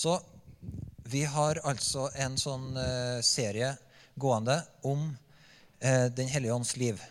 Så 0.00 0.20
vi 1.12 1.24
har 1.28 1.58
altså 1.68 2.06
en 2.16 2.38
sånn 2.40 2.70
eh, 2.80 3.18
serie 3.26 3.74
gående 4.16 4.54
om 4.88 5.02
eh, 5.76 6.06
Den 6.16 6.30
hellige 6.32 6.54
ånds 6.56 6.70
liv. 6.80 7.02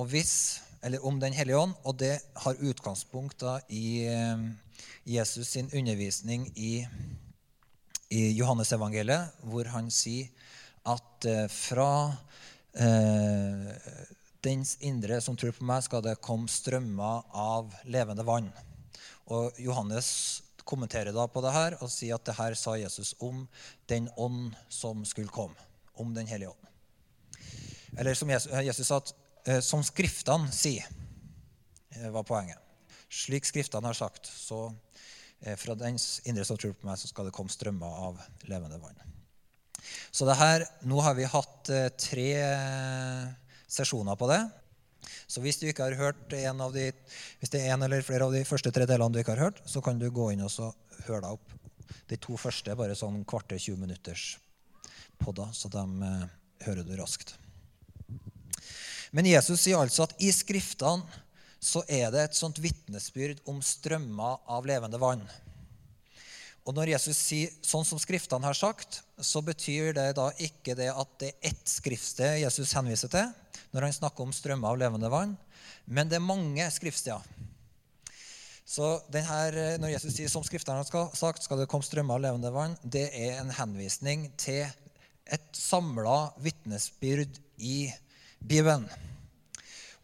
Og 0.00 0.08
hvis, 0.08 0.62
eller 0.80 1.04
om 1.04 1.18
Den 1.20 1.36
hellige 1.36 1.58
ånd, 1.60 1.74
og 1.84 1.98
det 2.00 2.14
har 2.40 2.62
utgangspunkt 2.70 3.44
da 3.44 3.58
i 3.68 4.06
eh, 4.08 4.46
Jesus 5.04 5.50
sin 5.50 5.68
undervisning 5.76 6.46
i, 6.56 6.86
i 8.08 8.22
Johannesevangeliet, 8.38 9.36
hvor 9.44 9.68
han 9.74 9.92
sier 9.92 10.32
at 10.88 11.28
fra 11.52 11.90
eh, 12.80 13.68
dens 14.44 14.78
indre 14.80 15.20
som 15.20 15.36
tror 15.36 15.52
på 15.58 15.68
meg, 15.68 15.84
skal 15.84 16.06
det 16.06 16.16
komme 16.24 16.48
strømmer 16.48 17.28
av 17.44 17.76
levende 17.84 18.24
vann. 18.24 18.48
Og 19.28 19.60
Johannes 19.60 20.43
kommenterer 20.64 21.14
da 21.14 21.26
på 21.28 21.42
det 21.44 21.52
her 21.54 21.76
og 21.80 21.90
sier 21.92 22.16
at 22.16 22.26
det 22.26 22.36
her 22.38 22.56
sa 22.58 22.76
Jesus 22.80 23.14
om 23.22 23.44
den 23.90 24.08
ånd 24.16 24.54
som 24.72 25.04
skulle 25.08 25.32
komme. 25.32 25.56
Om 25.94 26.14
Den 26.14 26.26
hellige 26.26 26.50
ånd. 26.50 26.64
Eller 27.98 28.14
som 28.18 28.30
Jesus, 28.30 28.52
Jesus 28.66 28.88
sa, 28.88 28.96
at, 28.98 29.12
eh, 29.46 29.60
som 29.62 29.84
Skriftene 29.86 30.50
sier, 30.52 30.86
eh, 31.94 32.10
var 32.10 32.24
poenget. 32.26 32.58
Slik 33.08 33.46
Skriftene 33.46 33.86
har 33.86 33.94
sagt, 33.94 34.26
så 34.26 34.74
eh, 35.40 35.54
fra 35.54 35.76
dens 35.78 36.20
indre 36.26 36.44
som 36.44 36.58
tror 36.58 36.74
på 36.74 36.88
meg, 36.88 36.98
så 36.98 37.06
skal 37.06 37.28
det 37.28 37.34
komme 37.36 37.52
strømmer 37.52 38.00
av 38.08 38.18
levende 38.50 38.80
vann. 38.82 38.98
Så 40.10 40.26
det 40.26 40.38
her, 40.40 40.66
Nå 40.82 40.98
har 41.04 41.14
vi 41.14 41.28
hatt 41.28 41.70
tre 42.00 42.28
sesjoner 43.68 44.16
på 44.16 44.26
det. 44.30 44.40
Så 45.26 45.42
hvis 45.44 45.58
du 45.60 45.66
ikke 45.68 45.86
har 45.88 45.98
hørt 45.98 46.32
en 46.36 46.62
av 46.64 46.74
de, 46.74 46.88
hvis 47.40 47.52
det 47.52 47.62
er 47.62 47.74
en 47.74 47.86
eller 47.86 48.04
flere 48.06 48.28
av 48.28 48.34
de 48.34 48.44
første 48.48 48.72
tre 48.74 48.86
delene 48.88 49.12
du 49.14 49.20
ikke 49.20 49.36
har 49.36 49.46
hørt, 49.48 49.62
så 49.68 49.82
kan 49.84 50.00
du 50.00 50.08
gå 50.10 50.30
inn 50.32 50.44
og 50.44 50.74
høre 51.06 51.22
deg 51.24 51.36
opp. 51.36 51.54
De 52.10 52.18
to 52.20 52.36
første 52.40 52.72
er 52.72 52.78
bare 52.78 52.96
sånn 52.98 53.22
kvarter 53.28 53.60
20 53.60 53.80
minutters 53.80 54.34
podder, 55.20 55.50
så 55.56 55.70
dem 55.72 56.00
eh, 56.04 56.26
hører 56.66 56.86
du 56.86 56.94
raskt. 56.98 57.36
Men 59.14 59.28
Jesus 59.30 59.62
sier 59.62 59.78
altså 59.78 60.08
at 60.08 60.16
i 60.22 60.32
Skriftene 60.34 61.22
så 61.64 61.80
er 61.88 62.10
det 62.12 62.26
et 62.26 62.36
sånt 62.36 62.58
vitnesbyrd 62.60 63.40
om 63.48 63.62
strømmer 63.64 64.42
av 64.52 64.66
levende 64.68 64.98
vann. 65.00 65.22
Og 66.64 66.72
når 66.72 66.94
Jesus 66.94 67.18
sier 67.20 67.52
sånn 67.64 67.84
som 67.84 68.00
Skriftene 68.00 68.48
har 68.48 68.56
sagt, 68.56 69.02
så 69.20 69.42
betyr 69.44 69.92
det 69.96 70.06
da 70.16 70.30
ikke 70.40 70.76
det 70.78 70.88
at 70.92 71.10
det 71.20 71.34
er 71.34 71.50
ett 71.52 71.68
skriftsted 71.68 72.40
Jesus 72.40 72.72
henviser 72.76 73.12
til 73.12 73.32
når 73.74 73.88
han 73.88 73.96
snakker 73.96 74.24
om 74.24 74.32
strømmer 74.32 74.70
av 74.70 74.78
levende 74.78 75.10
vann, 75.10 75.34
men 75.84 76.08
det 76.08 76.20
er 76.20 76.24
mange 76.24 76.66
skriftsteder. 76.70 77.26
Så 78.64 78.96
denne, 79.12 79.76
Når 79.82 79.92
Jesus 79.92 80.14
sier 80.16 80.30
som 80.32 80.44
Skriftene 80.46 80.80
har 80.80 81.10
sagt, 81.18 81.44
skal 81.44 81.60
det 81.60 81.68
komme 81.68 81.84
strømmer 81.84 82.16
av 82.16 82.22
levende 82.24 82.52
vann, 82.54 82.78
det 82.82 83.10
er 83.12 83.42
en 83.42 83.52
henvisning 83.52 84.30
til 84.40 84.64
et 85.24 85.50
samla 85.52 86.32
vitnesbyrd 86.40 87.40
i 87.58 87.90
Bibelen. 88.40 88.88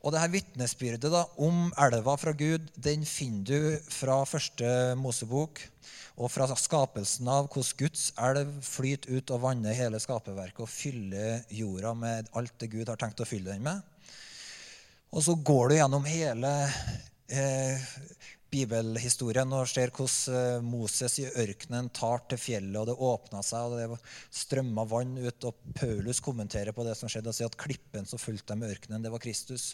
Og 0.00 0.14
dette 0.14 0.32
vitnesbyrdet 0.32 1.10
da, 1.12 1.26
om 1.44 1.68
elva 1.80 2.14
fra 2.16 2.32
Gud 2.32 2.70
den 2.80 3.02
finner 3.04 3.44
du 3.44 3.90
fra 3.92 4.22
første 4.24 4.94
Mosebok 4.96 5.60
og 6.20 6.30
fra 6.32 6.46
skapelsen 6.56 7.28
av 7.28 7.50
hvordan 7.52 7.76
Guds 7.82 8.06
elv 8.20 8.54
flyter 8.64 9.18
ut 9.18 9.32
og 9.34 9.42
vanner 9.44 9.76
hele 9.76 10.00
skaperverket 10.00 10.64
og 10.64 10.72
fyller 10.72 11.44
jorda 11.52 11.92
med 11.96 12.32
alt 12.36 12.56
det 12.60 12.70
Gud 12.72 12.88
har 12.88 13.00
tenkt 13.00 13.20
å 13.20 13.28
fylle 13.28 13.52
den 13.52 13.64
med. 13.64 13.84
Og 15.12 15.24
så 15.26 15.34
går 15.36 15.68
du 15.68 15.76
gjennom 15.76 16.08
hele 16.08 16.52
eh, 17.28 17.92
bibelhistorien 18.50 19.52
og 19.54 19.68
ser 19.70 19.92
hvordan 19.94 20.38
eh, 20.38 20.64
Moses 20.64 21.18
i 21.22 21.26
ørkenen 21.28 21.90
tar 21.94 22.24
til 22.30 22.40
fjellet, 22.40 22.78
og 22.80 22.88
det 22.90 22.96
åpna 23.10 23.42
seg, 23.46 23.70
og 23.70 23.78
det 23.78 24.00
strømma 24.42 24.86
vann 24.90 25.16
ut. 25.20 25.46
Og 25.48 25.76
Paulus 25.76 26.22
kommenterer 26.24 26.74
på 26.76 26.86
det 26.86 26.96
som 26.98 27.10
skjedde, 27.10 27.32
og 27.32 27.38
sier 27.38 27.50
at 27.50 27.60
klippen 27.60 28.08
som 28.08 28.22
fulgte 28.22 28.54
dem 28.54 28.66
i 28.66 28.72
ørkenen, 28.72 29.04
det 29.04 29.12
var 29.12 29.22
Kristus. 29.22 29.72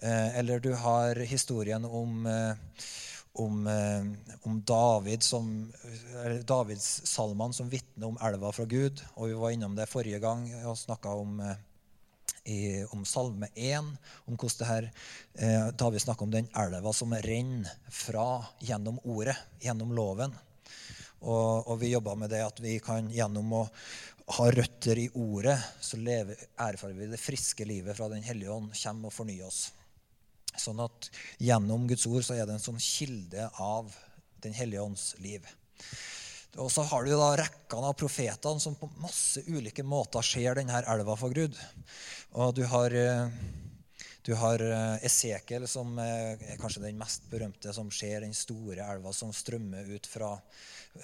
Eh, 0.00 0.38
eller 0.40 0.64
du 0.64 0.72
har 0.78 1.20
historien 1.28 1.84
om, 1.84 2.26
eh, 2.26 2.82
om, 3.38 3.68
om 4.48 4.54
David 4.66 5.22
som, 5.22 5.50
Davids 6.48 6.88
salmene 7.06 7.54
som 7.54 7.68
vitner 7.70 8.08
om 8.08 8.18
elva 8.24 8.50
fra 8.56 8.64
Gud. 8.66 9.04
Og 9.14 9.30
vi 9.30 9.36
var 9.38 9.54
innom 9.54 9.76
det 9.78 9.86
forrige 9.86 10.18
gang 10.24 10.48
og 10.64 10.78
snakka 10.80 11.12
om 11.20 11.36
i, 12.48 12.84
om 12.94 13.04
Salme 13.06 13.50
1, 13.54 13.94
om 14.26 14.36
hvordan 14.36 14.58
det 14.58 14.68
her, 14.68 14.90
eh, 15.38 15.68
da 15.76 15.90
vi 15.92 16.02
snakker 16.02 16.26
om 16.26 16.34
den 16.34 16.48
elva 16.56 16.92
som 16.96 17.12
renner 17.12 17.72
fra 17.92 18.44
gjennom 18.64 19.00
ordet, 19.04 19.36
gjennom 19.62 19.94
loven. 19.96 20.34
Og, 21.20 21.66
og 21.68 21.80
vi 21.80 21.92
jobba 21.92 22.14
med 22.18 22.30
det 22.32 22.44
at 22.46 22.60
vi 22.62 22.76
kan 22.82 23.10
gjennom 23.10 23.52
å 23.58 23.64
ha 24.38 24.50
røtter 24.52 25.00
i 25.00 25.08
ordet, 25.16 25.56
så 25.80 25.98
lever, 26.00 26.38
erfarer 26.60 26.96
vi 26.98 27.08
det 27.10 27.20
friske 27.20 27.64
livet 27.68 27.96
fra 27.96 28.10
Den 28.12 28.24
hellige 28.26 28.52
ånd 28.52 28.74
kommer 28.76 29.10
og 29.10 29.16
fornyer 29.16 29.48
oss. 29.48 29.68
Sånn 30.58 30.80
at 30.82 31.08
gjennom 31.42 31.86
Guds 31.88 32.06
ord 32.10 32.26
så 32.26 32.36
er 32.36 32.46
det 32.46 32.58
en 32.58 32.64
sånn 32.64 32.82
kilde 32.82 33.48
av 33.62 33.94
Den 34.42 34.54
hellige 34.54 34.84
ånds 34.84 35.12
liv. 35.18 35.46
Og 36.56 36.70
så 36.72 36.82
har 36.88 37.04
du 37.04 37.12
da 37.12 37.34
rekkene 37.38 37.90
av 37.90 37.96
profetene 38.00 38.62
som 38.62 38.76
på 38.78 38.88
masse 39.02 39.44
ulike 39.46 39.84
måter 39.84 40.24
ser 40.24 40.56
denne 40.58 40.80
elva 40.88 41.16
for 41.18 41.34
Gud. 41.36 41.54
Og 42.40 42.54
du 42.56 42.64
har, 42.72 42.94
eh, 42.96 43.28
du 44.24 44.32
har 44.34 44.64
eh, 44.64 45.04
Esekiel, 45.06 45.68
som 45.68 45.98
er 46.00 46.40
kanskje 46.58 46.86
den 46.86 46.98
mest 46.98 47.28
berømte, 47.30 47.72
som 47.76 47.92
ser 47.92 48.24
den 48.24 48.34
store 48.34 48.88
elva 48.94 49.12
som 49.12 49.32
strømmer 49.32 49.92
ut 49.92 50.08
fra 50.08 50.34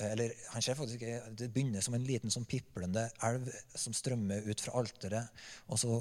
eller 0.00 0.32
han 0.50 0.62
ser 0.64 0.74
faktisk 0.74 1.02
ikke, 1.02 1.34
Det 1.38 1.50
begynner 1.52 1.82
som 1.84 1.94
en 1.94 2.06
liten 2.06 2.32
sånn 2.32 2.46
piplende 2.48 3.04
elv 3.22 3.50
som 3.78 3.94
strømmer 3.94 4.46
ut 4.48 4.60
fra 4.64 4.72
alteret. 4.80 5.44
Og 5.68 5.78
så, 5.78 6.00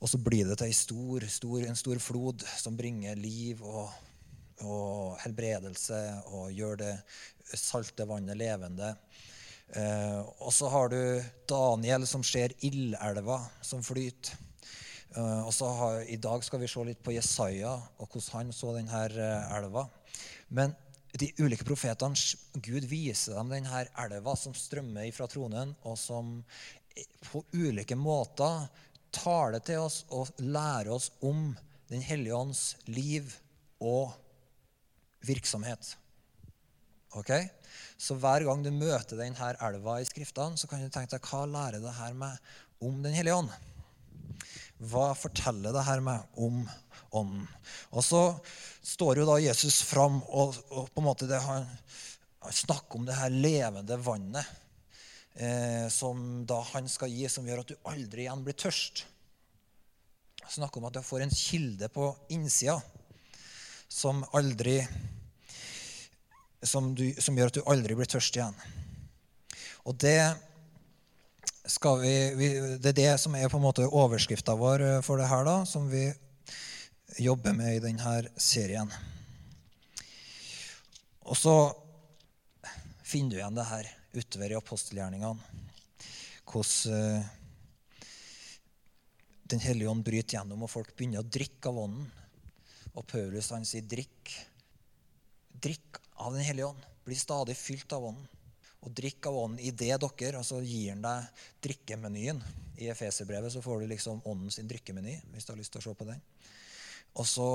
og 0.00 0.10
så 0.10 0.20
blir 0.20 0.48
det 0.48 0.58
til 0.60 0.68
en 0.68 0.76
stor, 0.76 1.28
stor, 1.30 1.62
en 1.64 1.78
stor 1.78 2.02
flod 2.02 2.44
som 2.58 2.76
bringer 2.76 3.16
liv 3.16 3.62
og, 3.64 3.88
og 4.64 5.18
helbredelse 5.20 5.98
og 6.32 6.52
gjør 6.54 6.78
det 6.80 6.92
salte 7.54 8.06
vannet 8.08 8.38
levende. 8.38 8.94
Eh, 9.74 10.20
og 10.38 10.52
så 10.54 10.70
har 10.70 10.90
du 10.92 11.00
Daniel 11.48 12.06
som 12.06 12.24
ser 12.24 12.54
ildelva 12.64 13.40
som 13.60 13.82
flyter. 13.82 14.38
Eh, 15.16 15.42
og 15.46 15.52
så 15.54 15.68
har, 15.80 16.00
I 16.08 16.18
dag 16.22 16.44
skal 16.44 16.62
vi 16.62 16.70
se 16.70 16.84
litt 16.86 17.02
på 17.04 17.14
Jesaja 17.16 17.74
og 17.74 18.08
hvordan 18.08 18.32
han 18.32 18.54
så 18.54 18.74
denne 18.76 19.04
eh, 19.10 19.54
elva. 19.58 19.86
Men 20.48 20.74
de 21.16 21.30
ulike 21.40 21.64
profetene, 21.64 22.18
Gud 22.60 22.84
viser 22.90 23.38
dem 23.38 23.54
denne 23.54 23.86
elva 24.04 24.36
som 24.36 24.54
strømmer 24.54 25.08
fra 25.16 25.28
tronen, 25.30 25.72
og 25.88 25.96
som 25.98 26.42
på 27.30 27.42
ulike 27.56 27.96
måter 27.96 28.66
taler 29.12 29.62
til 29.64 29.84
oss 29.84 30.02
og 30.12 30.32
lærer 30.42 30.92
oss 30.96 31.10
om 31.24 31.54
Den 31.86 32.00
hellige 32.02 32.34
ånds 32.34 32.60
liv 32.90 33.30
og 33.78 34.10
virksomhet. 35.24 35.94
Ok? 37.16 37.32
Så 37.96 38.16
hver 38.20 38.44
gang 38.44 38.64
du 38.64 38.72
møter 38.74 39.18
denne 39.18 39.52
elva 39.64 40.00
i 40.00 40.08
Skriftene, 40.08 40.58
så 40.58 40.68
kan 40.68 40.82
du 40.82 40.90
tenke 40.92 41.16
deg 41.16 41.30
hva 41.30 41.46
lærer 41.48 41.80
det 41.82 41.94
her 41.96 42.16
meg 42.18 42.36
om 42.84 43.00
Den 43.04 43.16
hellige 43.16 43.38
ånd? 43.38 43.52
Hva 44.90 45.14
forteller 45.16 45.72
det 45.72 45.86
her 45.86 46.02
meg 46.04 46.36
om 46.36 46.60
ånden? 47.16 47.46
Og 47.96 48.04
så 48.04 48.20
står 48.84 49.22
jo 49.22 49.30
da 49.30 49.38
Jesus 49.40 49.80
fram 49.88 50.20
og, 50.28 50.58
og 50.68 50.90
på 50.92 51.00
en 51.00 51.06
måte 51.08 51.28
det, 51.30 51.40
han, 51.40 51.64
han 52.44 52.56
snakker 52.60 53.00
om 53.00 53.08
det 53.08 53.16
her 53.16 53.32
levende 53.32 53.96
vannet 54.04 54.52
eh, 55.40 55.86
som 55.92 56.44
da 56.48 56.60
han 56.74 56.90
skal 56.92 57.12
gi, 57.12 57.24
som 57.32 57.48
gjør 57.48 57.64
at 57.64 57.72
du 57.72 57.88
aldri 57.88 58.26
igjen 58.26 58.44
blir 58.44 58.58
tørst. 58.58 59.06
Snakker 60.46 60.82
om 60.82 60.90
at 60.90 60.98
du 60.98 61.02
får 61.02 61.24
en 61.24 61.32
kilde 61.32 61.88
på 61.90 62.10
innsida 62.36 62.76
som 63.88 64.24
aldri 64.36 64.80
som, 66.62 66.94
du, 66.94 67.04
som, 67.20 67.36
gjør 67.36 67.52
at 67.52 67.58
du 67.58 67.66
aldri 67.70 67.96
blir 67.96 68.08
tørst 68.10 68.36
igjen. 68.36 68.56
Og 69.86 69.94
det, 70.02 70.18
vi, 72.02 72.14
vi, 72.38 72.48
det 72.82 72.92
er 72.92 72.98
det 72.98 73.12
som 73.22 73.36
er 73.38 73.50
på 73.52 73.60
en 73.60 73.66
måte 73.66 73.86
overskrifta 73.86 74.56
vår 74.58 74.86
eh, 74.86 75.02
for 75.06 75.20
det 75.20 75.28
her, 75.30 75.46
da, 75.46 75.60
som 75.68 75.86
vi 75.90 76.08
jobber 77.22 77.54
med 77.56 77.76
i 77.76 77.82
denne 77.84 78.16
serien. 78.40 78.90
Og 81.26 81.38
så 81.38 81.54
finner 83.06 83.30
du 83.30 83.38
igjen 83.38 83.56
det 83.56 83.70
her 83.70 83.88
utover 84.16 84.52
i 84.52 84.58
apostelgjerningene. 84.58 85.62
Hvordan 86.46 87.18
uh, 87.18 87.32
Den 89.46 89.60
hellige 89.62 89.90
ånd 89.90 90.02
bryter 90.02 90.38
gjennom, 90.38 90.64
og 90.66 90.70
folk 90.70 90.88
begynner 90.96 91.22
å 91.22 91.30
drikke 91.30 91.70
av 91.70 91.76
ånden. 91.78 92.06
Og 92.96 93.04
Paulus 93.06 93.50
han 93.52 93.66
sier, 93.68 93.84
'Drikk, 93.84 94.32
drikk 95.52 96.00
av 96.16 96.32
Den 96.32 96.42
hellige 96.42 96.66
ånd. 96.66 96.86
Bli 97.04 97.14
stadig 97.14 97.56
fylt 97.56 97.92
av 97.92 98.04
ånden. 98.04 98.28
Og 98.86 98.92
drikk 98.94 99.26
av 99.26 99.36
ånden 99.36 99.60
i 99.60 99.70
det 99.70 99.92
dere. 100.00 100.38
Og 100.38 100.44
så 100.46 100.62
gir 100.62 100.94
han 100.94 101.02
deg 101.04 101.42
drikkemenyen. 101.62 102.40
I 102.78 102.88
Efeserbrevet 102.92 103.52
så 103.52 103.62
får 103.62 103.80
du 103.80 103.86
liksom 103.86 104.22
ånden 104.24 104.50
sin 104.50 104.68
drikkemeny, 104.68 105.20
hvis 105.32 105.44
du 105.44 105.52
har 105.52 105.58
lyst 105.58 105.72
til 105.72 105.80
å 105.80 105.86
se 105.86 105.94
på 105.94 106.08
den. 106.08 106.20
Og 107.16 107.26
så 107.26 107.48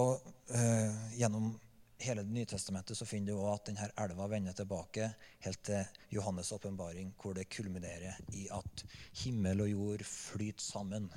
øh, 0.49 1.17
gjennom 1.17 1.59
hele 2.01 2.23
Det 2.23 2.33
nye 2.33 2.49
testamentet 2.49 2.97
så 2.97 3.05
finner 3.05 3.29
du 3.29 3.37
også 3.37 3.53
at 3.53 3.67
denne 3.69 3.89
elva 4.03 4.25
vender 4.27 4.55
tilbake 4.57 5.11
helt 5.45 5.59
til 5.63 5.83
Johannes' 6.15 6.49
åpenbaring, 6.55 7.13
hvor 7.21 7.35
det 7.37 7.49
kulminerer 7.53 8.17
i 8.33 8.47
at 8.49 8.83
himmel 9.21 9.61
og 9.61 9.69
jord 9.69 10.03
flyter 10.09 10.65
sammen 10.65 11.11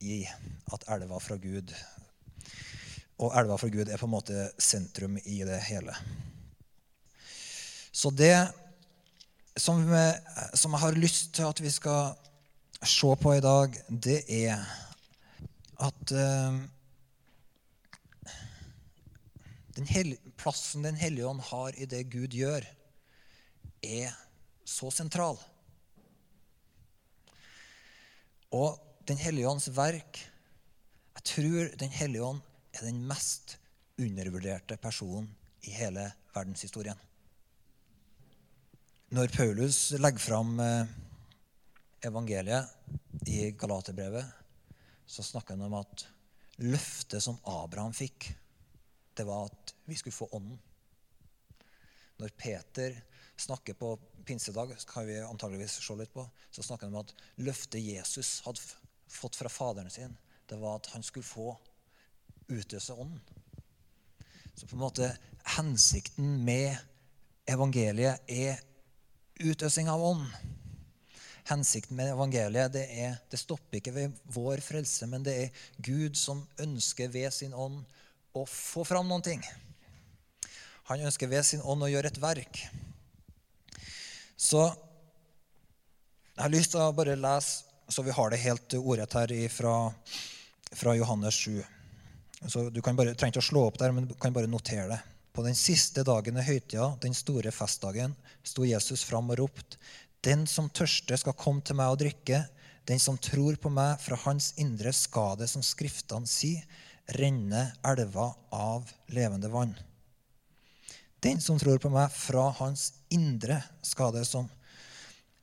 i 0.00 0.22
at 0.72 0.88
elva 0.88 1.18
fra 1.20 1.36
Gud 1.36 1.74
Og 3.18 3.34
elva 3.34 3.56
for 3.58 3.72
Gud 3.74 3.88
er 3.90 3.98
på 3.98 4.06
en 4.06 4.14
måte 4.14 4.46
sentrum 4.62 5.18
i 5.24 5.40
det 5.46 5.58
hele. 5.66 5.94
Så 7.90 8.12
det 8.14 8.36
som, 9.58 9.82
som 10.54 10.74
jeg 10.74 10.82
har 10.84 10.98
lyst 10.98 11.32
til 11.34 11.48
at 11.48 11.60
vi 11.62 11.70
skal 11.74 12.14
se 12.86 13.10
på 13.18 13.34
i 13.34 13.42
dag, 13.42 13.74
det 13.90 14.20
er 14.30 14.62
at 15.82 16.12
uh, 16.14 16.60
den 19.74 20.14
plassen 20.38 20.82
Den 20.86 20.98
hellige 20.98 21.26
ånd 21.26 21.40
har 21.50 21.74
i 21.74 21.86
det 21.86 22.10
Gud 22.10 22.34
gjør, 22.34 22.62
er 23.82 24.14
så 24.66 24.90
sentral. 24.90 25.38
Og 28.50 28.78
Den 29.08 29.16
hellige 29.16 29.48
ånds 29.48 29.68
verk 29.76 30.18
Jeg 31.16 31.24
tror 31.24 31.68
Den 31.80 31.90
hellige 31.92 32.24
ånd 32.24 32.40
er 32.82 32.90
den 32.90 33.04
mest 33.08 33.56
undervurderte 33.98 34.78
personen 34.80 35.28
i 35.66 35.74
hele 35.74 36.04
verdenshistorien. 36.34 36.98
Når 39.16 39.32
Paulus 39.32 39.78
legger 39.96 40.20
fram 40.20 40.58
eh, 40.60 40.90
evangeliet 42.04 42.68
i 43.26 43.50
Galaterbrevet, 43.56 44.24
så 45.08 45.24
snakker 45.24 45.56
han 45.56 45.64
om 45.66 45.78
at 45.80 46.04
løftet 46.60 47.24
som 47.24 47.38
Abraham 47.48 47.94
fikk, 47.96 48.28
det 49.16 49.24
var 49.26 49.48
at 49.48 49.72
vi 49.88 49.96
skulle 49.98 50.14
få 50.14 50.28
Ånden. 50.36 50.58
Når 52.18 52.34
Peter 52.36 52.98
snakker 53.38 53.74
på 53.78 53.94
pinsedag, 54.26 54.74
kan 54.90 55.06
vi 55.06 55.16
antageligvis 55.22 55.78
se 55.80 55.96
litt 55.96 56.12
på, 56.12 56.26
så 56.50 56.62
snakker 56.66 56.86
han 56.86 56.98
om 56.98 57.06
at 57.06 57.14
løftet 57.40 57.80
Jesus 57.80 58.42
hadde 58.44 58.62
fått 59.08 59.38
fra 59.38 59.50
Faderen 59.50 59.90
sin, 59.90 60.14
det 60.50 60.58
var 60.60 60.78
at 60.78 60.90
han 60.92 61.06
skulle 61.06 61.26
få 61.26 61.54
utøse 62.48 62.94
Ånden. 62.94 63.20
Så 64.54 64.66
på 64.66 64.74
en 64.74 64.82
måte 64.82 65.10
hensikten 65.56 66.40
med 66.44 66.74
evangeliet 67.48 68.24
er 68.26 68.58
utøsing 69.38 69.88
av 69.90 70.02
ånd. 70.02 70.24
Hensikten 71.48 71.96
med 71.96 72.10
evangeliet 72.12 72.74
det, 72.74 72.84
er, 72.90 73.14
det 73.30 73.40
stopper 73.40 73.78
ikke 73.78 73.94
ved 73.94 74.18
vår 74.34 74.60
frelse, 74.64 75.06
men 75.08 75.24
det 75.24 75.36
er 75.44 75.62
Gud 75.78 76.18
som 76.18 76.42
ønsker 76.60 77.12
ved 77.12 77.30
sin 77.32 77.54
ånd 77.54 77.80
å 78.36 78.44
få 78.48 78.84
fram 78.84 79.08
noen 79.08 79.24
ting. 79.24 79.46
Han 80.90 81.06
ønsker 81.06 81.30
ved 81.30 81.46
sin 81.46 81.64
ånd 81.64 81.84
å 81.84 81.90
gjøre 81.92 82.10
et 82.12 82.20
verk. 82.20 82.60
Så 84.38 84.66
jeg 86.34 86.44
har 86.44 86.52
lyst 86.52 86.74
til 86.74 86.82
å 86.82 86.92
bare 86.94 87.16
lese, 87.18 87.64
så 87.88 88.04
vi 88.04 88.12
har 88.12 88.30
det 88.30 88.42
helt 88.42 88.74
ordrett 88.78 89.14
her 89.16 89.32
fra, 89.50 89.74
fra 90.76 90.92
Johannes 90.98 91.38
7. 91.40 91.77
Så 92.46 92.68
Du 92.70 92.80
bare, 92.82 93.14
trenger 93.14 93.34
ikke 93.34 93.42
å 93.42 93.50
slå 93.50 93.64
opp 93.66 93.78
der, 93.78 93.92
men 93.92 94.06
du 94.06 94.14
kan 94.14 94.32
bare 94.32 94.50
notere 94.50 94.88
det. 94.92 95.00
På 95.34 95.42
den 95.42 95.54
siste 95.54 96.04
dagen 96.06 96.38
i 96.38 96.42
høytida, 96.42 96.96
den 97.02 97.14
store 97.14 97.50
festdagen, 97.54 98.14
sto 98.42 98.64
Jesus 98.66 99.04
fram 99.06 99.30
og 99.30 99.38
ropte:" 99.38 99.78
Den 100.22 100.46
som 100.46 100.68
tørster, 100.68 101.16
skal 101.16 101.36
komme 101.38 101.62
til 101.62 101.76
meg 101.78 101.92
og 101.92 102.00
drikke. 102.00 102.48
Den 102.86 102.98
som 102.98 103.18
tror 103.18 103.54
på 103.56 103.70
meg, 103.70 104.00
fra 104.00 104.16
hans 104.24 104.52
indre 104.58 104.92
skade, 104.92 105.46
som 105.46 105.62
Skriftene 105.62 106.26
sier, 106.26 106.64
renner 107.14 107.72
elva 107.86 108.34
av 108.50 108.90
levende 109.14 109.48
vann. 109.48 109.76
Den 111.22 111.40
som 111.40 111.58
tror 111.58 111.78
på 111.78 111.90
meg, 111.90 112.10
fra 112.10 112.50
hans 112.58 112.92
indre 113.10 113.62
skade, 113.82 114.24
som 114.24 114.50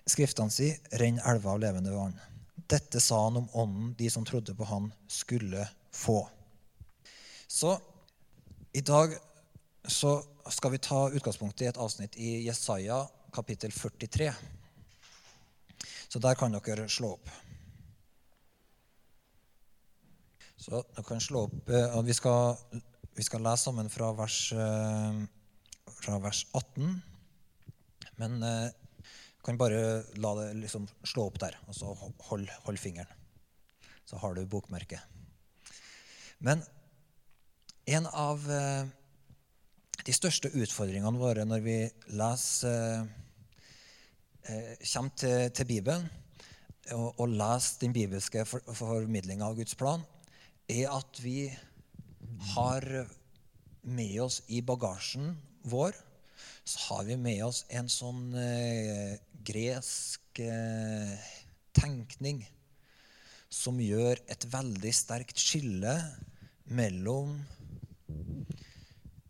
Skriftene 0.05 0.51
sier, 0.51 0.77
renner 0.91 1.23
elva 1.31 1.55
av 1.55 1.63
levende 1.63 1.95
vann. 1.95 2.19
Dette 2.67 2.99
sa 2.99 3.23
han 3.23 3.37
om 3.37 3.49
ånden 3.53 3.95
de 3.97 4.09
som 4.09 4.25
trodde 4.25 4.55
på 4.57 4.67
han, 4.69 4.91
skulle 5.07 5.67
få. 5.93 6.25
Så 7.55 7.79
i 8.71 8.81
dag 8.81 9.13
så 9.87 10.23
skal 10.51 10.71
vi 10.71 10.79
ta 10.83 10.97
utgangspunkt 11.07 11.61
i 11.63 11.69
et 11.69 11.77
avsnitt 11.79 12.17
i 12.19 12.41
Jesaja 12.43 12.97
kapittel 13.31 13.71
43. 13.71 14.27
Så 16.11 16.19
der 16.19 16.35
kan 16.35 16.51
dere 16.51 16.89
slå 16.91 17.13
opp. 17.15 17.31
Så 20.59 20.83
dere 20.83 21.07
kan 21.07 21.23
slå 21.23 21.45
opp, 21.47 21.71
og 21.95 22.03
vi 22.03 22.19
skal, 22.19 22.59
vi 23.15 23.23
skal 23.23 23.47
lese 23.47 23.69
sammen 23.69 23.93
fra 23.93 24.11
vers, 24.19 24.43
eh, 24.51 25.23
fra 26.03 26.19
vers 26.27 26.45
18. 26.51 26.93
Men 28.19 28.39
jeg 28.43 28.69
eh, 28.75 29.11
kan 29.47 29.63
bare 29.63 30.01
la 30.19 30.37
det 30.41 30.53
liksom 30.59 30.91
slå 31.07 31.29
opp 31.31 31.39
der, 31.47 31.55
og 31.69 31.79
så 31.79 31.95
hold, 32.03 32.49
hold 32.67 32.83
fingeren. 32.83 33.27
Så 34.03 34.19
har 34.19 34.35
du 34.35 34.43
bokmerket. 34.43 34.99
Men 36.43 36.67
en 37.85 38.07
av 38.09 38.45
eh, 38.51 38.87
de 40.05 40.15
største 40.15 40.51
utfordringene 40.53 41.21
våre 41.21 41.45
når 41.47 41.63
vi 41.65 41.77
leser 42.17 43.05
kommer 44.45 45.13
til, 45.17 45.47
til 45.57 45.65
Bibelen 45.65 46.03
og, 46.93 47.15
og 47.17 47.31
leser 47.33 47.79
den 47.81 47.95
bibelske 47.95 48.43
for, 48.45 48.61
formidlinga 48.77 49.47
av 49.47 49.55
Guds 49.57 49.73
plan, 49.79 50.03
er 50.69 50.91
at 50.93 51.17
vi 51.23 51.47
har 52.53 52.85
med 53.81 54.19
oss 54.21 54.43
i 54.53 54.61
bagasjen 54.65 55.33
vår 55.65 55.97
så 56.65 56.79
har 56.89 57.03
vi 57.05 57.17
med 57.17 57.43
oss 57.45 57.63
en 57.69 57.89
sånn 57.91 58.33
eh, 58.41 59.17
gresk 59.45 60.41
eh, 60.41 61.13
tenkning 61.77 62.41
som 63.53 63.77
gjør 63.79 64.19
et 64.33 64.47
veldig 64.49 64.93
sterkt 64.95 65.39
skille 65.39 65.93
mellom 66.65 67.37
eh, 67.37 67.64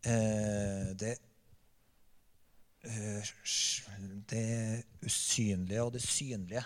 det, 0.06 1.16
eh, 2.84 3.30
det 4.30 4.84
usynlige 5.02 5.82
og 5.82 5.92
det 5.96 6.02
synlige. 6.04 6.64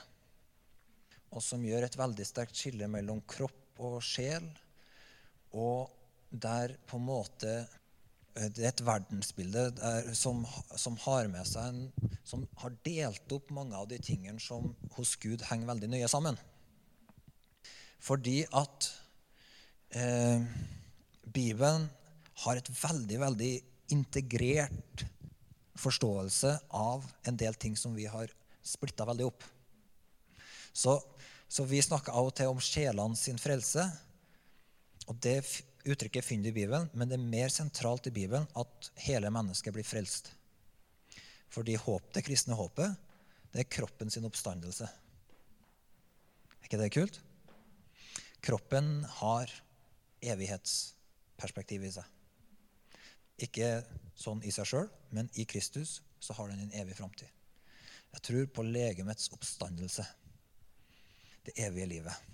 Og 1.30 1.42
som 1.42 1.64
gjør 1.64 1.86
et 1.86 1.98
veldig 1.98 2.26
sterkt 2.26 2.58
skille 2.58 2.88
mellom 2.90 3.22
kropp 3.28 3.80
og 3.80 4.00
sjel. 4.04 4.46
Og 5.56 5.90
der 6.30 6.76
på 6.86 6.98
en 6.98 7.06
måte 7.06 7.52
eh, 8.36 8.48
Det 8.54 8.64
er 8.64 8.68
et 8.70 8.86
verdensbilde 8.86 9.70
der, 9.74 10.12
som, 10.14 10.44
som, 10.76 10.96
har 11.06 11.26
med 11.28 11.46
seg 11.48 11.72
en, 11.72 12.12
som 12.24 12.46
har 12.62 12.76
delt 12.86 13.32
opp 13.34 13.50
mange 13.50 13.76
av 13.76 13.88
de 13.90 13.98
tingene 13.98 14.40
som 14.40 14.74
hos 14.96 15.16
Gud 15.16 15.42
henger 15.48 15.72
veldig 15.72 15.90
nøye 15.90 16.10
sammen. 16.10 16.38
Fordi 18.00 18.44
at 18.56 18.92
eh, 19.90 20.46
Bibelen 21.26 21.88
har 22.44 22.58
et 22.58 22.70
veldig, 22.72 23.18
veldig 23.20 23.52
integrert 23.94 25.06
forståelse 25.80 26.54
av 26.76 27.06
en 27.26 27.38
del 27.40 27.56
ting 27.56 27.76
som 27.76 27.94
vi 27.96 28.06
har 28.10 28.30
splitta 28.62 29.06
veldig 29.08 29.26
opp. 29.30 29.44
Så 30.72 30.98
så 31.50 31.64
vi 31.66 31.80
snakker 31.82 32.14
av 32.14 32.28
og 32.28 32.34
til 32.38 32.52
om 32.52 32.60
sjelene 32.62 33.18
sin 33.18 33.38
frelse. 33.40 33.82
Og 35.10 35.16
Det 35.18 35.42
uttrykket 35.82 36.22
finner 36.22 36.46
du 36.46 36.50
i 36.52 36.58
Bibelen, 36.60 36.86
men 36.94 37.08
det 37.10 37.16
er 37.16 37.32
mer 37.32 37.50
sentralt 37.50 38.06
i 38.06 38.12
Bibelen 38.14 38.46
at 38.54 38.90
hele 39.02 39.32
mennesket 39.34 39.74
blir 39.74 39.86
frelst. 39.86 40.30
Fordi 41.50 41.74
håp, 41.74 42.12
det 42.14 42.22
kristne 42.22 42.54
håpet, 42.54 42.94
det 43.50 43.64
er 43.64 43.72
kroppen 43.72 44.12
sin 44.12 44.28
oppstandelse. 44.28 44.86
Er 46.60 46.68
ikke 46.68 46.78
det 46.78 46.92
kult? 46.94 47.18
Kroppen 48.46 49.02
har 49.18 49.50
evighetsperspektiv 50.22 51.88
i 51.88 51.94
seg. 51.96 52.19
Ikke 53.40 53.80
sånn 54.20 54.42
i 54.44 54.52
seg 54.54 54.68
sjøl, 54.68 54.88
men 55.16 55.30
i 55.40 55.46
Kristus 55.48 56.00
så 56.20 56.36
har 56.36 56.50
den 56.50 56.64
en 56.66 56.74
evig 56.82 56.96
framtid. 56.98 57.28
Jeg 58.10 58.24
tror 58.26 58.48
på 58.54 58.66
legemets 58.66 59.30
oppstandelse 59.34 60.04
det 61.46 61.54
evige 61.64 61.88
livet. 61.88 62.26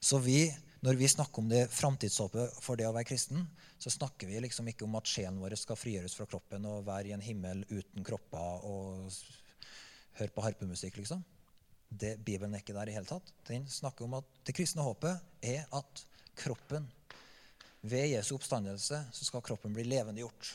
Så 0.00 0.20
vi, 0.22 0.44
når 0.84 0.98
vi 1.00 1.08
snakker 1.08 1.42
om 1.42 1.48
det 1.50 1.64
framtidshåpet 1.72 2.60
for 2.62 2.78
det 2.78 2.86
å 2.88 2.94
være 2.94 3.08
kristen, 3.08 3.46
så 3.80 3.92
snakker 3.92 4.28
vi 4.28 4.42
liksom 4.44 4.68
ikke 4.70 4.84
om 4.84 4.98
at 5.00 5.08
sjelen 5.08 5.40
vår 5.40 5.56
skal 5.58 5.78
frigjøres 5.80 6.14
fra 6.16 6.28
kroppen 6.28 6.68
og 6.68 6.84
være 6.86 7.10
i 7.10 7.14
en 7.16 7.24
himmel 7.24 7.64
uten 7.70 8.04
kropper 8.04 8.66
og 8.68 9.08
høre 10.20 10.34
på 10.34 10.44
harpemusikk, 10.44 11.00
liksom. 11.00 11.24
Det, 11.90 12.18
Bibelen 12.22 12.54
er 12.54 12.62
ikke 12.62 12.76
der 12.76 12.90
i 12.90 12.94
hele 12.94 13.08
tatt. 13.08 13.32
Den 13.48 13.64
snakker 13.66 14.06
om 14.06 14.20
at 14.20 14.28
det 14.46 14.54
kristne 14.54 14.84
håpet 14.86 15.24
er 15.42 15.64
at 15.74 16.04
kroppen 16.38 16.86
Ved 17.82 18.10
Jesu 18.12 18.34
oppstandelse 18.36 18.98
så 19.12 19.24
skal 19.24 19.44
kroppen 19.44 19.72
bli 19.76 19.86
levendegjort. 19.88 20.50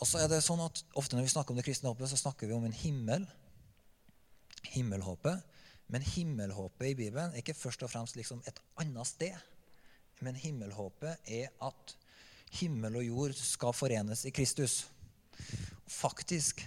Og 0.00 0.08
så 0.08 0.18
er 0.18 0.30
det 0.30 0.42
sånn 0.42 0.62
at 0.64 0.82
Ofte 0.98 1.14
når 1.14 1.28
vi 1.28 1.32
snakker 1.34 1.54
om 1.54 1.60
det 1.60 1.66
kristne 1.66 1.92
håpet, 1.92 2.10
så 2.10 2.18
snakker 2.18 2.50
vi 2.50 2.56
om 2.56 2.64
en 2.66 2.74
himmel. 2.74 3.26
Himmelhåpet. 4.72 5.44
Men 5.92 6.02
himmelhåpet 6.02 6.90
i 6.90 6.96
Bibelen 6.98 7.30
er 7.30 7.42
ikke 7.42 7.54
først 7.54 7.84
og 7.84 7.92
fremst 7.92 8.16
liksom 8.18 8.42
et 8.48 8.58
annet 8.82 9.06
sted. 9.06 9.36
Men 10.22 10.38
himmelhåpet 10.38 11.30
er 11.30 11.52
at 11.62 11.96
himmel 12.58 12.98
og 13.00 13.06
jord 13.06 13.36
skal 13.38 13.74
forenes 13.76 14.24
i 14.28 14.32
Kristus. 14.34 14.82
Faktisk 15.86 16.64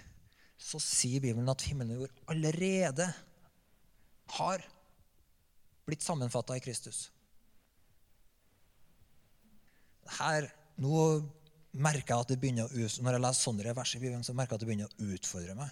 så 0.56 0.80
sier 0.82 1.20
Bibelen 1.20 1.48
at 1.52 1.64
himmelen 1.68 1.96
og 1.96 2.06
jord 2.06 2.22
allerede 2.32 3.10
har 4.38 4.64
blitt 5.86 6.02
sammenfatta 6.02 6.56
i 6.56 6.64
Kristus. 6.64 7.06
Her, 10.18 10.46
nå 10.82 11.00
merker 11.76 12.14
jeg 12.14 12.24
at 12.24 12.30
det 12.32 12.38
begynner 12.40 12.70
å, 12.70 12.88
Når 13.02 13.16
jeg 13.16 13.22
leser 13.24 13.42
sånne 13.42 13.74
vers 13.76 13.94
i 13.96 14.00
Bibelen, 14.00 14.24
så 14.24 14.34
merker 14.36 14.54
jeg 14.54 14.60
at 14.60 14.64
det 14.64 14.70
begynner 14.70 14.92
å 14.92 15.10
utfordre 15.16 15.56
meg. 15.58 15.70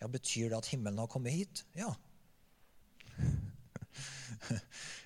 Ja, 0.00 0.08
Betyr 0.12 0.50
det 0.52 0.58
at 0.58 0.70
himmelen 0.72 1.00
har 1.00 1.10
kommet 1.12 1.36
hit? 1.36 1.64
Ja. 1.78 1.92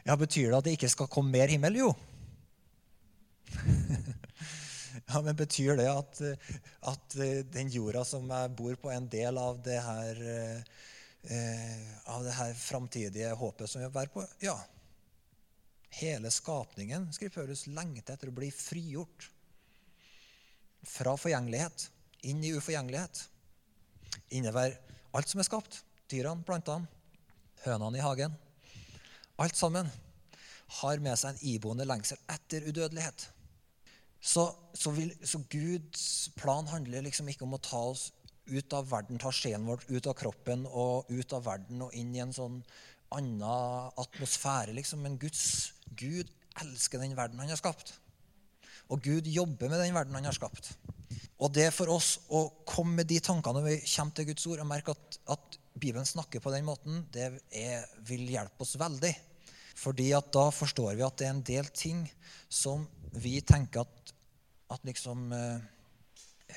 Ja, 0.09 0.17
Betyr 0.17 0.49
det 0.49 0.57
at 0.57 0.65
det 0.67 0.73
ikke 0.75 0.89
skal 0.91 1.09
komme 1.13 1.31
mer 1.35 1.51
himmel? 1.53 1.77
Jo. 1.83 1.91
Ja, 5.11 5.21
Men 5.23 5.37
betyr 5.39 5.77
det 5.79 5.89
at, 5.91 6.21
at 6.87 7.15
den 7.51 7.71
jorda 7.73 8.05
som 8.07 8.29
jeg 8.31 8.53
bor 8.59 8.77
på, 8.79 8.91
er 8.91 8.99
en 9.01 9.09
del 9.11 9.39
av 9.43 9.59
det 9.65 9.79
her, 9.83 10.21
eh, 11.27 11.89
av 12.11 12.23
det 12.27 12.35
her 12.37 12.53
framtidige 12.59 13.33
håpet 13.39 13.71
som 13.71 13.83
vi 13.83 13.89
bærer 13.91 14.13
på? 14.15 14.23
Ja. 14.45 14.55
Hele 15.99 16.31
skapningen 16.31 17.09
skriver 17.13 17.51
lengter 17.75 18.15
etter 18.15 18.31
å 18.31 18.35
bli 18.35 18.51
frigjort 18.55 19.27
fra 20.87 21.17
forgjengelighet 21.19 21.89
inn 22.31 22.45
i 22.45 22.53
uforgjengelighet. 22.57 23.25
Innebærer 24.37 24.79
alt 25.17 25.31
som 25.31 25.43
er 25.43 25.49
skapt. 25.49 25.83
Dyrene, 26.11 26.45
plantene, 26.47 26.89
hønene 27.65 27.99
i 28.01 28.05
hagen. 28.05 28.33
Alt 29.41 29.57
sammen 29.59 29.91
har 30.81 31.03
med 31.03 31.19
seg 31.19 31.35
en 31.35 31.45
iboende 31.53 31.87
lengsel 31.89 32.19
etter 32.31 32.67
udødelighet. 32.69 33.27
Så, 34.21 34.45
så, 34.77 34.93
vil, 34.93 35.13
så, 35.25 35.41
Guds 35.49 36.29
plan 36.37 36.69
handler 36.69 37.07
liksom 37.07 37.31
ikke 37.33 37.47
om 37.47 37.57
å 37.57 37.63
ta 37.65 37.81
oss 37.93 38.11
ut 38.51 38.75
av 38.77 38.89
verden, 38.91 39.21
ta 39.21 39.31
sjelen 39.33 39.65
vår 39.69 39.87
ut 39.89 40.09
av 40.11 40.17
kroppen 40.19 40.67
og 40.69 41.09
ut 41.09 41.33
av 41.37 41.47
verden 41.47 41.87
og 41.87 41.95
inn 41.97 42.13
i 42.17 42.21
en 42.21 42.35
sånn 42.35 42.59
annen 43.17 43.95
atmosfære. 43.99 44.75
liksom. 44.77 45.01
Men 45.07 45.17
Guds, 45.19 45.73
Gud 45.99 46.31
elsker 46.61 47.03
den 47.03 47.17
verden 47.19 47.41
han 47.43 47.51
har 47.51 47.61
skapt. 47.61 47.95
Og 48.91 49.03
Gud 49.05 49.29
jobber 49.31 49.71
med 49.71 49.83
den 49.83 49.95
verden 49.95 50.17
han 50.19 50.29
har 50.29 50.37
skapt. 50.37 50.73
Og 51.41 51.53
det 51.55 51.71
for 51.73 51.91
oss 51.95 52.19
å 52.29 52.45
komme 52.69 53.01
med 53.01 53.09
de 53.11 53.21
tankene 53.25 53.61
når 53.61 53.67
vi 53.69 53.81
kommer 53.95 54.17
til 54.17 54.29
Guds 54.29 54.47
ord, 54.51 54.63
og 54.63 54.71
merke 54.71 54.95
at, 54.95 55.19
at 55.37 55.59
Bibelen 55.81 56.07
snakker 56.07 56.43
på 56.43 56.53
den 56.53 56.67
måten, 56.67 57.05
det 57.15 57.31
er, 57.57 57.87
vil 58.07 58.27
hjelpe 58.29 58.67
oss 58.67 58.77
veldig. 58.81 59.13
Fordi 59.81 60.11
at 60.13 60.29
da 60.35 60.49
forstår 60.53 60.97
vi 60.99 61.07
at 61.07 61.19
det 61.19 61.29
er 61.29 61.35
en 61.35 61.45
del 61.47 61.71
ting 61.73 62.03
som 62.53 62.85
vi 63.17 63.39
tenker 63.47 63.87
at, 63.87 64.13
at 64.75 64.85
liksom 64.87 65.31
eh, 65.33 65.63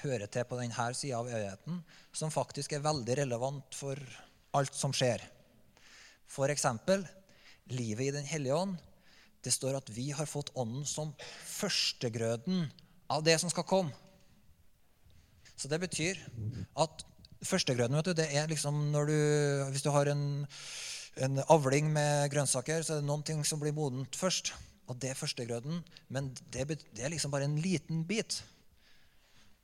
hører 0.02 0.28
til 0.28 0.48
på 0.50 0.60
denne 0.60 0.90
sida 0.98 1.22
av 1.22 1.30
øyeheten, 1.32 1.80
som 2.12 2.34
faktisk 2.34 2.76
er 2.76 2.84
veldig 2.84 3.20
relevant 3.24 3.78
for 3.78 4.00
alt 4.58 4.76
som 4.76 4.94
skjer. 4.96 5.24
Eksempel 6.50 7.06
livet 7.70 8.10
i 8.10 8.16
Den 8.18 8.26
hellige 8.26 8.58
ånd. 8.58 8.76
Det 9.44 9.52
står 9.54 9.78
at 9.80 9.92
vi 9.92 10.10
har 10.16 10.30
fått 10.30 10.54
Ånden 10.56 10.86
som 10.88 11.12
førstegrøden 11.48 12.66
av 13.12 13.26
det 13.26 13.36
som 13.42 13.52
skal 13.52 13.68
komme. 13.68 13.92
Så 15.56 15.70
det 15.70 15.82
betyr 15.84 16.18
at 16.80 17.04
førstegrøden 17.44 17.96
vet 18.00 18.10
du, 18.10 18.16
det 18.18 18.32
er 18.34 18.50
liksom 18.50 18.80
når 18.92 19.12
du, 19.12 19.20
Hvis 19.72 19.86
du 19.86 19.92
har 19.94 20.10
en 20.10 20.26
en 21.22 21.42
avling 21.52 21.92
med 21.94 22.32
grønnsaker, 22.34 22.82
så 22.82 22.96
er 22.96 23.02
det 23.02 23.08
noen 23.08 23.24
ting 23.26 23.44
som 23.46 23.62
blir 23.62 23.76
modent 23.76 24.18
først. 24.18 24.54
Og 24.90 24.98
det 25.00 25.12
er 25.12 25.20
førstegrøden. 25.20 25.84
Men 26.12 26.32
det, 26.52 26.66
det, 26.68 27.04
er 27.04 27.14
liksom 27.14 27.32
bare 27.32 27.48
en 27.48 27.60
liten 27.62 28.04
bit. 28.08 28.42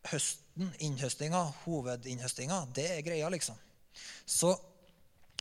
Høsten, 0.09 0.69
innhøstinga, 0.79 1.41
hovedinnhøstinga, 1.65 2.61
det 2.75 2.85
er 2.93 3.03
greia, 3.03 3.31
liksom. 3.33 3.57
Så 4.23 4.53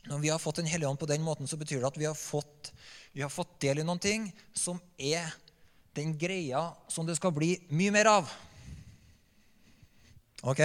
når 0.07 0.19
vi 0.23 0.31
har 0.31 0.39
fått 0.39 0.61
Den 0.61 0.71
hellige 0.71 0.89
ånd 0.89 1.01
på 1.01 1.09
den 1.11 1.23
måten, 1.25 1.49
så 1.49 1.57
betyr 1.57 1.81
det 1.81 1.91
at 1.91 1.99
vi 1.99 2.07
har, 2.07 2.15
fått, 2.15 2.73
vi 3.13 3.23
har 3.25 3.33
fått 3.33 3.61
del 3.61 3.83
i 3.83 3.87
noen 3.87 4.01
ting 4.03 4.29
som 4.57 4.81
er 4.99 5.33
den 5.99 6.15
greia 6.19 6.75
som 6.89 7.07
det 7.07 7.17
skal 7.19 7.33
bli 7.35 7.57
mye 7.75 7.91
mer 7.95 8.07
av. 8.11 8.31
Ok? 10.47 10.63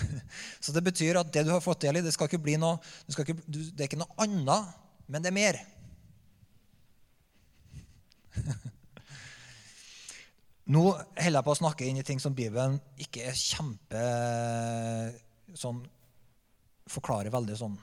Så 0.64 0.72
det 0.72 0.82
betyr 0.86 1.18
at 1.20 1.32
det 1.34 1.44
du 1.44 1.52
har 1.52 1.60
fått 1.60 1.82
del 1.84 2.00
i, 2.00 2.04
det, 2.04 2.14
skal 2.14 2.30
ikke 2.30 2.44
bli 2.46 2.56
noe, 2.60 2.78
det, 3.04 3.12
ikke, 3.12 3.36
det 3.44 3.80
er 3.84 3.90
ikke 3.90 4.00
noe 4.00 4.16
annet, 4.24 4.62
men 5.12 5.20
det 5.24 5.28
er 5.28 5.36
mer. 5.36 5.60
Nå 10.72 10.84
holder 10.94 11.36
jeg 11.36 11.44
på 11.44 11.52
å 11.52 11.60
snakke 11.60 11.84
inn 11.84 12.00
i 12.00 12.06
ting 12.06 12.20
som 12.22 12.36
Bibelen 12.36 12.80
ikke 13.02 13.26
er 13.28 13.36
kjempe 13.36 14.02
sånn, 15.58 15.82
Forklarer 16.92 17.30
veldig 17.32 17.56
sånn 17.56 17.76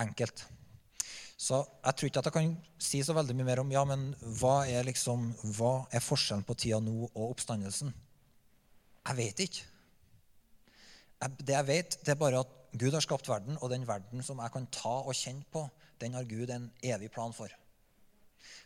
enkelt. 0.00 0.44
Så 1.42 1.58
jeg 1.58 1.96
tror 1.98 2.08
ikke 2.08 2.22
at 2.22 2.28
jeg 2.28 2.36
kan 2.36 2.50
si 2.78 3.00
så 3.02 3.16
veldig 3.16 3.34
mye 3.34 3.48
mer 3.48 3.62
om 3.64 3.72
ja, 3.74 3.82
men 3.88 4.12
hva 4.38 4.62
er, 4.70 4.84
liksom, 4.86 5.32
hva 5.56 5.88
er 5.90 6.04
forskjellen 6.04 6.46
på 6.46 6.54
tida 6.54 6.78
nå 6.82 7.08
og 7.08 7.32
oppstandelsen. 7.32 7.90
Jeg 9.02 9.18
vet 9.18 9.42
ikke. 9.46 9.64
Det 11.42 11.54
jeg 11.54 11.66
vet, 11.66 11.96
det 12.02 12.14
er 12.14 12.20
bare 12.20 12.42
at 12.44 12.58
Gud 12.78 12.94
har 12.94 13.04
skapt 13.04 13.28
verden, 13.28 13.58
og 13.60 13.70
den 13.70 13.84
verden 13.86 14.22
som 14.24 14.38
jeg 14.40 14.54
kan 14.54 14.68
ta 14.72 14.94
og 15.02 15.16
kjenne 15.18 15.44
på, 15.52 15.66
den 16.00 16.14
har 16.16 16.28
Gud 16.30 16.50
en 16.50 16.70
evig 16.82 17.10
plan 17.14 17.34
for. 17.34 17.50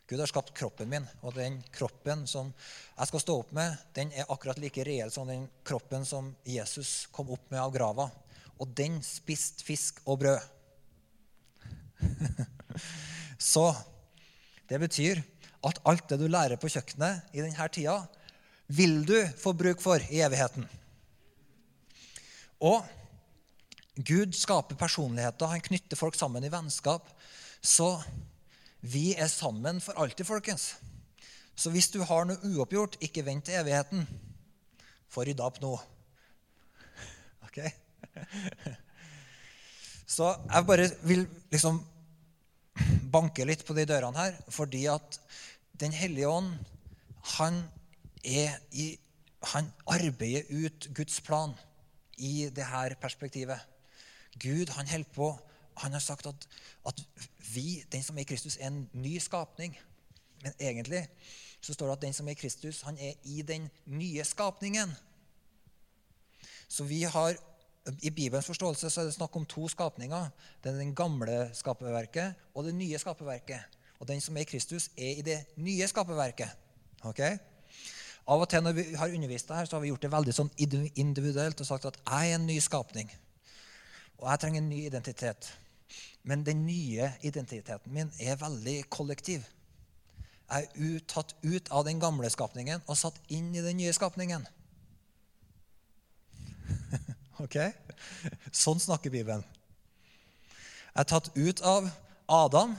Gud 0.06 0.21
har 0.23 0.30
skapt 0.30 0.54
kroppen 0.56 0.88
min, 0.92 1.06
og 1.26 1.35
den 1.35 1.59
kroppen 1.75 2.26
som 2.30 2.52
jeg 2.92 3.11
skal 3.11 3.23
stå 3.25 3.38
opp 3.40 3.50
med, 3.56 3.75
den 3.97 4.12
er 4.14 4.28
akkurat 4.30 4.61
like 4.62 4.85
reell 4.87 5.11
som 5.12 5.26
den 5.28 5.49
kroppen 5.66 6.06
som 6.06 6.30
Jesus 6.47 7.09
kom 7.12 7.33
opp 7.35 7.50
med 7.50 7.61
av 7.61 7.73
grava. 7.75 8.06
Og 8.62 8.71
den 8.78 9.00
spiste 9.04 9.66
fisk 9.66 9.99
og 10.06 10.21
brød. 10.23 10.45
Så 13.52 13.68
det 14.70 14.80
betyr 14.82 15.22
at 15.66 15.80
alt 15.88 16.08
det 16.10 16.18
du 16.20 16.26
lærer 16.30 16.60
på 16.60 16.70
kjøkkenet 16.70 17.34
i 17.34 17.42
denne 17.42 17.68
tida, 17.72 17.98
vil 18.66 19.02
du 19.06 19.16
få 19.38 19.54
bruk 19.56 19.82
for 19.82 20.02
i 20.10 20.22
evigheten. 20.26 20.66
Og 22.60 22.82
Gud 23.96 24.34
skaper 24.36 24.76
personligheter. 24.76 25.48
Han 25.48 25.62
knytter 25.64 25.96
folk 25.96 26.16
sammen 26.18 26.44
i 26.44 26.52
vennskap. 26.52 27.08
Så 27.62 27.96
vi 28.80 29.14
er 29.14 29.30
sammen 29.32 29.80
for 29.80 29.96
alltid, 29.98 30.26
folkens. 30.28 30.74
Så 31.56 31.72
hvis 31.72 31.88
du 31.88 32.02
har 32.04 32.26
noe 32.28 32.36
uoppgjort, 32.52 32.98
ikke 33.00 33.24
vent 33.24 33.46
til 33.48 33.56
evigheten. 33.62 34.04
Få 35.08 35.24
rydda 35.24 35.46
opp 35.48 35.62
nå. 35.64 35.76
Ok? 37.46 37.62
Så 40.06 40.30
jeg 40.46 40.66
bare 40.66 40.88
vil 41.02 41.26
liksom 41.50 41.80
banke 43.12 43.46
litt 43.46 43.64
på 43.66 43.75
de 43.76 43.86
dørene 43.88 44.18
her, 44.18 44.38
fordi 44.48 44.86
at 44.90 45.20
Den 45.76 45.92
hellige 45.92 46.28
ånd, 46.28 46.54
han, 47.36 47.58
er 48.25 48.54
i, 48.72 48.94
han 49.52 49.66
arbeider 49.84 50.48
ut 50.48 50.86
Guds 50.96 51.20
plan 51.20 51.52
i 52.16 52.48
det 52.48 52.64
her 52.64 52.94
perspektivet. 52.96 53.60
Gud 54.40 54.72
han 54.72 54.88
holder 54.88 55.12
på, 55.12 55.28
han 55.76 55.92
har 55.92 56.00
sagt 56.00 56.26
at, 56.26 56.48
at 56.88 57.02
vi, 57.52 57.84
den 57.92 58.02
som 58.02 58.16
er 58.16 58.25
i 58.25 58.30
Kristus, 58.30 58.56
er 58.56 58.70
en 58.70 58.88
ny 58.92 59.18
skapning. 59.20 59.76
Men 60.42 60.56
egentlig 60.60 61.08
så 61.60 61.75
står 61.75 61.86
det 61.86 61.96
at 61.98 62.06
den 62.06 62.16
som 62.16 62.28
er 62.28 62.36
i 62.36 62.40
Kristus, 62.40 62.80
han 62.86 62.98
er 62.98 63.12
i 63.25 63.42
den 63.42 63.68
nye 63.84 64.25
skapningen. 64.25 64.92
Så 66.68 66.84
vi 66.84 67.02
har, 67.02 67.36
I 68.02 68.11
Bibelens 68.11 68.47
forståelse 68.47 68.90
så 68.90 69.00
er 69.00 69.09
det 69.09 69.14
snakk 69.14 69.37
om 69.38 69.45
to 69.47 69.69
skapninger. 69.71 70.31
Det 70.62 70.73
er 70.73 70.78
den 70.78 70.95
gamle 70.95 71.50
skaperverket 71.55 72.35
og 72.55 72.64
det 72.66 72.75
nye 72.75 72.99
skaperverket. 72.99 73.76
Og 74.00 74.09
den 74.09 74.21
som 74.21 74.37
er 74.37 74.45
i 74.45 74.49
Kristus, 74.49 74.90
er 74.99 75.21
i 75.21 75.23
det 75.25 75.38
nye 75.57 75.87
skaperverket. 75.88 76.50
Okay? 77.07 77.38
Av 78.26 78.43
og 78.43 78.49
til 78.50 78.64
når 78.64 78.75
vi 78.75 78.85
har 78.99 79.14
undervist 79.14 79.52
her, 79.55 79.64
så 79.64 79.76
har 79.76 79.85
vi 79.85 79.93
gjort 79.93 80.02
det 80.02 80.11
veldig 80.12 80.35
sånn 80.35 80.50
individuelt 80.99 81.61
og 81.62 81.69
sagt 81.69 81.87
at 81.87 82.00
jeg 82.02 82.33
er 82.33 82.40
en 82.40 82.49
ny 82.49 82.59
skapning. 82.61 83.12
Og 84.19 84.26
jeg 84.31 84.43
trenger 84.43 84.62
en 84.62 84.71
ny 84.73 84.81
identitet. 84.88 85.52
Men 86.26 86.43
den 86.43 86.64
nye 86.66 87.12
identiteten 87.23 87.93
min 87.95 88.11
er 88.19 88.40
veldig 88.40 88.81
kollektiv. 88.90 89.47
Jeg 90.50 90.69
er 90.75 91.07
tatt 91.11 91.35
ut 91.43 91.71
av 91.75 91.87
den 91.87 92.02
gamle 92.02 92.31
skapningen 92.31 92.83
og 92.87 92.99
satt 92.99 93.19
inn 93.35 93.52
i 93.55 93.62
den 93.62 93.78
nye 93.78 93.95
skapningen. 93.95 94.47
Ok? 97.43 97.57
Sånn 98.52 98.81
snakker 98.83 99.12
Bibelen. 99.12 99.45
Jeg 100.95 101.02
er 101.05 101.11
tatt 101.11 101.28
ut 101.37 101.61
av 101.61 101.90
Adam, 102.33 102.76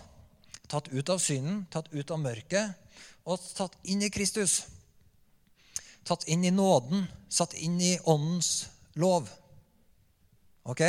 tatt 0.68 0.90
ut 0.92 1.10
av 1.14 1.22
synden, 1.22 1.66
tatt 1.72 1.92
ut 1.94 2.12
av 2.12 2.20
mørket 2.20 2.74
og 3.28 3.44
tatt 3.56 3.78
inn 3.88 4.02
i 4.04 4.12
Kristus 4.14 4.64
tatt 6.08 6.28
inn 6.32 6.46
i 6.46 6.54
nåden, 6.54 7.06
satt 7.30 7.54
inn 7.54 7.80
i 7.82 7.98
åndens 8.08 8.70
lov. 8.96 9.28
Ok? 10.64 10.82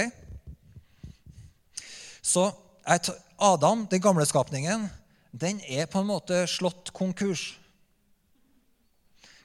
Så 2.23 2.51
Adam, 3.37 3.87
den 3.91 4.03
gamle 4.03 4.27
skapningen, 4.27 4.89
den 5.33 5.61
er 5.67 5.87
på 5.91 6.03
en 6.03 6.11
måte 6.11 6.45
slått 6.51 6.93
konkurs. 6.95 7.59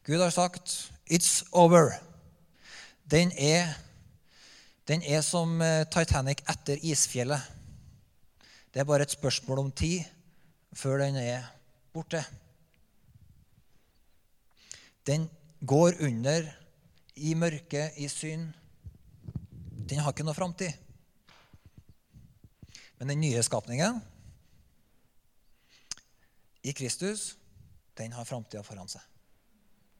Gud 0.04 0.22
har 0.22 0.32
sagt 0.32 0.92
'It's 1.10 1.44
over'. 1.52 2.00
Den 3.10 3.32
er, 3.32 3.76
den 4.88 5.04
er 5.08 5.22
som 5.24 5.62
eh, 5.64 5.86
Titanic 5.88 6.44
etter 6.50 6.82
isfjellet. 6.84 7.42
Det 8.74 8.82
er 8.82 8.90
bare 8.90 9.06
et 9.06 9.16
spørsmål 9.16 9.62
om 9.62 9.72
tid 9.72 10.04
før 10.76 11.06
den 11.06 11.20
er 11.22 11.46
borte. 11.94 12.24
Den 15.08 15.30
går 15.66 16.00
under 16.04 16.48
i 17.16 17.34
mørket, 17.38 17.94
i 17.98 18.08
synd. 18.08 18.50
Den 19.90 20.02
har 20.02 20.12
ikke 20.12 20.26
noe 20.26 20.36
framtid. 20.36 20.74
Men 22.98 23.14
den 23.14 23.22
nye 23.22 23.44
skapningen 23.44 24.02
i 26.64 26.74
Kristus, 26.74 27.34
den 28.00 28.16
har 28.16 28.28
framtida 28.28 28.64
foran 28.64 28.90
seg. 28.90 29.04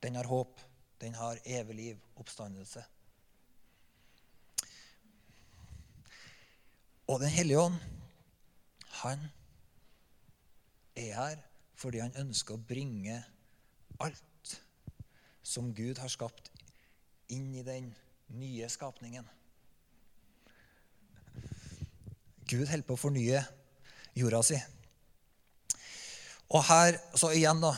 Den 0.04 0.16
har 0.16 0.28
håp. 0.28 0.60
Den 1.04 1.16
har 1.20 1.40
evig 1.44 1.76
liv, 1.76 2.04
oppstandelse. 2.16 2.84
Og 7.08 7.20
Den 7.20 7.30
hellige 7.30 7.60
ånd, 7.60 7.80
han 9.04 9.26
er 10.96 11.16
her 11.18 11.42
fordi 11.76 12.00
han 12.00 12.16
ønsker 12.22 12.56
å 12.56 12.64
bringe 12.64 13.18
alt 14.00 14.54
som 15.44 15.74
Gud 15.76 16.00
har 16.00 16.12
skapt, 16.12 16.48
inn 17.28 17.52
i 17.58 17.64
den 17.66 17.90
nye 18.38 18.70
skapningen. 18.72 19.26
Gud 22.48 22.70
holder 22.70 22.88
på 22.88 22.96
å 22.96 23.02
fornye 23.02 23.42
jorda 24.16 24.40
si. 24.48 24.60
Og 26.54 26.64
her, 26.70 27.00
så 27.18 27.34
igjen, 27.36 27.64
da 27.64 27.74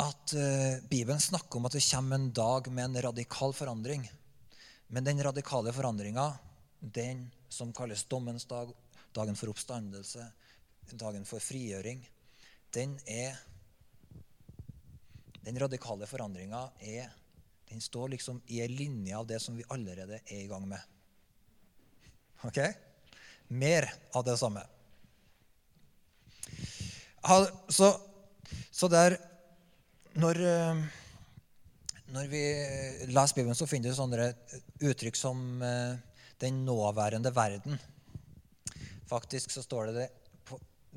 At 0.00 0.32
uh, 0.32 0.80
Bibelen 0.88 1.20
snakker 1.20 1.60
om 1.60 1.66
at 1.68 1.74
det 1.76 1.84
kommer 1.84 2.16
en 2.16 2.30
dag 2.32 2.70
med 2.72 2.86
en 2.86 3.02
radikal 3.10 3.52
forandring. 3.52 4.06
Men 4.88 5.04
den 5.04 5.20
radikale 5.22 5.74
forandringa, 5.76 6.32
den 6.80 7.28
som 7.50 7.74
kalles 7.74 8.06
dommens 8.08 8.46
dag, 8.48 8.70
dagen 9.12 9.36
for 9.36 9.50
oppstandelse, 9.52 10.24
dagen 10.94 11.26
for 11.28 11.42
frigjøring, 11.42 12.02
den 12.74 12.98
er 13.06 13.38
Den 15.40 15.56
radikale 15.58 16.04
forandringa 16.06 16.66
står 17.80 18.08
liksom 18.12 18.42
i 18.46 18.60
en 18.60 18.74
linje 18.76 19.16
av 19.16 19.26
det 19.26 19.38
som 19.40 19.56
vi 19.56 19.64
allerede 19.68 20.20
er 20.26 20.42
i 20.42 20.46
gang 20.46 20.66
med. 20.68 20.80
Ok? 22.44 22.58
Mer 23.48 23.88
av 24.12 24.24
det 24.24 24.36
samme. 24.38 24.62
Så, 27.68 27.88
så 28.70 28.88
der 28.88 29.16
når, 30.12 30.40
eh, 30.40 30.84
når, 32.10 32.28
vi 32.28 32.44
leser 33.08 33.34
Bibelen, 33.34 33.54
så 33.54 33.68
finner 33.70 33.90
vi 33.90 33.96
sånne 33.96 34.30
uttrykk 34.90 35.18
som 35.18 35.62
eh, 35.62 35.98
'den 36.40 36.64
nåværende 36.64 37.30
verden'. 37.30 37.78
Faktisk 39.06 39.50
så 39.50 39.62
står 39.62 39.86
det 39.86 39.94
det, 39.94 40.08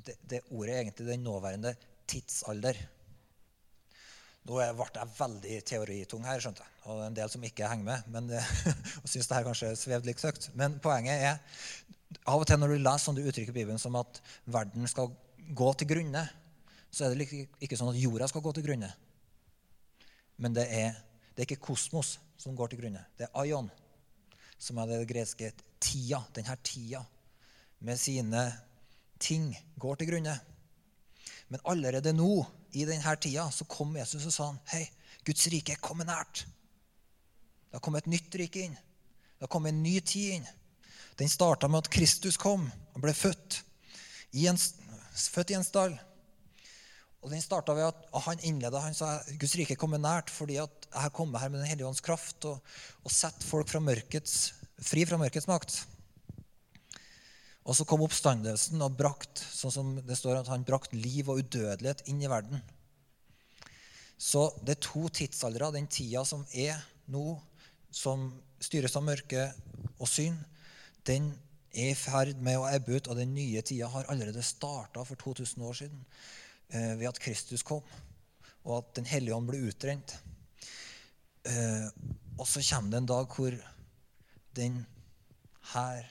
det, 0.06 0.16
det 0.30 0.42
ordet 0.52 0.76
egentlig 0.76 1.08
'den 1.08 1.24
nåværende 1.24 1.76
tidsalder'. 2.08 2.78
Nå 4.44 4.58
ble 4.58 4.88
jeg 4.96 5.12
veldig 5.20 5.58
teoritung 5.64 6.26
her, 6.28 6.40
skjønte 6.40 6.64
jeg. 6.64 6.70
og 6.84 7.06
en 7.06 7.16
del 7.16 7.30
som 7.30 7.44
ikke 7.44 7.68
henger 7.68 7.86
med. 7.86 8.02
men 8.08 8.32
og 9.02 9.10
synes 9.10 9.28
det 9.28 9.38
her 9.38 9.44
kanskje 9.44 9.76
svevde 9.76 10.06
litt 10.06 10.20
søkt. 10.20 10.50
Men 10.54 10.80
poenget 10.84 11.22
er 11.22 11.38
av 12.28 12.42
og 12.42 12.48
til 12.48 12.60
når 12.60 12.76
du 12.76 12.82
leser 12.82 13.06
sånn 13.06 13.16
du 13.16 13.24
uttrykker 13.24 13.56
Bibelen 13.56 13.80
som 13.80 13.96
at 13.96 14.20
verden 14.46 14.88
skal 14.88 15.14
gå 15.56 15.74
til 15.74 15.88
grunne, 15.88 16.28
så 16.92 17.06
er 17.06 17.16
det 17.16 17.48
ikke 17.64 17.78
sånn 17.80 17.94
at 17.94 18.02
jorda 18.02 18.28
skal 18.30 18.44
gå 18.46 18.52
til 18.54 18.68
grunne. 18.68 18.92
Men 20.38 20.54
det 20.54 20.68
er, 20.70 21.00
det 21.34 21.44
er 21.44 21.48
ikke 21.48 21.72
kosmos 21.72 22.18
som 22.38 22.56
går 22.58 22.74
til 22.74 22.84
grunne. 22.84 23.02
Det 23.18 23.26
er 23.28 23.40
aion, 23.42 23.72
som 24.64 24.80
er 24.80 24.90
det 24.90 25.04
greske 25.10 25.52
tida. 25.84 26.22
Denne 26.36 26.56
tida 26.64 27.04
med 27.84 28.00
sine 28.00 28.46
ting 29.20 29.52
går 29.80 30.00
til 30.00 30.14
grunne. 30.14 30.36
Men 31.52 31.64
allerede 31.68 32.16
nå, 32.16 32.46
i 32.74 32.88
denne 32.90 33.16
tida, 33.22 33.50
så 33.52 33.68
kom 33.70 33.98
Jesus 34.00 34.26
og 34.26 34.34
sa 34.34 34.50
han, 34.50 34.62
hei, 34.72 34.88
Guds 35.28 35.46
rike 35.52 35.76
er 35.76 35.84
kommet 35.84 36.10
nært. 36.10 36.46
Det 37.68 37.78
har 37.78 37.84
kommet 37.84 38.08
et 38.08 38.14
nytt 38.16 38.36
rike 38.40 38.64
inn. 38.66 38.74
Det 38.74 39.46
har 39.46 39.52
kommet 39.52 39.76
en 39.76 39.84
ny 39.84 40.00
tid 40.00 40.40
inn. 40.40 40.48
Den 41.20 41.30
starta 41.30 41.70
med 41.70 41.84
at 41.84 41.92
Kristus 41.94 42.40
kom 42.42 42.66
og 42.66 43.04
ble 43.04 43.14
født 43.14 43.60
i 44.40 44.48
en, 44.50 44.58
født 44.58 45.54
i 45.54 45.58
en 45.60 45.68
stall. 45.68 45.94
Og 47.24 47.32
Den 47.32 47.42
starta 47.42 47.72
ved 47.76 47.88
at 47.88 48.24
han 48.26 48.42
innleda 48.44 48.82
han 48.84 48.96
sa 48.98 49.16
Guds 49.40 49.56
rike 49.56 49.78
kommer 49.80 50.02
nært 50.02 50.32
fordi 50.34 50.58
at 50.60 50.88
jeg 50.92 51.16
kommer 51.16 51.40
her 51.40 51.52
med 51.54 51.64
Den 51.64 51.70
hellige 51.72 51.88
ånds 51.88 52.04
kraft 52.04 52.44
og, 52.50 52.60
og 53.04 53.12
setter 53.16 53.48
folk 53.48 53.72
fra 53.72 53.80
mørkets, 53.80 54.52
fri 54.84 55.06
fra 55.08 55.20
mørkets 55.22 55.48
makt. 55.48 55.78
Og 57.64 57.78
så 57.78 57.88
kom 57.88 58.04
oppstandelsen 58.04 58.82
og 58.84 58.98
brakt 59.00 59.40
sånn 59.40 59.72
som 59.72 59.94
det 60.04 60.20
står 60.20 60.42
at 60.42 60.52
han 60.52 60.68
brakt 60.68 60.92
liv 60.96 61.32
og 61.32 61.40
udødelighet 61.40 62.04
inn 62.12 62.20
i 62.20 62.32
verden. 62.32 62.60
Så 64.20 64.50
det 64.60 64.76
er 64.76 64.84
to 64.84 65.08
tidsaldre. 65.08 65.72
Den 65.72 65.88
tida 65.88 66.26
som 66.28 66.44
er 66.52 66.76
nå, 67.12 67.40
som 67.88 68.30
styres 68.64 68.96
av 69.00 69.08
mørke 69.08 69.48
og 69.96 70.08
synd, 70.12 70.44
den 71.08 71.32
er 71.74 71.94
i 71.94 71.98
ferd 71.98 72.40
med 72.44 72.60
å 72.60 72.68
ebbe 72.70 73.00
ut, 73.00 73.08
og 73.08 73.18
den 73.18 73.34
nye 73.36 73.64
tida 73.66 73.88
har 73.96 74.12
allerede 74.12 74.44
starta 74.46 75.04
for 75.08 75.20
2000 75.20 75.64
år 75.64 75.80
siden 75.80 76.04
ved 76.74 77.08
at 77.10 77.20
Kristus 77.22 77.64
kom, 77.66 77.84
og 78.64 78.78
at 78.78 78.96
Den 78.98 79.06
hellige 79.06 79.36
ånd 79.36 79.48
ble 79.50 79.60
utrent. 79.70 80.16
Eh, 81.46 81.88
og 82.40 82.48
så 82.48 82.64
kommer 82.64 82.92
det 82.92 83.02
en 83.02 83.10
dag 83.12 83.36
hvor 83.36 83.56
den 84.56 84.80
her 85.74 86.08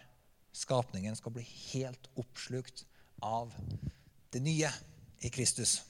skapningen 0.53 1.17
skal 1.17 1.35
bli 1.35 1.45
helt 1.73 2.09
oppslukt 2.21 2.85
av 3.23 3.53
det 4.33 4.43
nye 4.45 4.71
i 5.23 5.31
Kristus, 5.33 5.81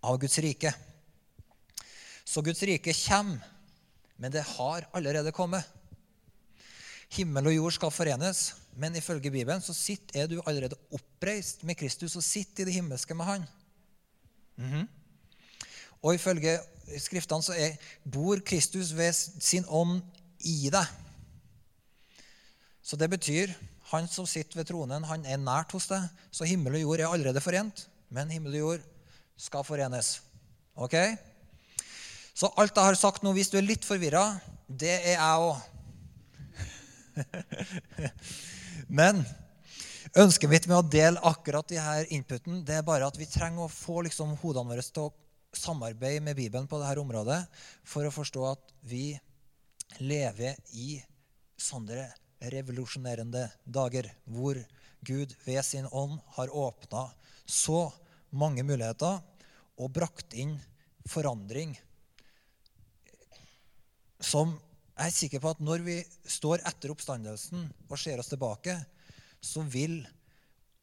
av 0.00 0.18
Guds 0.18 0.38
rike. 0.42 0.72
Så 2.26 2.42
Guds 2.42 2.62
rike 2.66 2.94
kommer, 3.06 3.44
men 4.16 4.32
det 4.32 4.42
har 4.56 4.88
allerede 4.96 5.34
kommet. 5.36 5.64
Himmel 7.14 7.52
og 7.52 7.54
jord 7.54 7.76
skal 7.76 7.92
forenes, 7.94 8.48
men 8.74 8.96
ifølge 8.98 9.30
Bibelen 9.30 9.62
så 9.62 9.74
sitter, 9.76 10.24
er 10.24 10.30
du 10.30 10.40
allerede 10.42 10.78
oppreist 10.90 11.62
med 11.62 11.78
Kristus 11.78 12.16
og 12.18 12.24
sitter 12.24 12.64
i 12.64 12.70
det 12.70 12.74
himmelske 12.80 13.14
med 13.14 13.28
Han. 13.28 13.46
Mm 14.56 14.72
-hmm. 14.72 14.86
Og 16.02 16.14
ifølge 16.14 16.58
Skriftene 16.98 17.42
så 17.42 17.52
er, 17.52 17.74
bor 18.12 18.38
Kristus 18.46 18.92
ved 18.94 19.12
sin 19.42 19.64
ånd 19.68 20.02
i 20.46 20.70
deg. 20.70 20.86
Så 22.82 22.96
det 22.96 23.10
betyr 23.10 23.50
han 23.90 24.06
som 24.08 24.26
sitter 24.26 24.60
ved 24.60 24.68
tronen, 24.70 25.04
han 25.04 25.26
er 25.26 25.36
nært 25.36 25.72
hos 25.74 25.86
deg. 25.90 26.06
Så 26.30 26.46
himmel 26.46 26.74
og 26.74 26.80
jord 26.80 27.00
er 27.00 27.08
allerede 27.08 27.42
forent, 27.42 27.88
men 28.10 28.30
himmel 28.30 28.54
og 28.54 28.58
jord 28.58 28.80
skal 29.36 29.64
forenes. 29.66 30.22
Ok? 30.76 30.94
Så 32.36 32.52
alt 32.56 32.76
jeg 32.76 32.84
har 32.84 32.94
sagt 32.94 33.22
nå, 33.24 33.32
hvis 33.32 33.50
du 33.50 33.56
er 33.58 33.66
litt 33.66 33.84
forvirra, 33.84 34.38
det 34.68 34.92
er 34.92 35.16
jeg 35.16 35.36
òg. 35.40 35.56
Men 38.98 39.24
ønsket 40.16 40.50
mitt 40.50 40.66
med 40.70 40.78
å 40.78 40.88
dele 40.88 41.22
akkurat 41.28 41.68
de 41.68 41.78
her 41.80 42.08
inputen, 42.14 42.62
det 42.64 42.78
er 42.78 42.86
bare 42.86 43.08
at 43.08 43.18
vi 43.20 43.28
trenger 43.28 43.66
å 43.66 43.72
få 43.72 44.00
liksom 44.06 44.36
hodene 44.40 44.72
våre 44.72 44.84
til 44.84 45.08
å 45.08 45.14
samarbeide 45.56 46.24
med 46.24 46.36
Bibelen 46.36 46.68
på 46.68 46.80
dette 46.80 47.00
området 47.00 47.40
for 47.86 48.06
å 48.06 48.14
forstå 48.14 48.44
at 48.48 48.72
vi 48.88 49.16
lever 50.00 50.56
i 50.76 50.96
sånne 51.60 52.08
revolusjonerende 52.52 53.46
dager 53.64 54.10
hvor 54.28 54.58
Gud 55.06 55.32
ved 55.44 55.62
sin 55.64 55.86
ånd 55.92 56.18
har 56.36 56.52
åpna 56.52 57.06
så 57.46 57.86
mange 58.36 58.64
muligheter 58.66 59.20
og 59.80 59.92
brakt 59.94 60.34
inn 60.36 60.56
forandring 61.08 61.76
som 64.20 64.56
jeg 64.96 65.10
er 65.12 65.14
sikker 65.14 65.42
på 65.44 65.52
at 65.52 65.60
når 65.60 65.82
vi 65.84 65.96
står 66.24 66.64
etter 66.68 66.92
oppstandelsen 66.92 67.66
og 67.90 67.98
ser 68.00 68.20
oss 68.20 68.30
tilbake, 68.32 68.78
så 69.46 69.62
vil 69.62 70.00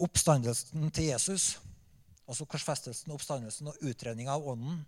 oppstandelsen 0.02 0.90
til 0.96 1.12
Jesus, 1.12 1.58
altså 2.28 2.48
korsfestelsen, 2.50 3.14
oppstandelsen 3.14 3.70
og 3.72 3.84
utredninga 3.84 4.36
av 4.36 4.48
Ånden, 4.54 4.82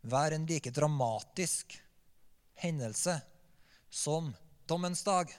være 0.00 0.38
en 0.38 0.46
like 0.48 0.72
dramatisk 0.72 1.76
hendelse 2.62 3.18
som 3.90 4.32
dommens 4.68 5.02
dag. 5.04 5.32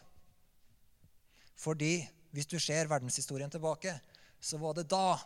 Fordi 1.58 2.02
hvis 2.32 2.50
du 2.50 2.58
ser 2.62 2.90
verdenshistorien 2.90 3.52
tilbake, 3.52 3.96
så 4.42 4.58
var 4.62 4.78
det 4.78 4.90
da, 4.90 5.18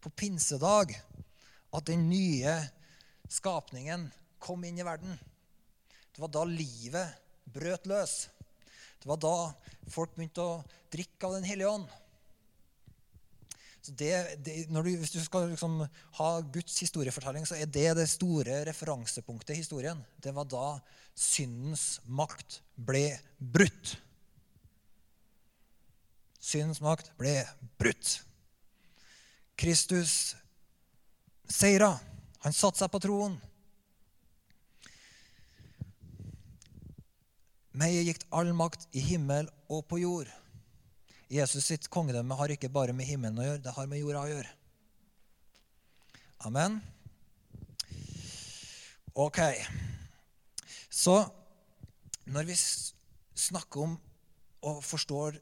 på 0.00 0.10
pinsedag, 0.16 0.94
at 1.70 1.86
den 1.86 2.08
nye 2.10 2.54
skapningen 3.30 4.08
kom 4.42 4.64
inn 4.66 4.80
i 4.80 4.86
verden. 4.86 5.18
Det 6.10 6.22
var 6.22 6.32
da 6.34 6.42
livet 6.48 7.20
brøt 7.52 7.86
løs. 7.90 8.24
Det 9.00 9.08
var 9.08 9.20
da 9.20 9.34
folk 9.90 10.12
begynte 10.14 10.44
å 10.44 10.60
drikke 10.92 11.26
av 11.26 11.38
Den 11.38 11.48
hellige 11.48 11.72
ånd. 11.72 11.88
Så 13.80 13.94
det, 13.96 14.12
det, 14.44 14.54
du, 14.68 14.90
hvis 15.00 15.14
du 15.14 15.20
skal 15.24 15.48
liksom 15.48 15.78
ha 16.18 16.30
Guds 16.52 16.76
historiefortelling, 16.82 17.46
så 17.48 17.56
er 17.56 17.70
det 17.70 17.88
det 17.96 18.08
store 18.12 18.60
referansepunktet 18.68 19.54
i 19.54 19.62
historien. 19.62 20.02
Det 20.20 20.34
var 20.36 20.48
da 20.52 20.66
syndens 21.16 21.98
makt 22.04 22.60
ble 22.76 23.14
brutt. 23.38 23.94
Syndens 26.40 26.82
makt 26.84 27.08
ble 27.20 27.38
brutt. 27.80 28.18
Kristus 29.60 30.34
seira. 31.48 31.94
Han 32.44 32.56
satte 32.56 32.80
seg 32.80 32.92
på 32.92 33.00
troen. 33.02 33.40
Meg 37.70 37.94
gitt 38.02 38.24
all 38.34 38.50
makt 38.56 38.88
i 38.98 39.02
himmel 39.12 39.46
og 39.70 39.84
på 39.86 40.00
jord. 40.02 40.30
Jesus 41.30 41.68
sitt 41.70 41.86
kongedømme 41.92 42.34
har 42.34 42.50
ikke 42.50 42.72
bare 42.72 42.94
med 42.96 43.06
himmelen 43.06 43.38
å 43.38 43.44
gjøre, 43.46 43.62
det 43.62 43.74
har 43.76 43.86
med 43.86 44.00
jorda 44.02 44.24
å 44.24 44.30
gjøre. 44.32 44.54
Amen. 46.48 46.80
Ok. 49.14 49.38
Så 50.90 51.14
når 52.26 52.50
vi 52.50 52.58
snakker 52.58 53.86
om 53.86 53.94
og 54.66 54.82
forstår 54.84 55.38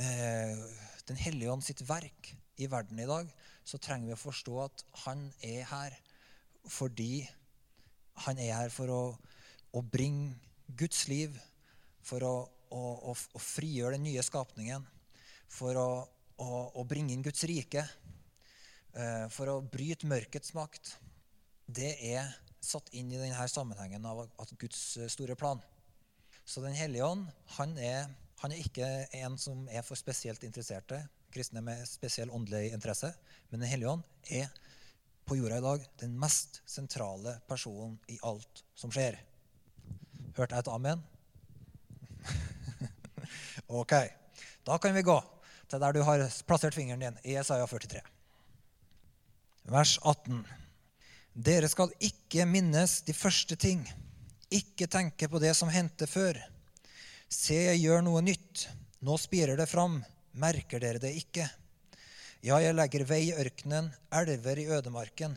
eh, 0.00 0.62
Den 1.06 1.18
hellige 1.20 1.52
ånd 1.52 1.62
sitt 1.62 1.82
verk 1.86 2.32
i 2.58 2.66
verden 2.66 2.98
i 2.98 3.06
dag, 3.06 3.28
så 3.62 3.78
trenger 3.78 4.08
vi 4.08 4.14
å 4.16 4.18
forstå 4.18 4.56
at 4.64 4.82
han 5.04 5.20
er 5.44 5.66
her 5.70 5.94
fordi 6.66 7.26
han 8.24 8.40
er 8.42 8.56
her 8.56 8.72
for 8.74 8.90
å, 8.90 9.02
å 9.70 9.82
bringe 9.86 10.34
Guds 10.66 11.06
liv, 11.08 11.36
for 12.06 12.22
å 12.22 12.36
å, 12.74 13.12
å, 13.12 13.40
frigjøre 13.40 13.96
den 13.96 14.06
nye 14.08 14.24
skapningen, 14.24 14.84
for 15.52 15.78
å 15.78 16.84
bringe 16.88 17.14
inn 17.14 17.24
Guds 17.24 17.44
rike, 17.48 17.84
eh, 18.96 19.26
for 19.32 19.52
å 19.52 19.62
bryte 19.62 20.08
mørkets 20.10 20.54
makt, 20.56 20.96
det 21.66 21.94
er 22.12 22.30
satt 22.62 22.90
inn 22.94 23.10
i 23.12 23.20
denne 23.20 23.48
sammenhengen 23.50 24.06
av 24.06 24.26
Guds 24.58 24.96
eh, 24.98 25.10
store 25.12 25.36
plan. 25.38 25.62
Så 26.46 26.62
Den 26.62 26.76
hellige 26.78 27.06
ånd 27.06 27.26
han 27.56 27.74
er, 27.78 28.06
han 28.42 28.52
er 28.54 28.62
ikke 28.62 28.86
en 29.18 29.38
som 29.38 29.66
er 29.68 29.82
for 29.86 29.98
spesielt 29.98 30.44
interesserte, 30.46 31.00
kristne 31.34 31.60
med 31.64 31.82
spesiell 31.88 32.30
åndelig 32.30 32.72
interesse, 32.72 33.10
men 33.50 33.60
Den 33.60 33.70
hellige 33.70 33.96
ånd 33.96 34.04
er 34.30 34.50
på 35.26 35.36
jorda 35.40 35.58
i 35.58 35.64
dag 35.64 35.88
den 35.98 36.14
mest 36.18 36.60
sentrale 36.70 37.40
personen 37.48 37.96
i 38.08 38.18
alt 38.22 38.62
som 38.78 38.92
skjer. 38.94 39.18
Hørte 40.36 40.54
jeg 40.54 40.66
et 40.66 40.68
amen? 40.68 41.02
Ok, 43.80 43.92
Da 44.66 44.78
kan 44.78 44.94
vi 44.94 45.02
gå 45.06 45.16
til 45.70 45.80
der 45.82 45.94
du 45.94 46.02
har 46.06 46.22
plassert 46.46 46.74
fingeren 46.74 47.00
din, 47.00 47.16
i 47.24 47.38
Isaiah 47.38 47.66
43. 47.66 48.02
Vers 49.66 49.96
18. 50.02 50.44
Dere 51.32 51.68
skal 51.68 51.90
ikke 51.98 52.46
minnes 52.46 53.00
de 53.06 53.14
første 53.16 53.56
ting, 53.56 53.82
ikke 54.50 54.86
tenke 54.86 55.28
på 55.28 55.40
det 55.42 55.54
som 55.58 55.72
hendte 55.72 56.06
før. 56.06 56.38
Se, 57.28 57.56
jeg 57.56 57.82
gjør 57.82 58.04
noe 58.06 58.22
nytt. 58.22 58.68
Nå 59.02 59.16
spirer 59.18 59.58
det 59.58 59.66
fram. 59.70 59.98
Merker 60.38 60.80
dere 60.82 61.00
det 61.02 61.16
ikke? 61.18 61.48
Ja, 62.44 62.60
jeg 62.62 62.76
legger 62.76 63.06
vei 63.08 63.24
i 63.30 63.34
ørkenen, 63.34 63.88
elver 64.14 64.60
i 64.60 64.68
ødemarken. 64.78 65.34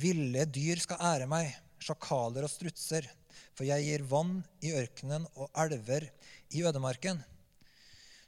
Ville 0.00 0.48
dyr 0.48 0.80
skal 0.82 1.02
ære 1.12 1.28
meg, 1.30 1.52
sjakaler 1.78 2.46
og 2.48 2.50
strutser. 2.50 3.06
For 3.60 3.68
jeg 3.68 3.84
gir 3.84 4.06
vann 4.08 4.38
i 4.64 4.70
ørkenen 4.72 5.26
og 5.36 5.50
elver 5.60 6.06
i 6.56 6.62
ødemarken 6.64 7.18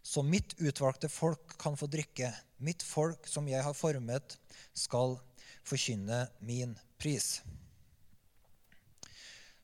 så 0.04 0.20
mitt 0.20 0.52
utvalgte 0.60 1.08
folk 1.08 1.54
kan 1.56 1.78
få 1.80 1.86
drikke. 1.88 2.28
Mitt 2.60 2.82
folk 2.84 3.24
som 3.30 3.46
jeg 3.48 3.64
har 3.64 3.72
formet, 3.72 4.36
skal 4.76 5.16
forkynne 5.64 6.26
min 6.44 6.74
pris. 7.00 7.38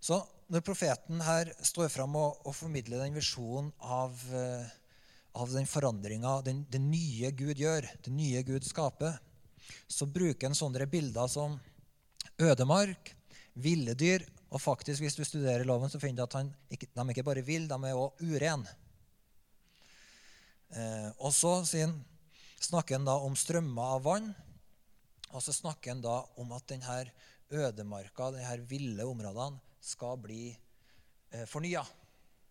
Så 0.00 0.22
når 0.48 0.64
profeten 0.64 1.20
her 1.26 1.52
står 1.60 1.92
fram 1.92 2.16
og, 2.16 2.40
og 2.48 2.56
formidler 2.56 3.02
den 3.02 3.20
visjonen 3.20 3.68
av, 3.76 4.16
uh, 4.32 4.64
av 5.36 5.52
den 5.52 5.68
forandringa 5.68 6.38
det 6.48 6.80
nye 6.80 7.34
Gud 7.36 7.60
gjør, 7.60 7.92
det 8.08 8.14
nye 8.16 8.40
Gud 8.40 8.64
skaper, 8.64 9.20
så 9.84 10.08
bruker 10.08 10.48
han 10.48 10.56
sånne 10.56 10.88
bilder 10.88 11.28
som 11.28 11.60
ødemark, 12.40 13.12
ville 13.52 13.92
dyr 13.98 14.24
og 14.48 14.62
faktisk, 14.62 15.02
hvis 15.04 15.16
du 15.18 15.24
studerer 15.26 15.66
loven, 15.68 15.90
så 15.92 16.00
finner 16.00 16.22
du 16.22 16.28
at 16.28 16.36
han, 16.38 16.52
de 16.70 16.78
ikke 17.12 17.24
bare 17.26 17.44
vil, 17.44 17.68
de 17.68 17.76
er 17.76 17.98
òg 17.98 18.22
urene. 18.24 18.76
Eh, 20.68 21.08
og 21.24 21.32
så 21.32 21.58
snakker 21.64 22.96
han 22.96 23.08
da 23.08 23.16
om 23.24 23.36
strømmer 23.36 23.96
av 23.96 24.04
vann. 24.04 24.30
Og 25.34 25.44
så 25.44 25.52
snakker 25.52 25.92
han 25.92 26.04
da 26.04 26.22
om 26.40 26.52
at 26.56 26.68
denne 26.70 27.02
ødemarka, 27.52 28.30
disse 28.36 28.56
ville 28.70 29.04
områdene, 29.08 29.60
skal 29.80 30.16
bli 30.20 30.48
eh, 30.50 31.44
fornya. 31.48 31.84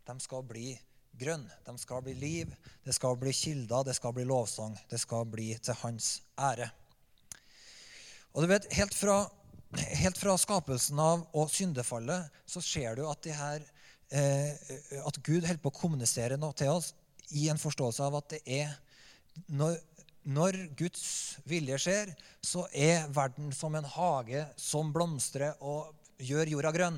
De 0.07 0.15
skal 0.21 0.45
bli 0.47 0.71
grønne. 1.17 1.53
De 1.65 1.75
skal 1.81 2.03
bli 2.05 2.13
liv. 2.17 2.53
Det 2.85 2.93
skal 2.95 3.17
bli 3.19 3.33
kilder. 3.33 3.89
Det 3.89 3.97
skal 3.97 4.13
bli 4.15 4.25
lovsang. 4.25 4.77
Det 4.89 5.01
skal 5.01 5.25
bli 5.29 5.49
til 5.57 5.77
hans 5.81 6.21
ære. 6.37 6.69
Og 8.33 8.43
du 8.43 8.51
vet, 8.51 8.69
helt 8.77 8.93
fra, 8.93 9.23
helt 9.75 10.17
fra 10.17 10.35
skapelsen 10.39 10.99
av 11.01 11.25
og 11.35 11.51
syndefallet 11.51 12.31
så 12.47 12.61
ser 12.63 12.95
du 12.95 13.03
at, 13.09 13.27
her, 13.35 13.65
eh, 14.11 14.53
at 15.03 15.19
Gud 15.23 15.43
holder 15.43 15.61
på 15.61 15.73
å 15.73 15.79
kommunisere 15.81 16.39
noe 16.39 16.55
til 16.57 16.71
oss 16.77 16.93
i 17.35 17.49
en 17.51 17.59
forståelse 17.59 18.05
av 18.07 18.15
at 18.21 18.37
det 18.37 18.41
er 18.45 18.71
når, 19.51 19.75
når, 20.23 20.57
Guds 20.79 21.03
vilje 21.45 21.77
skjer, 21.83 22.13
så 22.41 22.65
er 22.71 23.09
verden 23.13 23.51
som 23.53 23.75
en 23.77 23.85
hage 23.85 24.45
som 24.57 24.89
blomstrer 24.95 25.59
og 25.59 25.91
gjør 26.23 26.55
jorda 26.55 26.73
grønn. 26.73 26.97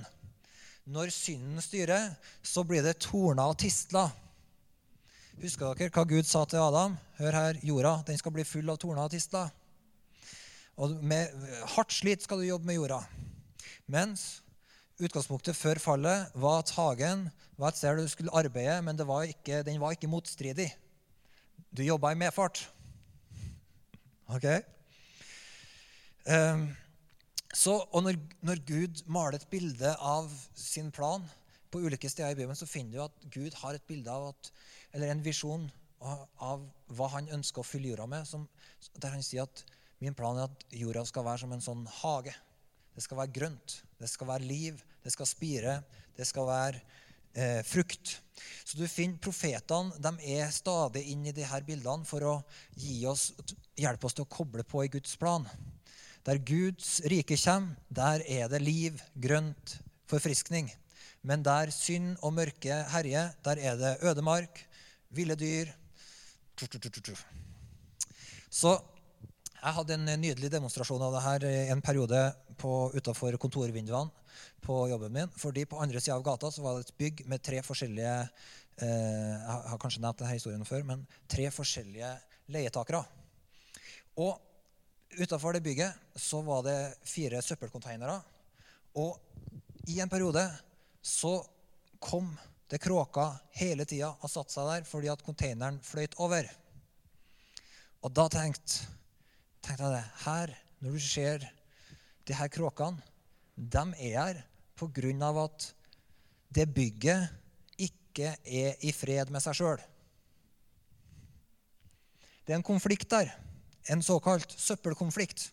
Når 0.90 1.12
synden 1.14 1.62
styrer, 1.62 2.14
så 2.42 2.64
blir 2.66 2.86
det 2.86 3.00
torner 3.04 3.52
og 3.52 3.60
tistler. 3.60 4.14
Husker 5.40 5.76
dere 5.78 5.94
hva 5.94 6.06
Gud 6.08 6.28
sa 6.28 6.46
til 6.50 6.62
Adam? 6.62 6.96
Hør 7.20 7.36
her, 7.36 7.60
jorda 7.66 8.00
den 8.08 8.18
skal 8.20 8.34
bli 8.36 8.48
full 8.48 8.72
av 8.72 8.80
torner 8.82 9.06
og 9.06 9.14
tistler. 9.14 9.52
Og 10.80 11.00
med 11.04 11.34
hardt 11.76 11.92
slit 11.92 12.24
skal 12.24 12.40
du 12.40 12.48
jobbe 12.48 12.70
med 12.70 12.80
jorda. 12.80 13.02
Mens 13.92 14.40
Utgangspunktet 15.00 15.56
før 15.56 15.80
fallet 15.80 16.32
var 16.36 16.58
at 16.60 16.74
hagen 16.76 17.30
var 17.60 17.72
et 17.72 17.78
sted 17.80 18.02
du 18.02 18.08
skulle 18.12 18.34
arbeide, 18.36 18.82
men 18.84 19.00
var 19.08 19.30
ikke, 19.32 19.62
den 19.64 19.80
var 19.80 19.96
ikke 19.96 20.10
motstridig. 20.12 20.68
Du 21.72 21.84
jobba 21.84 22.12
i 22.12 22.20
medfart. 22.20 22.66
Ok? 24.28 24.44
Um, 26.28 26.68
så, 27.54 27.78
og 27.92 28.04
når, 28.04 28.20
når, 28.44 28.60
Gud 28.68 29.04
maler 29.08 29.40
et 29.40 29.48
bilde 29.50 29.96
av 29.96 30.28
sin 30.56 30.92
plan 30.92 31.24
på 31.72 31.80
ulike 31.80 32.10
steder 32.10 32.36
i 32.36 32.36
Bibelen, 32.36 32.60
så 32.60 32.68
finner 32.68 32.98
du 32.98 33.04
at 33.06 33.32
Gud 33.32 33.56
har 33.64 33.80
et 33.80 33.88
bilde 33.88 34.12
av 34.12 34.34
at, 34.34 34.52
eller 34.94 35.14
en 35.14 35.24
visjon 35.24 35.70
av, 36.02 36.28
av 36.44 36.68
hva 36.92 37.08
han 37.16 37.32
ønsker 37.40 37.64
å 37.64 37.68
fylle 37.68 37.94
jorda 37.94 38.06
med. 38.12 38.28
Som, 38.28 38.50
der 39.00 39.16
han 39.16 39.24
sier 39.24 39.48
at 39.48 39.64
min 40.00 40.16
plan 40.16 40.38
er 40.40 40.48
at 40.48 40.66
jorda 40.80 41.04
skal 41.08 41.26
være 41.28 41.44
som 41.44 41.56
en 41.56 41.64
sånn 41.64 41.84
hage. 42.02 42.36
Det 42.96 43.04
skal 43.04 43.20
være 43.22 43.36
grønt. 43.36 43.82
Det 44.00 44.10
skal 44.10 44.30
være 44.32 44.48
liv 44.48 44.80
det 45.04 45.14
skal 45.14 45.28
spire, 45.28 45.76
det 46.18 46.28
skal 46.28 46.48
være 46.48 46.82
eh, 47.34 47.62
frukt. 47.66 48.18
Så 48.64 48.78
du 48.78 48.86
finner 48.88 49.20
Profetene 49.24 49.96
de 50.00 50.36
er 50.36 50.52
stadig 50.54 51.06
inn 51.14 51.26
i 51.28 51.36
disse 51.36 51.62
bildene 51.68 52.08
for 52.08 52.26
å 52.28 52.36
oss, 53.10 53.32
hjelpe 53.80 54.08
oss 54.08 54.18
til 54.18 54.28
å 54.28 54.32
koble 54.32 54.66
på 54.68 54.84
i 54.86 54.92
Guds 54.92 55.16
plan. 55.20 55.48
Der 56.28 56.42
Guds 56.44 57.00
rike 57.10 57.38
kommer, 57.40 57.80
der 57.88 58.24
er 58.28 58.52
det 58.52 58.62
liv, 58.62 59.00
grønt, 59.16 59.80
forfriskning. 60.10 60.70
Men 61.24 61.44
der 61.44 61.72
synd 61.76 62.18
og 62.24 62.36
mørke 62.36 62.84
herjer, 62.94 63.34
der 63.44 63.60
er 63.60 63.80
det 63.80 63.98
ødemark, 64.08 64.62
ville 65.10 65.36
dyr 65.36 65.72
Så 68.50 68.76
jeg 69.60 69.76
hadde 69.76 69.96
en 69.98 70.22
nydelig 70.22 70.50
demonstrasjon 70.54 71.02
av 71.04 71.16
det 71.16 71.22
her 71.26 71.46
en 71.74 71.82
periode 71.84 72.20
utafor 72.96 73.36
kontorvinduene 73.42 74.08
på 74.64 74.76
jobben 74.92 75.14
min. 75.14 75.32
fordi 75.36 75.66
på 75.66 75.80
andre 75.80 76.00
sida 76.00 76.16
av 76.16 76.24
gata 76.24 76.52
så 76.52 76.64
var 76.64 76.78
det 76.78 76.88
et 76.88 76.98
bygg 76.98 77.24
med 77.28 77.44
tre 77.44 77.60
forskjellige 77.64 78.14
eh, 78.80 79.36
Jeg 79.36 79.72
har 79.72 79.80
kanskje 79.82 80.02
nevnt 80.02 80.20
denne 80.22 80.36
historien 80.36 80.66
før, 80.66 80.84
men 80.84 81.06
tre 81.28 81.50
forskjellige 81.52 82.12
leietakere. 82.48 83.04
Og 84.16 84.40
utafor 85.20 85.54
det 85.54 85.64
bygget 85.64 86.16
så 86.16 86.42
var 86.42 86.64
det 86.64 86.78
fire 87.04 87.42
søppelkonteinere. 87.44 88.20
Og 88.96 89.20
i 89.88 90.00
en 90.00 90.12
periode 90.12 90.46
så 91.02 91.40
kom 92.00 92.32
det 92.70 92.80
kråka 92.80 93.32
hele 93.60 93.86
tida 93.86 94.14
og 94.22 94.32
satte 94.32 94.54
seg 94.54 94.72
der 94.72 94.88
fordi 94.88 95.12
at 95.12 95.24
konteineren 95.26 95.82
fløyt 95.84 96.16
over. 96.22 96.48
Og 98.06 98.14
da 98.16 98.30
tenkte, 98.32 98.88
tenkte 99.70 99.86
jeg 99.86 99.94
det. 99.94 100.06
Her, 100.26 100.54
når 100.82 100.96
du 100.96 101.04
ser 101.04 101.46
de 102.26 102.34
her 102.34 102.50
kråkene, 102.50 103.02
de 103.56 103.84
er 104.00 104.16
her 104.18 104.42
pga. 104.80 105.44
at 105.44 105.74
det 106.50 106.74
bygget 106.74 107.30
ikke 107.78 108.36
er 108.46 108.74
i 108.82 108.92
fred 108.92 109.30
med 109.30 109.42
seg 109.42 109.54
sjøl. 109.54 109.82
Det 112.46 112.54
er 112.54 112.58
en 112.58 112.64
konflikt 112.64 113.10
der. 113.12 113.30
en 113.90 114.02
såkalt 114.02 114.52
søppelkonflikt. 114.52 115.52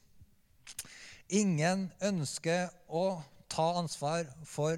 Ingen 1.28 1.92
ønsker 2.02 2.68
å 2.88 3.22
ta 3.48 3.78
ansvar 3.78 4.26
for 4.44 4.76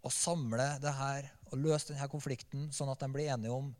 å 0.00 0.08
samle 0.08 0.78
det 0.80 0.92
her 0.92 1.28
og 1.50 1.58
løse 1.58 1.92
denne 1.92 2.08
konflikten, 2.08 2.70
sånn 2.72 2.88
at 2.88 3.00
de 3.00 3.08
blir 3.12 3.28
enige 3.28 3.52
om 3.52 3.74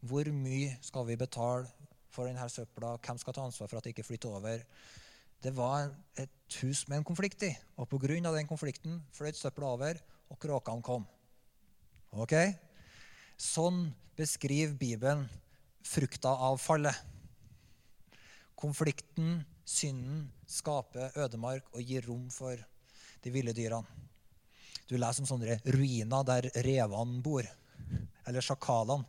hvor 0.00 0.24
mye 0.32 0.78
skal 0.80 1.04
vi 1.04 1.16
betale 1.20 1.68
for 2.14 2.28
denne 2.28 2.46
søpla, 2.50 2.94
hvem 3.02 3.18
skal 3.20 3.34
ta 3.34 3.44
ansvar 3.44 3.70
for 3.70 3.80
at 3.80 3.86
det 3.86 3.94
ikke 3.94 4.06
flytter 4.06 4.36
over. 4.38 4.62
Det 5.44 5.52
var 5.56 5.90
et 6.20 6.58
hus 6.62 6.84
med 6.88 7.00
en 7.00 7.06
konflikt 7.06 7.42
i, 7.44 7.50
og 7.76 7.88
pga. 7.90 8.14
den 8.22 8.46
konflikten 8.46 9.02
fløyt 9.12 9.36
søpla 9.36 9.74
over, 9.74 9.98
og 10.30 10.38
kråkene 10.38 10.82
kom. 10.82 11.04
Ok? 12.12 12.34
Sånn 13.36 13.90
beskriver 14.16 14.76
Bibelen 14.78 15.26
frukta 15.84 16.30
av 16.30 16.56
fallet. 16.62 16.94
Konflikten, 18.54 19.42
synden, 19.66 20.30
skaper 20.46 21.12
ødemark 21.18 21.66
og 21.74 21.82
gir 21.82 22.06
rom 22.06 22.30
for 22.30 22.56
de 23.24 23.32
ville 23.34 23.52
dyrene. 23.52 23.84
Du 24.88 24.96
leser 25.00 25.24
om 25.24 25.28
sånne 25.28 25.58
ruiner 25.64 26.26
der 26.28 26.50
revene 26.64 27.22
bor, 27.24 27.46
eller 28.28 28.44
sjakalene. 28.44 29.04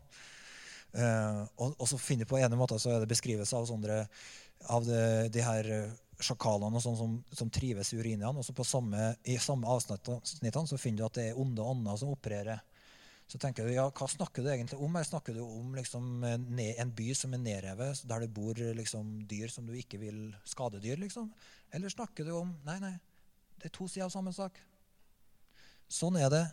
Uh, 0.95 1.43
og, 1.60 1.73
og, 1.73 1.86
så 1.91 1.99
finner 1.99 2.29
på 2.29 2.39
ene 2.39 2.55
måte 2.55 2.77
så 2.79 2.93
er 2.95 3.03
det 3.03 3.12
beskrivelse 3.12 3.58
av, 3.58 3.65
sånne, 3.67 4.03
av 4.71 4.86
de, 4.88 4.99
de 5.34 5.43
her 5.43 5.71
sjakalene 6.23 6.79
sånn 6.79 6.95
som, 6.95 7.17
som, 7.36 7.49
trives 7.51 7.91
i 7.91 7.99
urinene. 7.99 8.31
Og 8.31 8.45
så 8.47 8.55
på 8.55 8.63
samme, 8.67 9.12
i 9.27 9.36
samme 9.41 9.67
avsnittene 9.67 10.69
så 10.69 10.79
finner 10.79 11.03
du 11.03 11.08
at 11.10 11.19
det 11.19 11.27
er 11.31 11.41
onde 11.41 11.65
ånder 11.65 11.99
som 11.99 12.13
opererer 12.15 12.63
så 13.27 13.39
tenker 13.41 13.65
du, 13.65 13.73
ja, 13.73 13.88
hva 13.89 14.08
snakker 14.10 14.45
du 14.45 14.51
egentlig 14.53 14.77
om? 14.77 14.95
Her 14.99 15.05
snakker 15.08 15.34
du 15.34 15.41
om 15.41 15.73
liksom, 15.73 16.23
en 16.25 16.91
by 16.97 17.08
som 17.17 17.34
er 17.34 17.41
nedrevet, 17.41 18.03
der 18.05 18.21
det 18.21 18.34
bor 18.36 18.60
liksom, 18.77 19.15
dyr 19.29 19.49
som 19.49 19.65
du 19.65 19.73
ikke 19.79 19.97
vil 20.01 20.19
skadedyr? 20.45 20.99
liksom? 21.01 21.31
Eller 21.73 21.89
snakker 21.89 22.27
du 22.27 22.36
om 22.38 22.53
Nei, 22.67 22.77
nei, 22.84 22.93
det 23.58 23.71
er 23.71 23.73
to 23.73 23.89
sider 23.89 24.05
av 24.05 24.13
samme 24.13 24.34
sak. 24.36 24.60
Sånn 25.89 26.19
er 26.21 26.29
det 26.34 26.43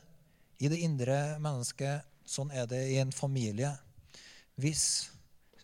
i 0.64 0.70
det 0.72 0.80
indre 0.80 1.36
mennesket. 1.44 2.08
Sånn 2.24 2.52
er 2.54 2.64
det 2.70 2.80
i 2.88 2.98
en 3.02 3.12
familie. 3.12 3.74
Hvis 4.60 5.10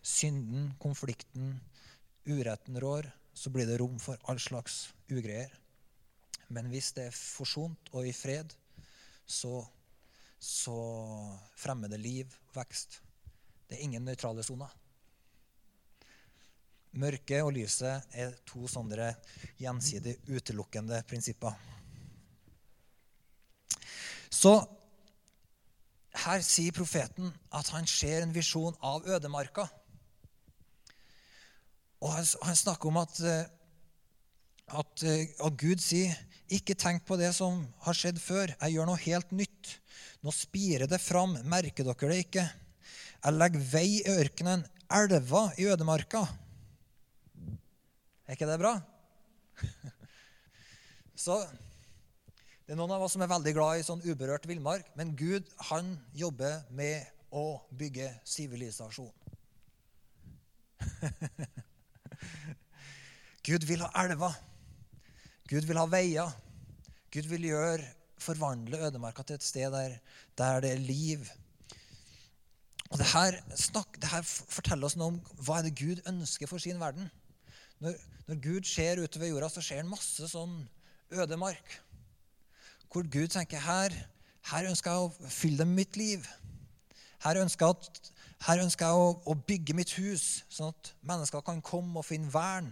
synden, 0.01 0.73
konflikten, 0.81 1.57
uretten 2.25 2.79
rår, 2.81 3.09
så 3.33 3.51
blir 3.53 3.67
det 3.69 3.79
rom 3.79 3.99
for 4.01 4.17
all 4.29 4.39
slags 4.41 4.89
ugreier. 5.11 5.51
Men 6.49 6.71
hvis 6.71 6.91
det 6.97 7.09
er 7.09 7.15
forsont 7.15 7.91
og 7.93 8.07
i 8.07 8.13
fred, 8.15 8.55
så 9.29 9.61
så 10.39 10.75
fremmer 11.59 11.91
det 11.91 11.99
liv 11.99 12.35
vekst. 12.55 13.01
Det 13.67 13.75
er 13.77 13.83
ingen 13.83 14.05
nøytrale 14.07 14.43
soner. 14.43 14.71
Mørket 16.99 17.43
og 17.43 17.51
lyset 17.53 18.15
er 18.17 18.37
to 18.47 18.63
sånne 18.71 19.11
gjensidig 19.59 20.15
utelukkende 20.31 21.03
prinsipper. 21.05 21.53
Så 24.31 24.55
her 26.17 26.41
sier 26.45 26.73
profeten 26.73 27.29
at 27.55 27.69
han 27.75 27.87
ser 27.87 28.23
en 28.23 28.33
visjon 28.33 28.75
av 28.81 29.05
ødemarka. 29.07 29.67
Og 31.99 32.13
han 32.15 32.55
snakker 32.55 32.89
om 32.89 32.97
at, 33.01 33.19
at, 34.71 35.03
at 35.03 35.59
Gud 35.59 35.83
sier 35.83 36.15
ikke 36.49 36.77
tenk 36.79 37.03
på 37.05 37.17
det 37.19 37.29
som 37.37 37.61
har 37.85 37.97
skjedd 37.97 38.19
før. 38.21 38.53
Jeg 38.55 38.75
gjør 38.75 38.89
noe 38.89 39.03
helt 39.03 39.33
nytt. 39.35 39.75
Nå 40.25 40.33
spirer 40.33 40.89
det 40.89 41.01
fram. 41.03 41.35
Merker 41.45 41.85
dere 41.85 42.11
det 42.13 42.21
ikke? 42.23 42.45
Jeg 43.19 43.35
legger 43.35 43.65
vei 43.73 43.87
i 43.99 44.05
ørkenen, 44.15 44.63
elver 44.95 45.51
i 45.59 45.67
ødemarka. 45.69 46.23
Er 48.25 48.37
ikke 48.37 48.47
det 48.47 48.59
bra? 48.61 48.77
Så 51.25 51.41
Det 52.69 52.75
er 52.75 52.77
noen 52.77 52.91
av 52.93 53.01
oss 53.01 53.15
som 53.15 53.23
er 53.25 53.31
veldig 53.31 53.51
glad 53.57 53.79
i 53.79 53.85
sånn 53.87 54.03
uberørt 54.05 54.43
villmark, 54.45 54.91
men 54.93 55.15
Gud 55.17 55.47
han 55.71 55.87
jobber 56.13 56.59
med 56.77 57.01
å 57.33 57.57
bygge 57.73 58.11
sivilisasjon. 58.29 59.09
Gud 63.49 63.65
vil 63.65 63.81
ha 63.81 63.89
elver. 64.03 64.37
Gud 65.49 65.65
vil 65.65 65.81
ha 65.81 65.87
veier. 65.89 66.29
Gud 67.09 67.31
vil 67.33 67.49
gjøre 67.49 67.89
forvandle 68.21 68.83
ødemarka 68.85 69.25
til 69.25 69.39
et 69.39 69.49
sted 69.49 69.73
der, 69.73 69.97
der 70.37 70.61
det 70.61 70.75
er 70.75 70.85
liv. 70.85 71.25
Og 72.91 73.01
det 73.01 73.09
her, 73.15 73.41
snakk, 73.57 73.97
det 73.97 74.13
her, 74.13 74.21
forteller 74.29 74.93
oss 74.93 74.99
noe 75.01 75.15
om 75.15 75.21
hva 75.41 75.57
er 75.57 75.71
det 75.71 75.79
Gud 75.81 76.05
ønsker 76.05 76.45
for 76.45 76.61
sin 76.61 76.77
verden. 76.77 77.09
Når, 77.81 77.97
når 78.29 78.45
Gud 78.45 78.69
ser 78.77 79.01
utover 79.01 79.33
jorda, 79.33 79.49
så 79.57 79.65
ser 79.65 79.81
han 79.81 79.89
masse 79.89 80.29
sånn 80.37 80.59
ødemark. 81.09 81.79
Hvor 82.89 83.05
Gud 83.11 83.27
tenker 83.27 83.61
her, 83.61 83.93
her 84.49 84.69
ønsker 84.69 84.91
jeg 84.91 85.05
å 85.05 85.29
fylle 85.29 85.61
dem 85.61 85.75
mitt 85.77 85.97
liv. 85.99 86.25
Her 87.23 87.41
ønsker 87.41 87.69
jeg, 87.69 87.75
at, 87.77 88.11
her 88.47 88.63
ønsker 88.63 88.87
jeg 88.87 89.03
å, 89.03 89.09
å, 89.29 89.35
bygge 89.47 89.75
mitt 89.77 89.93
hus, 89.99 90.43
sånn 90.49 90.71
at 90.73 90.93
mennesker 91.05 91.43
kan 91.45 91.61
komme 91.61 91.99
og 91.99 92.07
finne 92.07 92.31
vern 92.33 92.71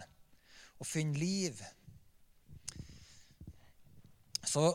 og 0.80 0.88
finne 0.88 1.19
liv. 1.19 1.60
Så 4.47 4.71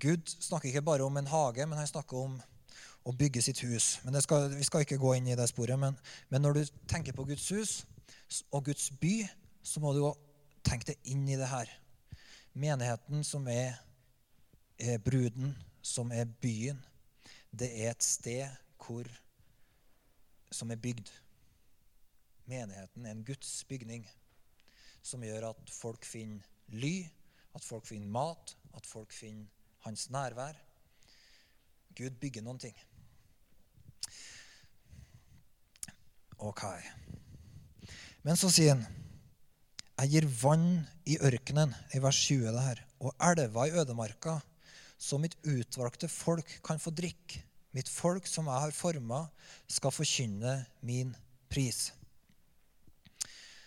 Gud 0.00 0.28
snakker 0.28 0.68
ikke 0.70 0.82
bare 0.82 1.04
om 1.04 1.16
en 1.16 1.30
hage, 1.30 1.66
men 1.66 1.78
han 1.78 1.88
snakker 1.88 2.24
om 2.24 2.36
å 3.06 3.14
bygge 3.14 3.42
sitt 3.44 3.62
hus. 3.64 3.96
Men 4.04 4.18
skal, 4.22 4.50
Vi 4.50 4.66
skal 4.66 4.84
ikke 4.84 4.98
gå 4.98 5.14
inn 5.16 5.28
i 5.30 5.38
det 5.38 5.48
sporet, 5.50 5.78
men, 5.78 5.96
men, 6.28 6.42
når 6.42 6.58
du 6.58 6.62
tenker 6.90 7.14
på 7.14 7.24
Guds 7.28 7.48
hus 7.54 7.84
og 8.50 8.64
Guds 8.66 8.90
by, 9.00 9.20
så 9.62 9.80
må 9.80 9.94
du 9.94 10.02
tenke 10.66 10.90
deg 10.90 11.12
inn 11.14 11.26
i 11.28 11.38
det 11.38 11.48
her. 11.48 11.70
Menigheten 12.56 13.22
som 13.24 13.46
er, 13.52 13.76
er 14.78 14.98
bruden, 14.98 15.56
som 15.82 16.12
er 16.12 16.24
byen, 16.24 16.80
det 17.58 17.70
er 17.84 17.90
et 17.90 18.04
sted 18.04 18.48
hvor, 18.80 19.08
som 20.50 20.70
er 20.70 20.76
bygd. 20.76 21.10
Menigheten 22.46 23.06
er 23.06 23.10
en 23.10 23.24
Guds 23.24 23.64
bygning 23.64 24.06
som 25.02 25.22
gjør 25.22 25.50
at 25.50 25.70
folk 25.70 26.04
finner 26.04 26.42
ly, 26.74 27.06
at 27.54 27.64
folk 27.64 27.86
finner 27.86 28.10
mat, 28.10 28.56
at 28.74 28.86
folk 28.86 29.12
finner 29.14 29.46
hans 29.86 30.10
nærvær. 30.10 30.58
Gud 31.96 32.18
bygger 32.20 32.44
noen 32.44 32.58
ting. 32.60 32.76
Ok. 36.38 36.64
Men 38.26 38.36
så 38.36 38.50
sier 38.52 38.74
han 38.74 38.86
Jeg 39.96 40.10
gir 40.12 40.26
vann 40.42 40.82
i 41.08 41.16
ørkenen, 41.24 41.70
i 41.96 42.02
vers 42.04 42.18
20, 42.26 42.50
det 42.52 42.64
her, 42.66 42.82
og 43.00 43.14
elva 43.30 43.64
i 43.64 43.72
ødemarka, 43.80 44.34
så 45.06 45.18
mitt 45.22 45.36
utvalgte 45.46 46.08
folk 46.10 46.48
kan 46.66 46.80
få 46.82 46.90
drikke. 46.90 47.42
Mitt 47.76 47.90
folk 47.92 48.26
som 48.26 48.48
jeg 48.48 48.62
har 48.64 48.72
forma, 48.74 49.26
skal 49.68 49.92
forkynne 49.92 50.58
min 50.86 51.12
pris. 51.52 51.90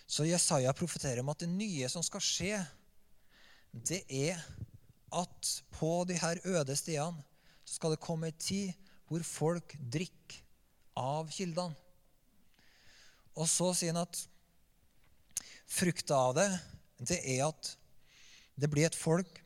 Så 0.09 0.25
Jesaja 0.25 0.73
profeterer 0.73 1.21
om 1.21 1.29
at 1.29 1.43
det 1.43 1.51
nye 1.51 1.89
som 1.91 2.03
skal 2.05 2.23
skje, 2.25 2.61
det 3.69 4.01
er 4.09 4.39
at 5.13 5.51
på 5.77 5.91
de 6.09 6.17
her 6.17 6.41
øde 6.49 6.75
stedene 6.77 7.21
skal 7.69 7.93
det 7.93 8.01
komme 8.01 8.31
en 8.31 8.41
tid 8.41 8.73
hvor 9.09 9.21
folk 9.25 9.75
drikker 9.93 10.41
av 10.97 11.29
kildene. 11.33 11.77
Og 13.37 13.45
så 13.47 13.69
sier 13.77 13.93
han 13.93 14.01
at 14.03 14.23
frukta 15.69 16.17
av 16.17 16.33
det, 16.39 16.49
det 16.97 17.19
er 17.37 17.45
at 17.45 17.75
det 18.59 18.67
blir 18.73 18.89
et 18.89 18.97
folk 18.97 19.37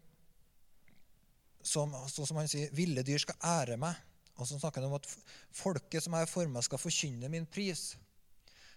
som, 1.63 1.93
så 2.12 2.26
som 2.28 2.39
han 2.39 2.49
sier, 2.52 2.71
ville 2.76 3.04
dyr 3.06 3.21
skal 3.23 3.39
ære 3.47 3.78
meg. 3.82 3.97
Og 4.38 4.47
så 4.49 4.58
snakker 4.58 4.82
han 4.82 4.89
om 4.91 4.97
at 4.97 5.10
folket 5.54 6.04
som 6.04 6.15
er 6.17 6.30
forma, 6.30 6.62
skal 6.65 6.82
forkynne 6.82 7.30
min 7.32 7.45
pris. 7.49 7.93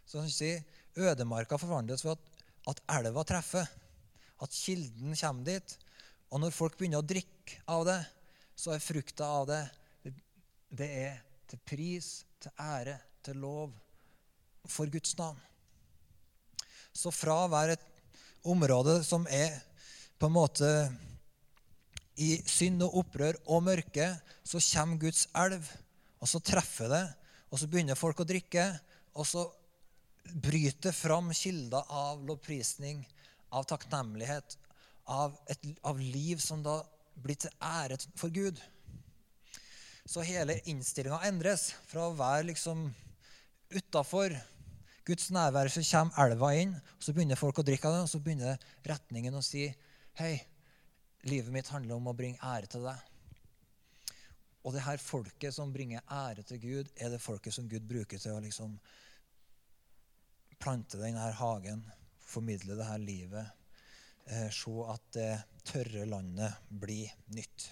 Så 0.07 0.20
han 0.22 0.31
sier 0.31 0.62
ødemarka 0.96 1.59
forvandles 1.61 2.05
ved 2.07 2.16
at, 2.16 2.44
at 2.72 2.83
elva 2.99 3.25
treffer. 3.27 3.66
At 4.42 4.53
kilden 4.53 5.16
kommer 5.16 5.49
dit, 5.49 5.79
og 6.31 6.42
når 6.42 6.55
folk 6.55 6.77
begynner 6.77 7.01
å 7.01 7.09
drikke 7.09 7.62
av 7.72 7.87
det, 7.88 8.01
så 8.57 8.75
er 8.75 8.85
frukta 8.85 9.29
av 9.40 9.49
det 9.49 9.62
det 10.77 10.87
er 10.87 11.18
til 11.49 11.61
pris, 11.64 12.25
til 12.42 12.53
ære, 12.59 12.96
til 13.25 13.38
lov 13.40 13.75
for 14.66 14.90
Guds 14.90 15.14
navn. 15.18 15.38
Så 16.92 17.12
fra 17.14 17.44
å 17.44 17.53
være 17.53 17.77
et 17.77 17.87
område 18.46 18.99
som 19.07 19.27
er 19.31 19.55
på 20.18 20.29
en 20.29 20.37
måte 20.37 20.70
i 22.16 22.37
synd 22.48 22.85
og 22.87 23.00
opprør 23.02 23.37
og 23.44 23.64
mørke, 23.66 24.09
så 24.44 24.61
kommer 24.72 25.00
Guds 25.00 25.26
elv, 25.37 25.64
og 26.20 26.31
så 26.31 26.40
treffer 26.40 26.90
det, 26.92 27.05
og 27.52 27.61
så 27.61 27.68
begynner 27.70 27.98
folk 27.98 28.22
å 28.22 28.29
drikke, 28.29 28.64
og 29.16 29.29
så 29.29 29.44
bryter 30.42 30.94
fram 30.96 31.29
kilder 31.37 31.85
av 31.92 32.24
lovprisning, 32.26 33.05
av 33.55 33.66
takknemlighet, 33.68 34.57
av, 35.07 35.37
et, 35.50 35.68
av 35.87 36.00
liv 36.00 36.40
som 36.42 36.64
da 36.64 36.81
blir 37.22 37.38
til 37.40 37.52
ære 37.62 38.00
for 38.18 38.33
Gud. 38.35 38.59
Så 40.07 40.24
hele 40.26 40.59
innstillinga 40.70 41.22
endres 41.29 41.70
fra 41.90 42.09
å 42.09 42.16
være 42.16 42.50
liksom 42.52 42.88
utafor, 43.74 44.35
Guds 45.07 45.29
nærvær, 45.31 45.68
så 45.70 45.85
kommer 45.87 46.24
elva 46.24 46.48
inn, 46.59 46.72
og 46.74 47.05
så 47.05 47.12
begynner 47.14 47.38
folk 47.38 47.61
å 47.62 47.64
drikke 47.66 47.87
av 47.87 47.94
den, 47.94 48.09
og 48.09 48.11
så 48.11 48.18
begynner 48.22 48.62
retningen 48.88 49.38
å 49.38 49.44
si 49.44 49.68
Hei, 50.16 50.40
livet 51.24 51.52
mitt 51.52 51.68
handler 51.72 51.96
om 51.96 52.11
å 52.11 52.16
bringe 52.16 52.42
ære 52.42 52.68
til 52.70 52.87
deg. 52.87 53.12
Og 54.66 54.74
det 54.74 54.83
her 54.83 54.98
folket 54.98 55.55
som 55.55 55.72
bringer 55.72 56.02
ære 56.11 56.42
til 56.42 56.59
Gud, 56.59 56.88
er 56.96 57.12
det 57.12 57.22
folket 57.22 57.55
som 57.55 57.68
Gud 57.70 57.87
bruker 57.87 58.18
til 58.18 58.35
å 58.35 58.42
liksom 58.42 58.74
plante 60.59 60.98
denne 60.98 61.29
hagen, 61.38 61.85
formidle 62.26 62.74
det 62.74 62.87
her 62.88 62.98
livet, 62.98 63.52
eh, 64.26 64.48
se 64.50 64.72
at 64.90 65.11
det 65.14 65.33
tørre 65.68 66.07
landet 66.11 66.57
blir 66.68 67.12
nytt. 67.37 67.68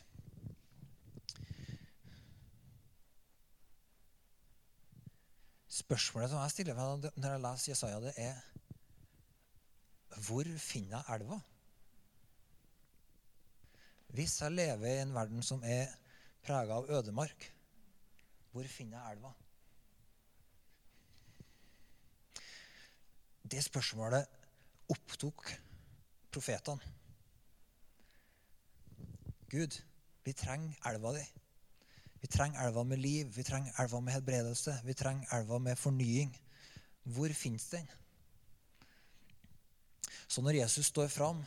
Spørsmålet 5.74 6.30
som 6.30 6.44
jeg 6.44 6.54
stiller 6.54 6.78
meg 6.78 7.08
når 7.18 7.32
jeg 7.32 7.42
leser 7.42 7.72
Jesaja, 7.72 8.00
det 8.04 8.14
er 8.16 8.42
Hvor 10.22 10.46
finner 10.62 11.00
jeg 11.00 11.16
elva? 11.16 11.40
Hvis 14.14 14.36
jeg 14.40 14.54
lever 14.54 14.86
i 14.86 15.00
en 15.02 15.14
verden 15.14 15.42
som 15.42 15.62
er 15.66 15.88
prega 16.44 16.76
av 16.78 16.86
ødemark, 16.86 17.48
hvor 18.54 18.66
finner 18.70 19.00
jeg 19.00 19.16
elva? 19.16 19.32
Det 23.42 23.62
spørsmålet 23.66 24.30
opptok 24.94 25.50
profetene. 26.30 26.94
Gud, 29.50 29.80
vi 30.24 30.32
trenger 30.32 30.78
elva 30.92 31.16
di. 31.18 31.26
Vi 32.22 32.30
trenger 32.30 32.68
elva 32.68 32.86
med 32.86 33.02
liv, 33.02 33.34
vi 33.34 33.42
trenger 33.42 33.74
elva 33.82 34.00
med 34.00 34.14
helbredelse, 34.14 34.78
vi 34.86 34.94
trenger 34.94 35.34
elva 35.36 35.58
med 35.58 35.78
fornying. 35.78 36.30
Hvor 37.02 37.34
fins 37.34 37.66
den? 37.74 37.90
Så 40.28 40.42
når 40.42 40.62
Jesus 40.62 40.86
står 40.86 41.10
fram 41.10 41.42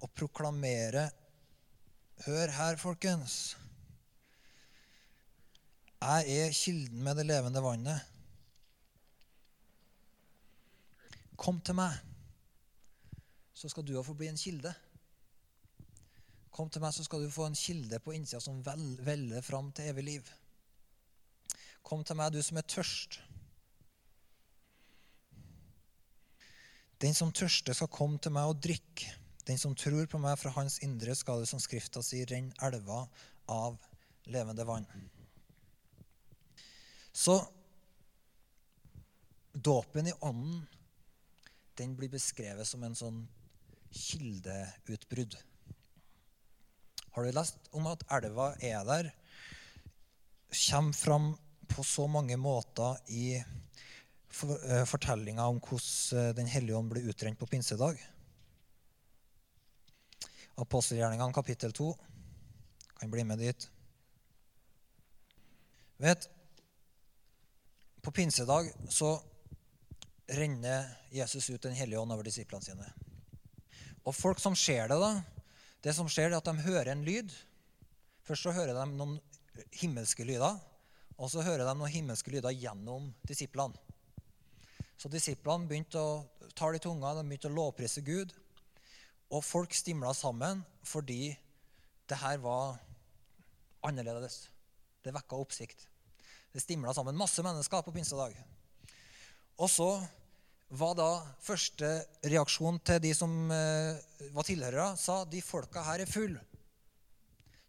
og 0.00 0.10
proklamerer 0.16 1.12
Hør 2.26 2.50
her, 2.50 2.76
folkens. 2.76 3.56
Jeg 6.02 6.38
er 6.38 6.52
kilden 6.52 7.02
med 7.02 7.16
det 7.18 7.26
levende 7.26 7.62
vannet. 7.62 8.00
Kom 11.36 11.60
til 11.60 11.74
meg, 11.74 11.94
så 13.54 13.70
skal 13.70 13.86
du 13.86 13.96
få 14.02 14.14
bli 14.14 14.28
en 14.30 14.38
kilde. 14.38 14.74
Kom 16.52 16.70
til 16.70 16.82
meg, 16.84 16.92
så 16.94 17.04
skal 17.06 17.24
du 17.24 17.30
få 17.32 17.46
en 17.48 17.58
kilde 17.58 17.98
på 18.04 18.12
innsida 18.14 18.40
som 18.42 18.60
vel, 18.66 18.84
veller 19.02 19.42
fram 19.42 19.72
til 19.72 19.88
evig 19.90 20.04
liv. 20.04 20.32
Kom 21.82 22.04
til 22.04 22.18
meg, 22.18 22.34
du 22.34 22.42
som 22.44 22.60
er 22.60 22.66
tørst. 22.68 23.18
Den 27.02 27.14
som 27.14 27.32
tørster, 27.34 27.74
skal 27.74 27.90
komme 27.90 28.20
til 28.22 28.34
meg 28.34 28.52
og 28.52 28.60
drikke. 28.62 29.21
Den 29.48 29.58
som 29.58 29.74
tror 29.74 30.06
på 30.06 30.20
meg, 30.22 30.38
fra 30.38 30.52
hans 30.54 30.78
indre 30.86 31.14
skal 31.18 31.42
det, 31.42 31.48
som 31.50 31.60
Skrifta 31.62 32.02
sier, 32.04 32.28
renne 32.30 32.54
elver 32.62 33.08
av 33.50 33.78
levende 34.30 34.64
vann. 34.64 34.86
Så 37.12 37.40
dåpen 39.52 40.06
i 40.06 40.14
ånden, 40.20 40.62
den 41.74 41.96
blir 41.96 42.12
beskrevet 42.12 42.68
som 42.68 42.84
en 42.84 42.96
sånn 42.96 43.24
kildeutbrudd. 43.92 45.36
Har 47.12 47.26
du 47.26 47.34
lest 47.36 47.68
om 47.76 47.88
at 47.90 48.04
elva 48.16 48.52
er 48.64 48.86
der? 48.88 49.10
Kommer 50.52 50.96
fram 50.96 51.26
på 51.68 51.84
så 51.84 52.06
mange 52.08 52.36
måter 52.40 52.96
i 53.12 53.36
eh, 53.36 54.84
fortellinga 54.88 55.44
om 55.48 55.60
hvordan 55.60 56.18
eh, 56.20 56.34
Den 56.36 56.48
hellige 56.48 56.76
ånd 56.76 56.92
ble 56.92 57.04
utrent 57.08 57.40
på 57.40 57.48
pinsedag. 57.48 58.00
Apostelgjerningene 60.60 61.32
kapittel 61.32 61.72
2. 61.72 61.88
Kan 63.00 63.10
bli 63.10 63.24
med 63.24 63.38
dit. 63.38 63.70
Vet, 65.96 66.28
På 68.02 68.10
pinsedag 68.10 68.72
så 68.88 69.22
renner 70.26 70.88
Jesus 71.10 71.50
ut 71.50 71.62
Den 71.62 71.72
hellige 71.72 71.98
ånd 71.98 72.12
over 72.12 72.26
disiplene 72.26 72.64
sine. 72.64 72.88
Og 74.02 74.14
folk 74.14 74.40
som 74.42 74.56
ser 74.58 74.88
det, 74.90 74.98
da, 74.98 75.22
det 75.82 75.94
som 75.94 76.08
skjer, 76.10 76.32
er 76.32 76.40
at 76.40 76.48
de 76.48 76.64
hører 76.66 76.90
en 76.92 77.04
lyd. 77.06 77.30
Først 78.26 78.42
så 78.42 78.54
hører 78.54 78.74
de 78.74 78.86
noen 78.90 79.20
himmelske 79.78 80.26
lyder, 80.26 80.58
og 81.14 81.30
så 81.30 81.44
hører 81.46 81.62
de 81.68 81.74
noen 81.78 81.92
himmelske 81.92 82.32
lyder 82.34 82.54
gjennom 82.56 83.12
disiplene. 83.28 83.78
Så 84.98 85.10
disiplene 85.10 85.66
begynte 85.70 86.02
å 86.02 86.50
tale 86.58 86.78
i 86.78 86.82
tunga, 86.82 87.14
de 87.14 87.26
begynte 87.26 87.50
å 87.50 87.54
lovprise 87.54 88.02
Gud. 88.06 88.34
Og 89.32 89.44
folk 89.44 89.72
stimla 89.74 90.12
sammen 90.16 90.60
fordi 90.84 91.32
det 92.10 92.18
her 92.20 92.40
var 92.42 92.76
annerledes. 93.86 94.48
Det 95.02 95.14
vekka 95.14 95.38
oppsikt. 95.40 95.86
Det 96.52 96.60
stimla 96.60 96.92
sammen 96.94 97.16
masse 97.16 97.42
mennesker 97.42 97.84
på 97.84 97.94
pinsedag. 97.94 98.36
Og 99.56 99.70
så 99.70 99.88
var 100.72 100.94
da 100.96 101.08
første 101.44 101.88
reaksjon 102.24 102.78
til 102.84 103.00
de 103.04 103.12
som 103.16 103.32
eh, 103.52 103.98
var 104.32 104.46
tilhørere, 104.48 104.92
sa 104.96 105.22
de 105.28 105.42
folka 105.44 105.82
her 105.84 106.04
er 106.04 106.08
full. 106.08 106.36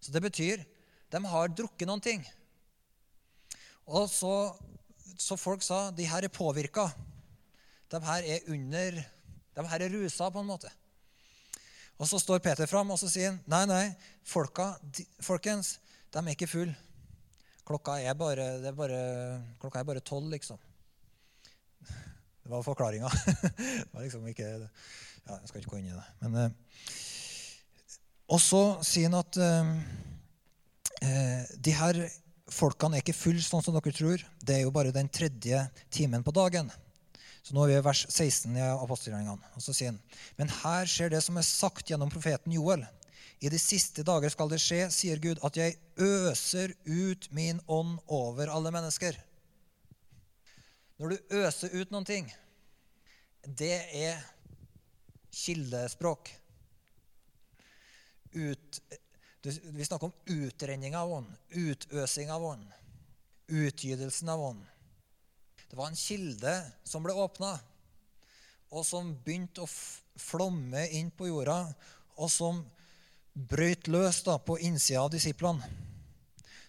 Så 0.04 0.12
det 0.12 0.24
betyr 0.24 0.64
de 1.14 1.20
har 1.30 1.52
drukket 1.52 1.88
noen 1.88 2.04
ting. 2.04 2.24
Og 3.86 4.08
så, 4.10 4.54
så 5.20 5.38
folk 5.40 5.64
sa 5.64 5.90
de 5.96 6.08
her 6.08 6.26
er 6.26 6.34
påvirka. 6.34 6.88
De 7.92 8.00
her 8.04 8.30
er 8.36 8.48
under 8.52 9.04
De 9.54 9.64
her 9.70 9.84
er 9.86 9.92
rusa, 9.94 10.32
på 10.34 10.42
en 10.42 10.48
måte. 10.50 10.70
Og 12.04 12.10
så 12.10 12.20
står 12.20 12.42
Peter 12.44 12.68
fram 12.68 12.90
og 12.92 13.00
så 13.00 13.08
sier 13.08 13.32
han, 13.32 13.38
nei, 13.48 13.64
nei, 13.70 13.84
folka, 14.28 14.74
de, 14.84 15.06
folkens, 15.24 15.78
de 16.12 16.20
er 16.20 16.34
ikke 16.36 16.50
full. 16.52 16.74
Klokka 17.64 17.96
er 18.04 18.18
bare, 18.20 18.48
er 18.60 18.76
bare, 18.76 19.00
klokka 19.62 19.80
er 19.80 19.88
bare 19.88 20.04
tolv, 20.04 20.28
liksom. 20.34 20.60
Det 22.44 22.52
var 22.52 22.66
forklaringa. 22.66 23.08
det 23.56 23.94
var 23.94 24.04
liksom 24.04 24.28
ikke 24.28 24.50
ja, 24.50 25.38
Jeg 25.38 25.48
skal 25.48 25.62
ikke 25.62 25.72
gå 25.72 25.80
inn 25.80 25.94
i 25.94 25.96
det. 25.96 26.04
Men, 26.26 26.36
eh, 26.42 26.98
og 28.36 28.42
så 28.44 28.62
sier 28.84 29.08
han 29.08 29.22
at 29.22 29.40
eh, 29.40 29.72
eh, 31.08 31.56
de 31.56 31.78
her 31.80 32.02
folkene 32.52 33.00
er 33.00 33.06
ikke 33.06 33.16
full 33.16 33.40
sånn 33.40 33.64
som 33.64 33.80
dere 33.80 33.96
tror. 33.96 34.28
Det 34.44 34.58
er 34.58 34.66
jo 34.66 34.76
bare 34.76 34.92
den 34.92 35.08
tredje 35.08 35.64
timen 35.88 36.28
på 36.28 36.36
dagen. 36.36 36.68
Så 37.44 37.56
nå 37.56 37.66
er 37.66 37.74
vi 37.74 37.80
i 37.82 37.84
vers 37.84 38.06
16 38.08 38.56
i 38.56 38.66
apostelgjerningene. 38.72 39.50
Og 39.58 39.64
så 39.64 39.76
sier 39.76 39.92
han, 39.92 40.00
men 40.40 40.52
her 40.62 40.88
skjer 40.88 41.12
det 41.12 41.20
som 41.26 41.40
er 41.40 41.48
sagt 41.48 41.90
gjennom 41.92 42.12
profeten 42.12 42.56
Joel. 42.56 42.86
I 43.44 43.52
de 43.52 43.60
siste 43.60 44.06
dager 44.08 44.32
skal 44.32 44.48
det 44.52 44.62
skje, 44.64 44.86
sier 44.96 45.20
Gud, 45.20 45.42
at 45.44 45.58
jeg 45.60 45.76
øser 46.00 46.72
ut 46.88 47.28
min 47.36 47.60
ånd 47.68 47.98
over 48.08 48.48
alle 48.48 48.72
mennesker. 48.72 49.18
Når 51.02 51.12
du 51.12 51.36
øser 51.42 51.76
ut 51.76 51.92
noen 51.92 52.08
ting, 52.08 52.30
det 53.44 53.76
er 53.92 54.22
kildespråk. 55.36 56.32
Ut, 58.34 58.80
vi 59.44 59.86
snakker 59.86 60.08
om 60.08 60.38
utrenning 60.40 60.96
av 60.96 61.12
ånd, 61.12 61.28
utøsing 61.52 62.32
av 62.32 62.46
ånd, 62.54 62.70
utgytelsen 63.52 64.32
av 64.32 64.48
ånd. 64.54 64.64
Det 65.74 65.78
var 65.80 65.88
en 65.90 65.96
kilde 65.98 66.52
som 66.86 67.02
ble 67.02 67.16
åpna, 67.18 67.56
og 68.70 68.84
som 68.86 69.08
begynte 69.26 69.64
å 69.64 69.70
flomme 70.22 70.84
inn 70.94 71.08
på 71.10 71.32
jorda, 71.32 71.64
og 72.14 72.30
som 72.30 72.60
brøt 73.34 73.90
løs 73.90 74.20
da, 74.22 74.36
på 74.38 74.60
innsida 74.62 75.02
av 75.02 75.10
disiplene. 75.16 75.66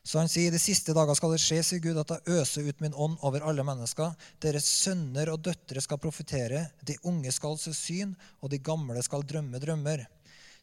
Så 0.09 0.23
han 0.23 0.33
sier, 0.33 0.49
i 0.49 0.55
de 0.55 0.61
siste 0.62 0.95
dager 0.97 1.19
skal 1.19 1.35
det 1.35 1.40
skje, 1.45 1.59
sier 1.69 1.83
Gud, 1.85 2.01
at 2.01 2.14
jeg 2.14 2.38
øser 2.38 2.64
ut 2.64 2.81
min 2.81 2.97
ånd 2.97 3.21
over 3.29 3.45
alle 3.45 3.67
mennesker. 3.69 4.17
Deres 4.40 4.71
sønner 4.73 5.35
og 5.35 5.45
døtre 5.51 5.85
skal 5.85 6.01
profetere, 6.01 6.62
de 6.81 6.97
unge 7.05 7.37
skal 7.37 7.61
se 7.61 7.75
syn, 7.77 8.17
og 8.40 8.55
de 8.57 8.63
gamle 8.71 9.05
skal 9.05 9.29
drømme 9.29 9.61
drømmer. 9.61 10.07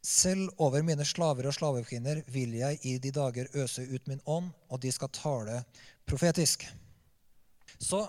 Selv 0.01 0.49
over 0.57 0.81
mine 0.81 1.05
slaver 1.05 1.45
og 1.45 1.53
slavekvinner 1.59 2.25
vil 2.33 2.57
jeg 2.57 2.81
i 2.89 2.97
de 3.05 3.13
dager 3.13 3.53
øse 3.53 3.85
ut 3.85 4.09
min 4.09 4.25
ånd, 4.25 4.49
og 4.73 4.81
de 4.81 4.97
skal 4.97 5.13
tale 5.13 5.61
profetisk. 6.09 6.65
Så, 7.77 8.01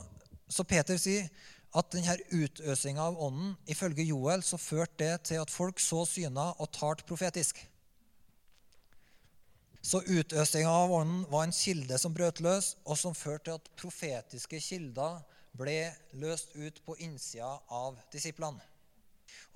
så 0.53 0.65
Peter 0.69 0.99
sier 1.01 1.29
at 1.73 1.93
denne 1.95 2.19
utøsinga 2.29 3.01
av 3.01 3.21
ånden, 3.25 3.55
ifølge 3.73 4.05
Joel, 4.05 4.43
så 4.45 4.59
førte 4.61 4.99
det 5.01 5.13
til 5.31 5.41
at 5.41 5.53
folk 5.53 5.81
så 5.81 6.05
syner 6.09 6.59
og 6.61 6.69
talte 6.77 7.07
profetisk. 7.09 7.63
Så 9.83 10.03
utøsinga 10.05 10.71
av 10.71 10.93
ånden 10.95 11.25
var 11.33 11.47
en 11.47 11.57
kilde 11.57 11.97
som 11.99 12.13
brøt 12.15 12.43
løs, 12.45 12.75
og 12.85 13.01
som 13.01 13.17
førte 13.17 13.49
til 13.49 13.57
at 13.57 13.71
profetiske 13.81 14.61
kilder 14.63 15.23
ble 15.57 15.79
løst 16.21 16.53
ut 16.57 16.79
på 16.85 16.97
innsida 17.05 17.57
av 17.73 17.97
disiplene. 18.13 18.61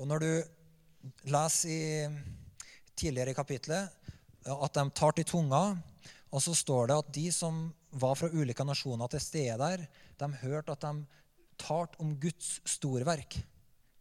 Og 0.01 0.09
når 0.09 0.24
du 0.24 0.32
leser 1.28 1.70
i, 1.70 2.09
tidligere 2.97 3.32
i 3.32 3.36
kapitlet 3.36 4.12
at 4.47 4.76
de 4.76 4.84
tar 4.97 5.14
til 5.16 5.28
tunga, 5.28 5.62
og 6.32 6.42
så 6.42 6.55
står 6.57 6.90
det 6.90 6.99
at 7.01 7.12
de 7.14 7.26
som 7.32 7.66
var 8.01 8.16
fra 8.18 8.30
ulike 8.32 8.64
nasjoner 8.66 9.11
til 9.12 9.22
stede 9.22 9.57
der, 9.61 9.86
de 10.20 10.28
hørte 10.42 10.74
at 10.76 10.84
de 10.84 11.07
talte 11.61 12.01
om 12.03 12.14
Guds 12.20 12.61
storverk 12.68 13.38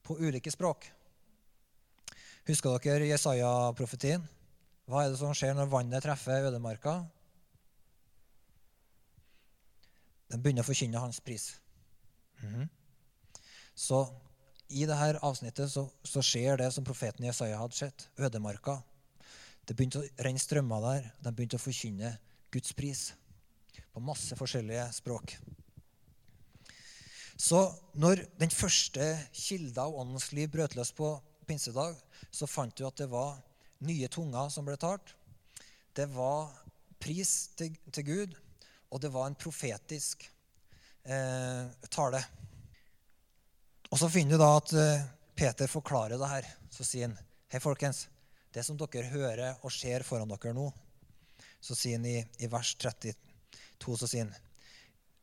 på 0.06 0.18
ulike 0.20 0.52
språk. 0.52 0.88
Husker 2.46 2.78
dere 2.84 3.10
Jesaja-profetien? 3.10 4.26
Hva 4.86 5.02
er 5.02 5.14
det 5.14 5.20
som 5.20 5.34
skjer 5.34 5.56
når 5.58 5.72
vannet 5.72 6.04
treffer 6.06 6.46
ødemarka? 6.52 7.00
Den 10.30 10.44
begynner 10.44 10.66
å 10.66 10.68
forkynne 10.68 11.02
hans 11.02 11.20
pris. 11.20 11.56
Mm 12.42 12.54
-hmm. 12.54 12.70
Så 13.76 14.08
i 14.68 14.86
dette 14.86 15.20
avsnittet 15.22 15.72
så, 15.72 15.90
så, 16.04 16.22
skjer 16.22 16.58
det 16.58 16.72
som 16.74 16.84
profeten 16.84 17.26
Jesaja 17.26 17.58
hadde 17.58 17.76
sett. 17.76 18.10
Ødemarka. 18.18 18.82
Det 19.66 19.76
begynte 19.76 20.00
å 20.00 20.08
renne 20.18 20.40
strømmer 20.40 20.82
der. 20.82 21.12
De 21.22 21.32
begynte 21.32 21.56
å 21.56 21.60
forkynne 21.60 22.18
Guds 22.52 22.74
pris 22.74 23.14
på 23.96 24.04
masse 24.04 24.36
forskjellige 24.36 24.90
språk. 24.92 25.38
Så 27.40 27.62
når 27.96 28.26
den 28.40 28.52
første 28.52 29.08
kilda 29.32 29.88
av 29.88 29.96
åndens 30.02 30.32
liv 30.36 30.52
brøt 30.52 30.76
løs 30.76 30.92
på 30.96 31.14
pinsedag, 31.48 31.96
så 32.32 32.48
fant 32.48 32.76
du 32.76 32.84
at 32.88 33.00
det 33.00 33.08
var 33.12 33.38
nye 33.88 34.08
tunger 34.12 34.52
som 34.52 34.68
ble 34.68 34.76
talt. 34.80 35.14
Det 35.96 36.08
var 36.12 36.52
pris 37.00 37.52
til, 37.56 37.76
til 37.92 38.08
Gud, 38.08 38.36
og 38.92 39.04
det 39.04 39.12
var 39.14 39.30
en 39.30 39.38
profetisk 39.40 40.26
eh, 41.04 41.68
tale. 41.92 42.24
Og 43.92 44.00
så 44.02 44.10
finner 44.12 44.36
du 44.36 44.44
da 44.44 44.50
at 44.58 44.74
eh, 44.80 45.06
Peter 45.36 45.72
forklarer 45.72 46.20
det 46.20 46.32
her. 46.32 46.50
Så 46.72 46.88
sier 46.88 47.08
han, 47.08 47.20
hei, 47.52 47.62
folkens, 47.64 48.08
det 48.56 48.64
som 48.68 48.80
dere 48.80 49.12
hører 49.12 49.62
og 49.62 49.72
ser 49.72 50.04
foran 50.08 50.32
dere 50.32 50.56
nå, 50.56 50.68
så 51.64 51.76
sier 51.76 52.00
han 52.00 52.08
i, 52.08 52.20
i 52.44 52.52
vers 52.52 52.76
32, 53.84 53.98
så 54.02 54.10
sier 54.10 54.28
han, 54.28 54.36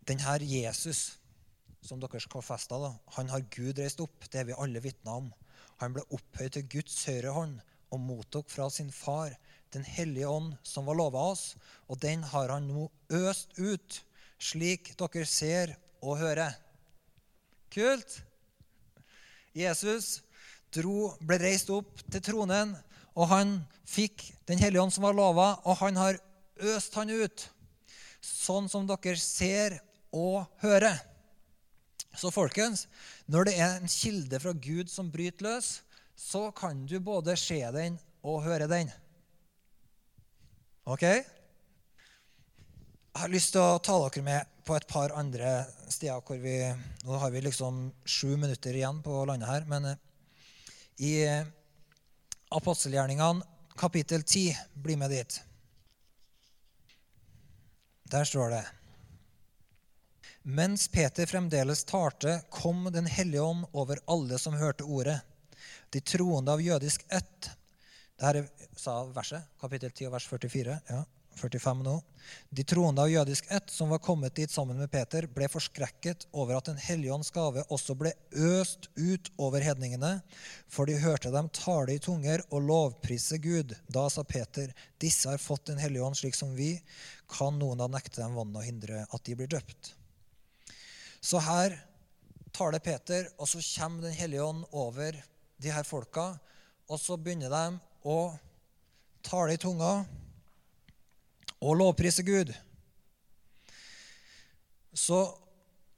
den 0.08 0.22
her 0.22 0.42
Jesus 0.42 1.02
som 1.82 2.00
dere 2.02 2.20
skal 2.22 2.44
feste, 2.46 2.78
da, 2.78 2.92
han 3.16 3.30
har 3.32 3.44
Gud 3.50 3.78
reist 3.82 4.00
opp. 4.02 4.26
Det 4.30 4.40
er 4.40 4.48
vi 4.50 4.58
alle 4.58 4.82
vitner 4.82 5.18
om. 5.18 5.30
Han 5.82 5.94
ble 5.96 6.04
opphøyd 6.14 6.54
til 6.54 6.68
Guds 6.76 7.00
høyre 7.08 7.34
hånd 7.34 7.56
og 7.92 8.00
mottok 8.00 8.50
fra 8.50 8.68
sin 8.70 8.92
far 8.94 9.34
Den 9.72 9.86
hellige 9.88 10.28
ånd, 10.28 10.50
som 10.68 10.84
var 10.84 10.98
lova 10.98 11.30
oss, 11.32 11.54
og 11.88 11.96
den 12.02 12.20
har 12.28 12.50
han 12.52 12.66
nå 12.68 12.90
øst 13.16 13.56
ut, 13.56 14.02
slik 14.36 14.90
dere 15.00 15.24
ser 15.24 15.72
og 16.04 16.18
hører. 16.20 16.52
Kult! 17.72 18.18
Jesus 19.56 20.20
dro, 20.76 21.14
ble 21.24 21.38
reist 21.40 21.72
opp 21.72 22.04
til 22.12 22.20
tronen, 22.20 22.76
og 23.16 23.30
han 23.32 23.62
fikk 23.88 24.26
Den 24.44 24.60
hellige 24.60 24.82
ånd 24.84 24.92
som 24.92 25.08
var 25.08 25.16
lova, 25.16 25.54
og 25.64 25.80
han 25.80 25.96
har 25.96 26.20
øst 26.60 27.00
han 27.00 27.08
ut, 27.08 27.48
sånn 28.22 28.68
som 28.70 28.86
dere 28.88 29.16
ser 29.18 29.80
og 30.14 30.44
hører. 30.62 31.00
Så 32.16 32.30
folkens, 32.32 32.86
når 33.26 33.48
det 33.48 33.54
er 33.56 33.78
en 33.78 33.88
kilde 33.90 34.40
fra 34.42 34.52
Gud 34.52 34.90
som 34.92 35.10
bryter 35.10 35.46
løs, 35.46 35.80
så 36.16 36.50
kan 36.54 36.84
du 36.86 36.98
både 37.00 37.36
se 37.40 37.60
den 37.74 37.96
og 38.22 38.44
høre 38.44 38.68
den. 38.70 38.90
Ok? 40.84 41.02
Jeg 43.12 43.20
har 43.20 43.32
lyst 43.32 43.52
til 43.54 43.62
å 43.62 43.80
ta 43.82 43.96
dere 44.04 44.24
med 44.24 44.52
på 44.66 44.76
et 44.76 44.86
par 44.88 45.12
andre 45.18 45.64
steder 45.90 46.22
hvor 46.24 46.38
vi 46.38 46.56
Nå 47.02 47.18
har 47.18 47.32
vi 47.34 47.42
liksom 47.42 47.90
sju 48.06 48.36
minutter 48.36 48.76
igjen 48.78 49.02
på 49.02 49.24
landet 49.26 49.50
her, 49.50 49.66
men 49.68 49.88
eh, 49.90 49.98
i 51.02 51.14
apostelgjerningene 52.54 53.42
kapittel 53.78 54.22
10 54.22 54.56
Bli 54.84 54.96
med 54.96 55.10
dit. 55.10 55.40
Der 58.12 58.28
står 58.28 58.52
det 58.52 58.62
mens 60.42 60.88
Peter 60.88 61.26
fremdeles 61.26 61.84
talte, 61.84 62.40
kom 62.50 62.88
Den 62.92 63.06
hellige 63.06 63.42
ånd 63.42 63.66
over 63.72 63.98
alle 64.10 64.38
som 64.38 64.56
hørte 64.58 64.84
ordet. 64.84 65.20
De 65.90 66.00
troende 66.00 66.52
av 66.52 66.62
jødisk 66.62 67.04
ett 67.08 67.50
Dette 68.18 68.44
sa 68.78 69.00
verset, 69.14 69.46
kapittel 69.60 69.90
10, 69.90 70.10
vers 70.12 70.26
44. 70.28 70.76
ja, 70.88 71.04
45 71.38 71.82
nå. 71.84 71.94
De 72.50 72.64
troende 72.64 73.02
av 73.02 73.10
jødisk 73.10 73.46
ett 73.50 73.70
som 73.70 73.90
var 73.92 74.00
kommet 74.02 74.34
dit 74.36 74.50
sammen 74.50 74.78
med 74.78 74.90
Peter, 74.90 75.26
ble 75.26 75.48
forskrekket 75.50 76.26
over 76.30 76.56
at 76.56 76.68
Den 76.70 76.80
hellige 76.80 77.14
ånds 77.14 77.32
gave 77.34 77.64
også 77.68 77.96
ble 77.98 78.12
øst 78.32 78.88
ut 78.96 79.30
over 79.36 79.64
hedningene, 79.64 80.20
for 80.68 80.86
de 80.86 80.98
hørte 81.02 81.32
dem 81.34 81.50
tale 81.52 81.96
i 81.96 82.02
tunger 82.02 82.44
og 82.50 82.66
lovprise 82.68 83.38
Gud. 83.42 83.74
Da 83.88 84.08
sa 84.10 84.24
Peter, 84.24 84.72
disse 85.02 85.30
har 85.30 85.42
fått 85.42 85.66
Den 85.72 85.82
hellige 85.82 86.04
ånd 86.04 86.18
slik 86.18 86.38
som 86.38 86.54
vi. 86.56 86.76
Kan 87.30 87.58
noen 87.58 87.80
da 87.80 87.88
nekte 87.90 88.22
dem 88.22 88.38
vannet 88.38 88.60
og 88.60 88.68
hindre 88.68 89.04
at 89.08 89.24
de 89.24 89.36
blir 89.38 89.50
døpt? 89.50 89.94
Så 91.22 91.38
her 91.42 91.78
taler 92.52 92.82
Peter, 92.82 93.28
og 93.38 93.48
så 93.48 93.62
kommer 93.76 94.02
Den 94.02 94.16
hellige 94.16 94.44
ånd 94.44 94.64
over 94.70 95.16
de 95.62 95.70
her 95.70 95.84
folka. 95.86 96.34
Og 96.90 97.00
så 97.00 97.16
begynner 97.16 97.50
de 97.52 97.78
å 98.04 98.34
tale 99.22 99.54
i 99.54 99.60
tunga 99.60 100.02
og 101.62 101.78
lovprise 101.78 102.24
Gud. 102.26 102.50
Så, 104.92 105.20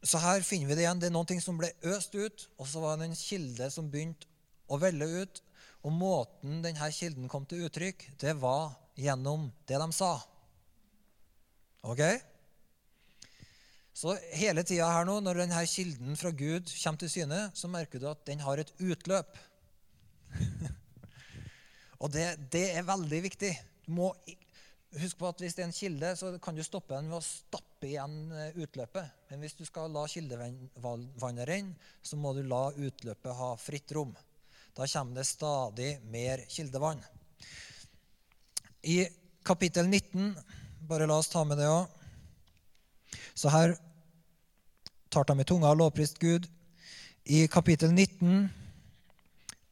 så, 0.05 0.21
her 0.23 0.45
finner 0.47 0.71
vi 0.71 0.77
det 0.77 0.85
igjen. 0.85 1.01
Det 1.01 1.09
er 1.09 1.17
noe 1.17 1.41
som 1.43 1.59
ble 1.59 1.73
øst 1.95 2.15
ut, 2.15 2.47
og 2.61 2.69
så 2.69 2.83
var 2.85 3.01
det 3.01 3.09
en 3.09 3.19
kilde 3.19 3.71
som 3.73 3.89
begynte 3.91 4.29
å 4.69 4.79
velle 4.83 5.09
ut. 5.25 5.41
Og 5.85 5.93
måten 5.93 6.62
denne 6.65 6.91
kilden 6.95 7.29
kom 7.33 7.49
til 7.49 7.67
uttrykk, 7.67 8.07
det 8.21 8.37
var 8.41 8.77
gjennom 8.97 9.51
det 9.69 9.81
de 9.81 9.89
sa. 9.97 10.15
Ok? 11.85 12.01
Så 13.95 14.15
hele 14.35 14.65
tida 14.67 14.89
her 14.91 15.05
nå, 15.07 15.19
når 15.23 15.45
denne 15.45 15.65
kilden 15.71 16.17
fra 16.19 16.33
Gud 16.35 16.71
kommer 16.73 17.03
til 17.03 17.12
syne, 17.12 17.43
så 17.55 17.71
merker 17.71 18.03
du 18.03 18.09
at 18.11 18.25
den 18.27 18.41
har 18.43 18.61
et 18.61 18.73
utløp. 18.83 19.37
og 22.03 22.11
det, 22.15 22.27
det, 22.53 22.67
er 22.75 22.89
veldig 22.89 23.21
viktig. 23.29 23.53
Du 23.87 23.93
må 24.01 24.11
huske 25.01 25.19
på 25.19 25.29
at 25.29 25.41
Hvis 25.43 25.57
det 25.57 25.65
er 25.65 25.69
en 25.69 25.75
kilde, 25.75 26.13
så 26.17 26.31
kan 26.43 26.57
du 26.57 26.63
stoppe 26.65 26.95
den 26.95 27.11
ved 27.11 27.19
å 27.19 27.25
stappe 27.25 27.89
igjen 27.89 28.33
eh, 28.33 28.61
utløpet. 28.63 29.27
Men 29.31 29.43
hvis 29.43 29.57
du 29.59 29.65
skal 29.67 29.93
la 29.93 30.07
kildevannet 30.11 31.49
renne, 31.49 31.75
så 32.03 32.19
må 32.21 32.35
du 32.37 32.43
la 32.47 32.69
utløpet 32.73 33.39
ha 33.39 33.51
fritt 33.61 33.93
rom. 33.97 34.15
Da 34.75 34.87
kommer 34.91 35.21
det 35.21 35.27
stadig 35.29 35.91
mer 36.11 36.45
kildevann. 36.51 37.03
I 38.85 39.05
kapittel 39.45 39.89
19 39.89 40.35
Bare 40.85 41.07
la 41.09 41.17
oss 41.17 41.31
ta 41.33 41.41
med 41.49 41.57
det 41.57 41.65
òg. 41.65 41.89
Så 43.33 43.49
her 43.49 43.73
tar 45.09 45.25
de 45.25 45.41
i 45.41 45.47
tunga 45.49 45.71
og 45.73 45.79
lovprist 45.81 46.19
Gud. 46.21 46.45
I 47.25 47.47
kapittel 47.49 47.95
19 47.95 48.51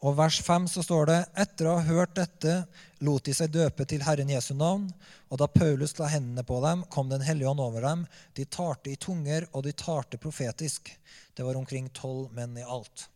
og 0.03 0.17
vers 0.19 0.41
5 0.43 0.65
så 0.67 0.83
står 0.83 1.05
det 1.07 1.19
etter 1.39 1.69
å 1.71 1.77
ha 1.77 1.83
hørt 1.87 2.17
dette 2.17 2.65
lot 3.07 3.23
de 3.27 3.35
seg 3.39 3.53
døpe 3.55 3.85
til 3.87 4.03
Herren 4.03 4.33
Jesu 4.33 4.51
navn. 4.59 4.89
Og 5.31 5.39
da 5.39 5.47
Paulus 5.47 5.95
la 6.01 6.09
hendene 6.11 6.43
på 6.47 6.59
dem, 6.65 6.83
kom 6.91 7.09
Den 7.09 7.23
hellige 7.23 7.49
ånd 7.49 7.63
over 7.63 7.87
dem. 7.87 8.03
De 8.35 8.45
talte 8.45 8.91
i 8.91 8.99
tunger, 8.99 9.47
og 9.55 9.63
de 9.63 9.73
talte 9.73 10.19
profetisk. 10.19 10.91
Det 11.37 11.47
var 11.47 11.55
omkring 11.55 11.87
tolv 11.95 12.35
menn 12.35 12.59
i 12.59 12.67
alt. 12.67 13.07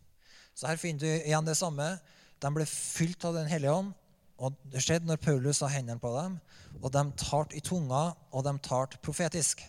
Så 0.55 0.71
her 0.71 0.79
finner 0.79 1.03
du 1.03 1.27
igjen 1.27 1.45
det 1.45 1.59
samme. 1.59 1.97
De 2.39 2.55
ble 2.55 2.65
fylt 2.65 3.25
av 3.27 3.35
Den 3.35 3.51
hellige 3.51 3.75
ånd. 3.75 3.91
Og 4.39 4.55
det 4.71 4.85
skjedde 4.85 5.09
når 5.09 5.19
Paulus 5.19 5.59
la 5.61 5.73
hendene 5.73 5.99
på 5.99 6.13
dem. 6.15 6.39
Og 6.79 6.91
de 6.93 7.03
talte 7.19 7.57
i 7.57 7.65
tunga, 7.67 8.13
og 8.31 8.47
de 8.47 8.55
talte 8.63 9.01
profetisk. 9.03 9.65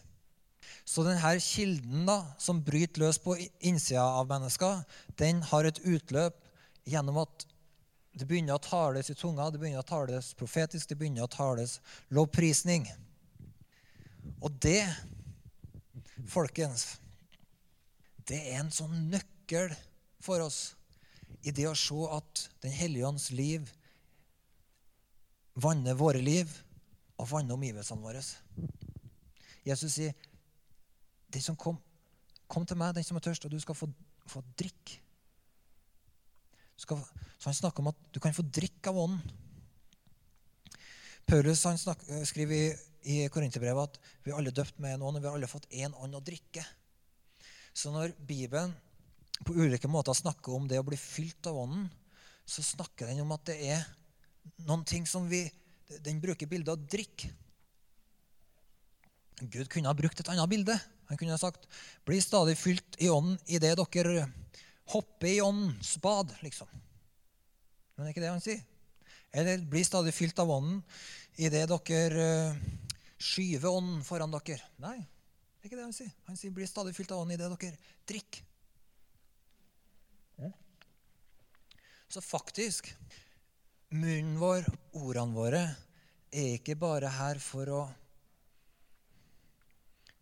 Så 0.87 1.03
denne 1.03 1.35
kilden 1.43 2.07
da, 2.07 2.21
som 2.39 2.63
bryter 2.63 3.03
løs 3.03 3.19
på 3.19 3.35
innsida 3.59 4.07
av 4.07 4.29
mennesker, 4.31 4.85
den 5.19 5.43
har 5.51 5.67
et 5.67 5.83
utløp 5.83 6.45
gjennom 6.89 7.21
at 7.23 7.47
det 8.19 8.27
begynner 8.27 8.57
å 8.57 8.63
tales 8.63 9.11
i 9.13 9.17
tunga, 9.19 9.51
det 9.51 9.61
begynner 9.61 9.85
å 9.85 9.87
tales 9.87 10.33
profetisk, 10.39 10.89
det 10.89 10.99
begynner 10.99 11.27
å 11.27 11.31
tales 11.31 11.79
lovprisning. 12.15 12.89
Og 14.43 14.55
det, 14.63 14.83
folkens, 16.27 16.97
det 18.29 18.41
er 18.51 18.63
en 18.63 18.73
sånn 18.75 19.09
nøkkel 19.13 19.71
for 20.25 20.43
oss 20.45 20.75
i 21.47 21.55
det 21.55 21.69
å 21.71 21.77
se 21.79 21.99
at 22.11 22.49
Den 22.65 22.75
hellige 22.75 23.07
ånds 23.07 23.31
liv 23.31 23.69
vanner 25.55 25.95
våre 25.99 26.21
liv 26.23 26.51
og 27.19 27.29
vanner 27.31 27.55
omgivelsene 27.55 28.03
våre. 28.03 28.23
Jesus 29.67 29.95
sier 29.95 30.15
den 31.33 31.45
som 31.45 31.57
kom, 31.59 31.79
kom 32.51 32.67
til 32.67 32.79
meg, 32.79 32.95
den 32.97 33.07
som 33.07 33.19
er 33.19 33.25
tørst, 33.27 33.47
og 33.47 33.53
du 33.53 33.59
skal 33.63 33.77
få, 33.79 33.89
få 34.27 34.43
drikke. 34.59 35.01
Skal, 36.79 37.03
så 37.39 37.51
han 37.51 37.59
snakker 37.59 37.83
om 37.83 37.91
at 37.91 38.03
du 38.15 38.21
kan 38.23 38.35
få 38.37 38.45
drikke 38.47 38.93
av 38.93 39.01
ånden. 39.03 39.23
Paulus 41.29 41.65
han 41.69 41.79
snakker, 41.79 42.23
skriver 42.25 42.57
i, 42.57 42.69
i 43.03 43.17
Korinterbrevet 43.33 43.91
at 43.91 44.13
vi 44.25 44.33
er 44.33 44.39
alle 44.39 44.55
døpt 44.55 44.79
med 44.81 44.95
en 44.95 45.05
ånd, 45.11 45.19
og 45.19 45.25
vi 45.25 45.29
har 45.29 45.37
alle 45.37 45.51
fått 45.51 45.69
én 45.75 45.97
ånd 45.99 46.17
å 46.17 46.25
drikke. 46.25 46.63
Så 47.77 47.93
når 47.93 48.15
Bibelen 48.17 48.73
på 49.45 49.55
ulike 49.55 49.91
måter 49.91 50.17
snakker 50.17 50.55
om 50.57 50.67
det 50.71 50.81
å 50.81 50.87
bli 50.87 50.97
fylt 50.99 51.47
av 51.51 51.59
ånden, 51.61 51.91
så 52.49 52.65
snakker 52.65 53.11
den 53.11 53.21
om 53.27 53.35
at 53.37 53.45
det 53.51 53.59
er 53.69 53.85
noen 54.65 54.87
ting 54.89 55.07
som 55.07 55.29
vi 55.29 55.47
Den 55.89 56.19
bruker 56.21 56.45
bildet 56.45 56.69
av 56.69 56.83
drikk. 56.85 57.23
Gud 59.41 59.71
kunne 59.73 59.89
ha 59.89 59.97
brukt 59.97 60.21
et 60.21 60.29
annet 60.29 60.51
bilde. 60.51 60.75
Han 61.09 61.17
kunne 61.17 61.33
ha 61.33 61.41
sagt, 61.41 61.65
'Bli 62.05 62.19
stadig 62.21 62.59
fylt 62.61 62.99
i 63.01 63.09
ånden 63.09 63.39
idet 63.47 63.73
dere 63.73 64.27
hopper 64.93 65.29
i 65.29 65.41
åndens 65.45 65.97
bad', 66.03 66.35
liksom. 66.41 66.69
Men 67.95 68.05
det 68.05 68.11
er 68.11 68.15
ikke 68.15 68.25
det 68.25 68.33
han 68.33 68.45
sier. 68.45 68.65
Eller 69.33 69.59
'bli 69.59 69.85
stadig 69.85 70.15
fylt 70.15 70.39
av 70.39 70.51
ånden 70.51 70.83
idet 71.37 71.69
dere 71.69 72.29
eh, 72.51 72.61
skyver 73.19 73.69
ånden 73.71 74.05
foran 74.05 74.33
dere'. 74.33 74.63
Nei, 74.79 74.99
det 74.99 75.67
er 75.67 75.71
ikke 75.71 75.81
det 75.81 75.89
han 75.89 75.97
sier. 75.97 76.13
Han 76.27 76.37
sier 76.37 76.55
'bli 76.55 76.67
stadig 76.67 76.95
fylt 76.97 77.13
av 77.13 77.25
ånden 77.25 77.37
idet 77.37 77.51
dere 77.53 77.77
drikker'. 78.09 78.45
Så 82.09 82.23
faktisk 82.25 82.89
munnen 83.93 84.39
vår, 84.41 84.65
ordene 84.97 85.37
våre, 85.37 85.61
er 86.33 86.55
ikke 86.57 86.77
bare 86.81 87.11
her 87.13 87.41
for 87.41 87.69
å 87.69 87.81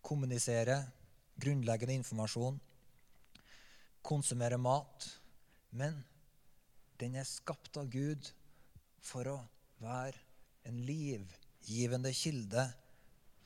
kommunisere 0.06 0.80
grunnleggende 1.38 1.94
informasjon, 2.00 2.58
konsumere 4.06 4.58
mat, 4.60 5.06
men 5.76 5.98
den 7.00 7.16
er 7.18 7.28
skapt 7.28 7.76
av 7.80 7.90
Gud 7.92 8.30
for 9.04 9.28
å 9.28 9.36
være 9.82 10.18
en 10.66 10.78
livgivende 10.86 12.12
kilde 12.16 12.64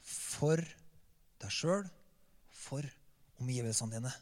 for 0.07 0.61
deg 1.41 1.53
sjøl, 1.53 1.87
for 2.51 2.85
omgivelsene 3.41 3.97
dine. 3.97 4.13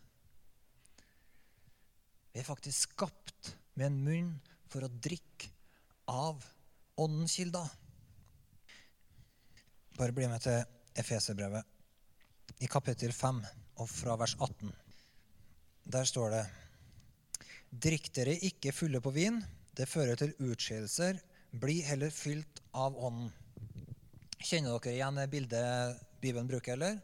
Vi 2.32 2.41
er 2.43 2.47
faktisk 2.47 2.95
skapt 2.95 3.53
med 3.74 3.89
en 3.89 4.01
munn 4.05 4.32
for 4.70 4.84
å 4.86 4.93
drikke 4.93 5.51
av 6.09 6.45
åndens 6.99 7.34
kilder. 7.39 7.66
Bare 9.99 10.14
bli 10.14 10.28
med 10.30 10.43
til 10.45 10.62
Efeserbrevet 10.99 12.62
i 12.62 12.70
kapittel 12.70 13.12
5 13.14 13.43
og 13.82 13.89
fra 13.91 14.16
vers 14.18 14.34
18. 14.39 14.70
Der 15.89 16.05
står 16.05 16.34
det 16.34 16.45
Drikk 17.68 18.11
dere 18.16 18.34
ikke 18.45 18.74
fulle 18.76 19.01
på 19.01 19.12
vin, 19.12 19.39
det 19.76 19.89
fører 19.89 20.18
til 20.20 20.34
utskeielser. 20.41 21.16
Bli 21.53 21.78
heller 21.84 22.12
fylt 22.12 22.61
av 22.76 22.97
ånden. 22.97 23.30
Kjenner 24.36 24.76
dere 24.76 24.95
igjen 24.95 25.20
det 25.20 25.26
bildet 25.32 26.03
Bibelen 26.20 26.49
bruker, 26.49 26.76
eller? 26.76 26.99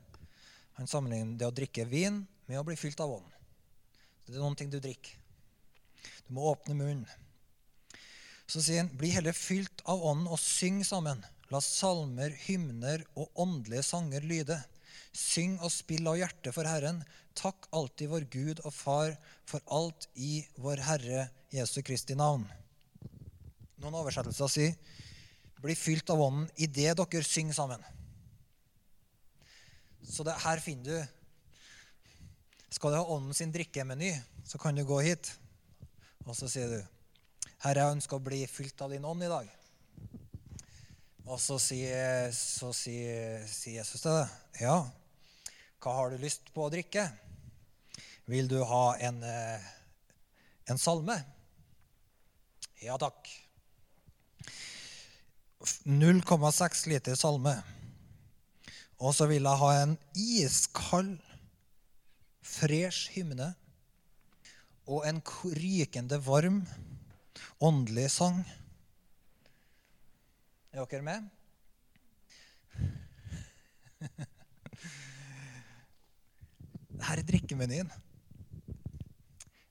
Han 0.77 0.89
sammenligner 0.91 1.39
det 1.41 1.49
å 1.49 1.55
drikke 1.55 1.87
vin 1.89 2.23
med 2.49 2.61
å 2.61 2.65
bli 2.67 2.77
fylt 2.77 3.01
av 3.01 3.13
ånden. 3.15 3.31
Det 4.27 4.37
er 4.37 4.43
noen 4.43 4.57
ting 4.59 4.73
du 4.73 4.81
drikker. 4.81 5.17
Du 6.27 6.35
må 6.37 6.49
åpne 6.51 6.77
munnen. 6.77 7.09
Så 8.45 8.61
sier 8.61 8.83
han, 8.83 8.93
bli 8.93 9.15
heller 9.15 9.37
fylt 9.37 9.81
av 9.89 10.03
ånden 10.05 10.29
og 10.29 10.41
syng 10.41 10.83
sammen. 10.85 11.25
La 11.53 11.61
salmer, 11.65 12.33
hymner 12.49 13.05
og 13.17 13.33
åndelige 13.41 13.85
sanger 13.87 14.25
lyde. 14.29 14.59
Syng 15.15 15.59
og 15.61 15.73
spill 15.73 16.07
av 16.11 16.19
hjertet 16.21 16.55
for 16.57 16.69
Herren. 16.69 17.03
Takk 17.39 17.69
alltid 17.75 18.11
vår 18.13 18.29
Gud 18.33 18.63
og 18.65 18.75
Far 18.75 19.17
for 19.49 19.65
alt 19.73 20.09
i 20.15 20.43
vår 20.61 20.83
Herre 20.87 21.29
Jesu 21.55 21.81
Kristi 21.87 22.17
navn. 22.19 22.47
Noen 23.83 23.99
oversettelser 24.01 24.51
sier 24.51 24.77
bli 25.65 25.75
fylt 25.75 26.11
av 26.13 26.21
ånden 26.21 26.49
idet 26.61 26.93
dere 26.99 27.25
synger 27.25 27.57
sammen. 27.57 27.85
Så 30.05 30.25
det, 30.27 30.37
her 30.45 30.61
finner 30.61 30.85
du 30.85 31.13
Skal 32.75 32.91
du 32.91 32.99
ha 32.99 33.07
ånden 33.15 33.33
sin 33.33 33.53
drikkemeny, 33.55 34.11
så 34.45 34.59
kan 34.59 34.75
du 34.75 34.83
gå 34.85 34.99
hit. 35.07 35.31
Og 36.27 36.35
så 36.37 36.49
sier 36.51 36.69
du 36.69 36.81
Herre, 37.63 37.85
jeg 37.85 37.95
ønsker 37.97 38.19
å 38.19 38.25
bli 38.25 38.43
fylt 38.51 38.83
av 38.83 38.91
din 38.93 39.07
ånd 39.07 39.23
i 39.25 39.31
dag. 39.31 39.47
Og 41.25 41.41
så 41.41 41.57
sier, 41.63 42.29
så 42.37 42.69
sier, 42.77 43.45
sier 43.49 43.81
Jesus 43.81 44.03
til 44.05 44.13
deg, 44.13 44.33
ja, 44.61 44.77
hva 45.81 45.95
har 45.97 46.13
du 46.13 46.21
lyst 46.21 46.51
på 46.53 46.67
å 46.67 46.73
drikke? 46.73 47.07
Vil 48.29 48.49
du 48.49 48.59
ha 48.65 48.85
en, 49.05 49.23
eh, 49.25 49.65
en 50.69 50.81
salme? 50.81 51.17
Ja 52.85 52.97
takk. 53.01 53.29
0,6 55.89 56.87
liter 56.93 57.17
salme. 57.17 57.55
Og 59.01 59.15
så 59.17 59.29
vil 59.29 59.45
jeg 59.49 59.61
ha 59.61 59.71
en 59.83 59.97
iskald, 60.17 61.17
fresh 62.45 63.15
hymne 63.15 63.55
og 64.85 65.07
en 65.09 65.23
rykende 65.57 66.19
varm 66.27 66.61
åndelig 67.65 68.11
sang. 68.19 68.45
Er 70.75 70.89
dere 70.91 71.05
med? 71.07 71.27
Dette 76.95 77.13
er 77.13 77.21
drikkemenyen. 77.29 77.93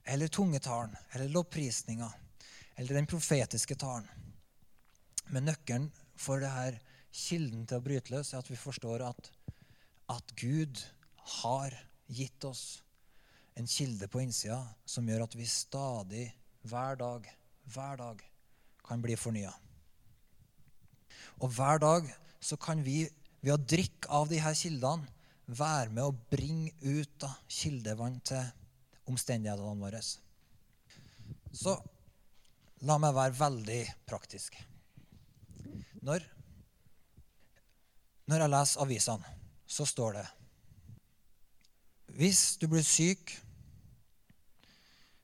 Eller 0.07 0.31
tungetalen, 0.31 0.95
eller 1.11 1.33
lovprisninga, 1.33 2.07
eller 2.79 2.95
den 2.95 3.09
profetiske 3.11 3.75
talen. 3.75 4.07
Men 5.27 5.49
nøkkelen 5.49 5.89
for 6.15 6.39
det 6.39 6.53
her 6.53 6.79
kilden 7.11 7.67
til 7.67 7.81
å 7.81 7.83
bryte 7.83 8.13
løs 8.13 8.31
er 8.31 8.39
at 8.39 8.51
vi 8.53 8.59
forstår 8.59 9.03
at, 9.09 9.31
at 10.15 10.33
Gud 10.39 10.85
har 11.41 11.75
gitt 12.07 12.47
oss 12.47 12.79
en 13.59 13.67
kilde 13.67 14.07
på 14.07 14.23
innsida 14.23 14.61
som 14.85 15.07
gjør 15.11 15.27
at 15.27 15.35
vi 15.35 15.51
stadig, 15.51 16.25
hver 16.63 16.95
dag, 17.03 17.27
hver 17.75 17.99
dag 17.99 18.23
kan 18.87 19.03
bli 19.03 19.19
fornya. 19.19 19.51
Og 21.41 21.49
hver 21.55 21.81
dag 21.81 22.09
så 22.43 22.57
kan 22.59 22.83
vi 22.85 23.07
ved 23.43 23.55
å 23.55 23.61
drikke 23.61 24.09
av 24.11 24.29
de 24.31 24.39
her 24.41 24.55
kildene 24.57 25.09
være 25.47 25.91
med 25.91 26.03
å 26.05 26.15
bringe 26.31 26.71
ut 26.81 27.09
da, 27.19 27.29
kildevann 27.51 28.19
til 28.25 28.43
omstendighetene 29.11 29.81
våre. 29.83 29.99
Så 31.53 31.75
la 32.87 32.97
meg 32.99 33.15
være 33.15 33.37
veldig 33.37 33.81
praktisk. 34.07 34.55
Når, 36.03 36.23
når 38.31 38.43
jeg 38.43 38.53
leser 38.53 38.83
avisene, 38.83 39.35
så 39.67 39.85
står 39.87 40.17
det 40.17 40.23
Hvis 42.17 42.57
du 42.61 42.67
blir 42.67 42.83
syk 42.83 43.31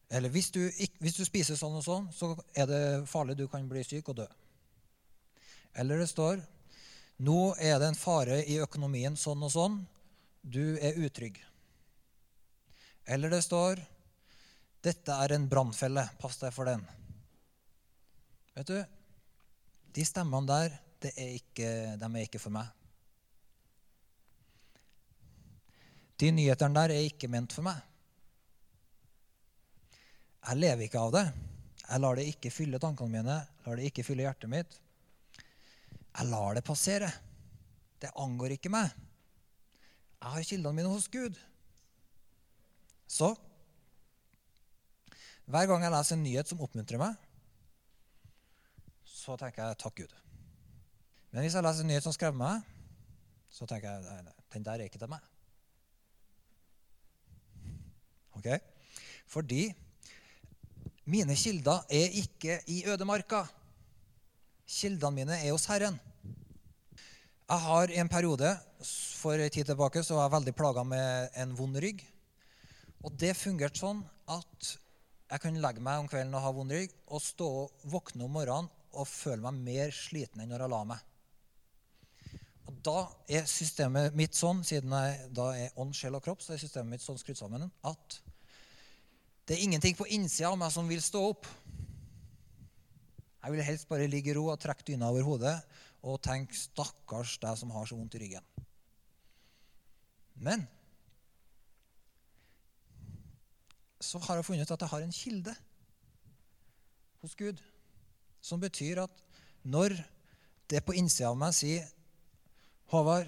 Eller 0.10 0.32
hvis 0.32 0.48
du, 0.56 0.62
hvis 1.04 1.18
du 1.20 1.26
spiser 1.28 1.60
sånn 1.60 1.76
og 1.78 1.84
sånn, 1.86 2.08
så 2.16 2.32
er 2.56 2.66
det 2.66 2.80
farlig. 3.12 3.36
Du 3.38 3.46
kan 3.52 3.68
bli 3.70 3.84
syk 3.86 4.10
og 4.10 4.24
dø. 4.24 4.26
Eller 5.74 6.02
det 6.02 6.10
står 6.12 6.42
Nå 7.20 7.54
er 7.60 7.80
det 7.82 7.90
en 7.90 8.00
fare 8.00 8.40
i 8.48 8.56
økonomien 8.64 9.18
sånn 9.20 9.44
og 9.44 9.52
sånn. 9.52 9.80
Du 10.42 10.78
er 10.80 11.00
utrygg. 11.04 11.36
Eller 13.04 13.34
det 13.34 13.42
står 13.44 13.82
Dette 14.80 15.18
er 15.26 15.36
en 15.36 15.50
brannfelle. 15.52 16.06
Pass 16.22 16.40
deg 16.40 16.56
for 16.56 16.70
den. 16.70 16.86
Vet 18.56 18.72
du, 18.72 18.80
de 19.96 20.06
stemmene 20.08 20.48
der, 20.48 20.78
er 21.10 21.34
ikke, 21.36 21.70
de 22.00 22.08
er 22.08 22.24
ikke 22.24 22.40
for 22.40 22.56
meg. 22.56 22.72
De 26.20 26.32
nyhetene 26.36 26.76
der 26.76 26.96
er 26.96 27.08
ikke 27.08 27.30
ment 27.32 27.56
for 27.56 27.68
meg. 27.68 27.80
Jeg 30.50 30.60
lever 30.60 30.88
ikke 30.88 31.04
av 31.04 31.14
det. 31.16 31.26
Jeg 31.84 32.04
lar 32.04 32.20
det 32.20 32.28
ikke 32.32 32.52
fylle 32.54 32.80
tankene 32.82 33.20
mine, 33.20 33.38
lar 33.66 33.80
det 33.80 33.90
ikke 33.90 34.06
fylle 34.08 34.26
hjertet 34.28 34.52
mitt. 34.52 34.80
Jeg 36.18 36.30
lar 36.32 36.58
det 36.58 36.66
passere. 36.66 37.12
Det 38.00 38.12
angår 38.16 38.56
ikke 38.56 38.72
meg. 38.74 38.92
Jeg 40.20 40.34
har 40.34 40.48
kildene 40.48 40.76
mine 40.76 40.92
hos 40.92 41.08
Gud. 41.12 41.38
Så 43.10 43.34
hver 45.50 45.66
gang 45.66 45.82
jeg 45.82 45.94
leser 45.94 46.16
en 46.16 46.24
nyhet 46.24 46.50
som 46.50 46.60
oppmuntrer 46.62 47.02
meg, 47.02 47.16
så 49.04 49.36
tenker 49.38 49.64
jeg 49.64 49.78
'takk, 49.78 49.96
Gud'. 50.00 50.18
Men 51.32 51.42
hvis 51.42 51.56
jeg 51.58 51.64
leser 51.64 51.82
en 51.82 51.88
nyhet 51.90 52.04
som 52.06 52.14
skremmer 52.14 52.46
meg, 52.46 52.62
så 53.50 53.66
tenker 53.66 53.90
jeg 53.90 54.04
nei, 54.04 54.22
nei, 54.28 54.34
'den 54.54 54.66
der 54.66 54.72
er 54.72 54.86
ikke 54.86 55.02
til 55.02 55.10
meg'. 55.10 55.26
Ok? 58.38 58.48
Fordi 59.26 59.74
mine 61.06 61.36
kilder 61.36 61.86
er 61.90 62.14
ikke 62.22 62.62
i 62.68 62.84
ødemarka. 62.86 63.48
Kildene 64.70 65.16
mine 65.16 65.38
er 65.42 65.50
hos 65.50 65.66
Herren. 65.70 65.98
Jeg 67.50 67.62
har 67.66 67.92
en 67.98 68.10
periode 68.12 68.52
for 69.20 69.42
en 69.42 69.52
tid 69.52 69.68
tilbake 69.68 70.04
så 70.06 70.16
var 70.16 70.28
jeg 70.28 70.36
veldig 70.38 70.56
plaga 70.56 70.84
med 70.86 71.34
en 71.42 71.56
vond 71.58 71.78
rygg. 71.82 72.04
Og 73.04 73.16
det 73.20 73.34
fungerte 73.40 73.82
sånn 73.82 74.04
at 74.30 74.74
jeg 75.30 75.42
kunne 75.44 75.62
legge 75.64 75.82
meg 75.84 76.02
om 76.02 76.08
kvelden 76.10 76.36
og 76.38 76.46
ha 76.46 76.52
vond 76.54 76.74
rygg 76.74 76.94
og 77.10 77.24
stå 77.24 77.48
og 77.64 77.88
våkne 77.90 78.26
om 78.26 78.36
morgenen 78.38 78.70
og 78.98 79.08
føle 79.10 79.44
meg 79.46 79.60
mer 79.66 79.94
sliten 79.94 80.42
enn 80.42 80.50
når 80.54 80.66
jeg 80.66 80.74
la 80.74 80.82
meg. 80.94 81.06
Og 82.70 82.80
Da 82.86 83.00
er 83.28 83.50
systemet 83.50 84.16
mitt 84.18 84.38
sånn, 84.38 84.64
siden 84.64 84.94
jeg 84.94 85.30
da 85.36 85.50
er 85.58 85.78
ånd, 85.82 85.96
sjel 85.98 86.18
og 86.18 86.24
kropp, 86.26 86.42
så 86.46 86.54
er 86.54 86.62
systemet 86.62 86.96
mitt 86.96 87.06
sånn 87.06 87.18
skrudd 87.18 87.38
sammen 87.38 87.66
at 87.66 88.20
det 89.50 89.58
er 89.58 89.66
ingenting 89.66 89.98
på 89.98 90.06
innsida 90.14 90.52
av 90.52 90.60
meg 90.62 90.70
som 90.70 90.86
vil 90.90 91.02
stå 91.02 91.24
opp. 91.32 91.48
Jeg 93.40 93.54
vil 93.54 93.64
helst 93.64 93.88
bare 93.88 94.08
ligge 94.12 94.34
i 94.34 94.36
ro 94.36 94.50
og 94.52 94.60
trekke 94.60 94.84
dyna 94.88 95.10
over 95.14 95.24
hodet 95.24 95.56
og 96.04 96.22
tenke 96.24 96.56
'stakkars 96.56 97.38
deg 97.40 97.58
som 97.58 97.72
har 97.72 97.86
så 97.86 97.96
vondt 97.96 98.16
i 98.16 98.22
ryggen'. 98.24 98.66
Men 100.36 100.68
så 104.00 104.20
har 104.24 104.36
jeg 104.36 104.46
funnet 104.46 104.64
ut 104.64 104.72
at 104.72 104.82
jeg 104.82 104.90
har 104.90 105.02
en 105.04 105.12
kilde 105.12 105.56
hos 107.22 107.36
Gud. 107.36 107.60
Som 108.42 108.60
betyr 108.60 109.04
at 109.04 109.24
når 109.64 109.96
det 110.72 110.86
på 110.86 110.96
innsida 110.96 111.30
av 111.30 111.38
meg 111.40 111.54
sier 111.54 111.88
Håvard, 112.90 113.28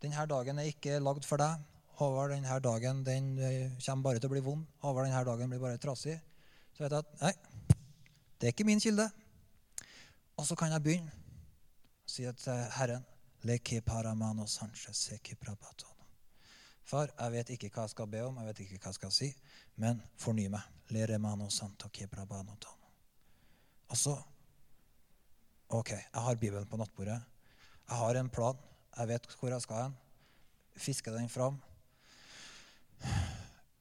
denne 0.00 0.26
dagen 0.30 0.58
er 0.58 0.70
ikke 0.70 1.00
lagd 1.02 1.26
for 1.28 1.36
deg. 1.42 1.60
Håvard, 1.98 2.30
denne 2.32 2.60
dagen 2.60 3.02
den 3.04 3.34
eh, 3.38 3.74
kommer 3.84 4.02
bare 4.06 4.20
til 4.20 4.30
å 4.30 4.32
bli 4.32 4.44
vond. 4.44 4.62
Håvard, 4.84 5.08
denne 5.08 5.24
dagen 5.28 5.52
blir 5.52 5.60
bare 5.60 5.80
trasig. 5.82 6.16
Så 6.76 6.84
vet 6.84 6.94
jeg 6.94 7.04
at 7.04 7.20
nei, 7.20 7.75
det 8.36 8.48
er 8.48 8.54
ikke 8.54 8.68
min 8.68 8.80
kilde. 8.80 9.10
Og 10.36 10.46
så 10.46 10.56
kan 10.58 10.72
jeg 10.72 10.82
begynne 10.84 11.12
å 11.12 12.10
si 12.10 12.26
til 12.40 12.64
Herren 12.76 13.04
Far, 16.86 17.10
jeg 17.18 17.32
vet 17.32 17.50
ikke 17.50 17.70
hva 17.74 17.86
jeg 17.86 17.94
skal 17.96 18.08
be 18.10 18.20
om, 18.22 18.36
jeg 18.38 18.46
vet 18.46 18.60
ikke 18.62 18.78
hva 18.78 18.92
jeg 18.92 18.98
skal 19.00 19.12
si, 19.14 19.28
men 19.82 20.02
forny 20.22 20.46
meg. 20.52 20.62
Og 23.90 23.98
så 23.98 24.14
OK, 25.68 25.90
jeg 25.90 26.22
har 26.22 26.38
Bibelen 26.38 26.66
på 26.70 26.78
nattbordet. 26.78 27.18
Jeg 27.88 27.98
har 27.98 28.18
en 28.20 28.30
plan. 28.30 28.58
Jeg 28.96 29.08
vet 29.08 29.26
hvor 29.40 29.50
jeg 29.50 29.62
skal 29.62 29.82
hen. 29.82 29.96
Fiske 30.76 31.10
den 31.10 31.28
fram. 31.28 31.58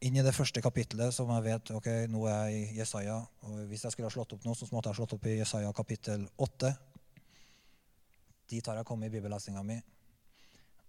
Inn 0.06 0.18
i 0.20 0.22
det 0.22 0.36
første 0.38 0.62
kapittelet 0.62 1.14
som 1.16 1.32
jeg 1.34 1.44
vet 1.48 1.72
ok, 1.74 1.88
nå 2.14 2.28
er 2.30 2.50
jeg 2.52 2.58
i 2.58 2.78
Jesaja. 2.78 3.16
og 3.42 3.54
Hvis 3.72 3.88
jeg 3.88 3.96
skulle 3.96 4.10
ha 4.12 4.14
slått 4.14 4.36
opp 4.36 4.44
nå, 4.46 4.54
så 4.54 4.68
måtte 4.70 4.92
jeg 4.92 4.94
ha 4.94 5.00
slått 5.00 5.16
opp 5.18 5.26
i 5.26 5.40
Jesaja 5.40 5.72
kapittel 5.74 6.28
8. 6.46 6.70
Dit 8.54 8.68
har 8.70 8.78
jeg 8.78 8.86
kommet 8.86 9.10
i 9.10 9.16
bibellesninga 9.16 9.64
mi. 9.66 9.80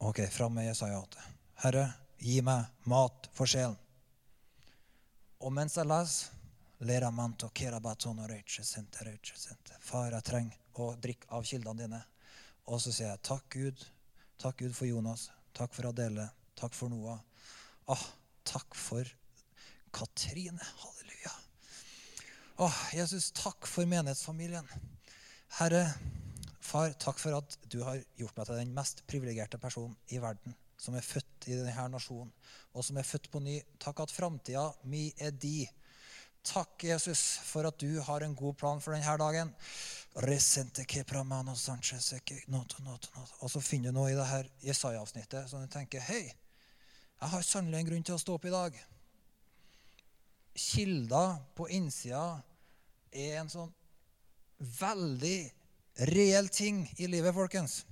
Ok, 0.04 0.20
fram 0.28 0.52
med 0.58 0.66
Jesaja 0.68 0.98
8. 1.00 1.24
Herre, 1.62 1.86
gi 2.20 2.42
meg 2.44 2.66
mat 2.92 3.30
for 3.32 3.48
sjelen. 3.48 3.78
Og 5.40 5.52
mens 5.52 5.78
jeg 5.80 5.88
leser 5.88 6.36
Far, 9.80 10.12
jeg 10.12 10.24
trenger 10.28 10.60
å 10.76 10.90
drikke 11.00 11.32
av 11.32 11.48
kildene 11.48 11.86
dine. 11.86 12.02
Og 12.68 12.84
så 12.84 12.92
sier 12.92 13.14
jeg 13.14 13.24
takk, 13.24 13.48
Gud. 13.48 13.88
Takk, 14.36 14.60
Gud, 14.60 14.76
for 14.76 14.84
Jonas. 14.84 15.30
Takk 15.56 15.72
for 15.72 15.88
Adele. 15.88 16.28
Takk 16.60 16.76
for 16.76 16.92
Noah. 16.92 17.22
Ah, 17.88 18.04
takk 18.46 18.74
for 18.78 19.08
Katrine. 19.92 20.60
Halleluja. 20.82 21.32
Åh, 22.56 22.78
Jesus, 22.94 23.30
takk 23.36 23.66
for 23.68 23.88
menighetsfamilien. 23.88 24.68
Herre, 25.58 25.82
far, 26.60 26.94
takk 27.00 27.18
for 27.20 27.36
at 27.38 27.58
du 27.72 27.82
har 27.84 28.00
gjort 28.18 28.36
meg 28.38 28.48
til 28.48 28.60
den 28.60 28.74
mest 28.76 29.02
privilegerte 29.10 29.58
personen 29.62 29.96
i 30.12 30.20
verden, 30.22 30.54
som 30.78 30.96
er 30.96 31.04
født 31.04 31.48
i 31.50 31.58
denne 31.58 31.88
nasjonen, 31.92 32.32
og 32.74 32.84
som 32.84 32.96
er 33.00 33.08
født 33.08 33.30
på 33.32 33.42
ny. 33.44 33.58
Takk 33.82 34.04
at 34.06 34.14
framtida 34.14 34.70
mi 34.90 35.08
er 35.18 35.34
di. 35.34 35.66
Takk, 36.46 36.84
Jesus, 36.86 37.40
for 37.42 37.66
at 37.66 37.80
du 37.82 38.00
har 38.06 38.22
en 38.22 38.36
god 38.38 38.54
plan 38.54 38.80
for 38.80 38.94
denne 38.94 39.16
dagen. 39.18 39.50
Og 43.42 43.50
så 43.50 43.60
finner 43.60 43.90
du 43.90 43.96
noe 43.98 44.12
i 44.12 44.16
det 44.16 44.28
her 44.30 44.50
Jesaja-avsnittet 44.64 45.50
som 45.50 45.60
du 45.60 45.68
tenker 45.72 46.00
Hei, 46.06 46.30
jeg 47.20 47.32
har 47.32 47.44
sannelig 47.46 47.80
en 47.80 47.88
grunn 47.88 48.04
til 48.06 48.16
å 48.16 48.20
stå 48.20 48.36
opp 48.36 48.46
i 48.48 48.52
dag. 48.52 48.76
Kilder 50.56 51.38
på 51.56 51.68
innsida 51.72 52.24
er 53.12 53.40
en 53.40 53.52
sånn 53.52 53.72
veldig 54.80 55.38
reell 56.12 56.48
ting 56.52 56.84
i 57.00 57.08
livet, 57.08 57.34
folkens. 57.36 57.84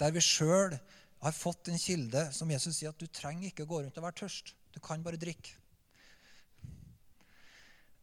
Der 0.00 0.12
vi 0.14 0.24
sjøl 0.24 0.76
har 1.22 1.36
fått 1.36 1.68
en 1.70 1.80
kilde 1.80 2.24
som 2.34 2.50
Jesus 2.50 2.78
sier 2.78 2.92
at 2.92 3.00
du 3.00 3.06
trenger 3.06 3.50
ikke 3.50 3.68
gå 3.68 3.82
rundt 3.82 3.98
og 4.00 4.06
være 4.08 4.22
tørst. 4.24 4.54
Du 4.72 4.80
kan 4.82 5.04
bare 5.04 5.20
drikke. 5.20 5.58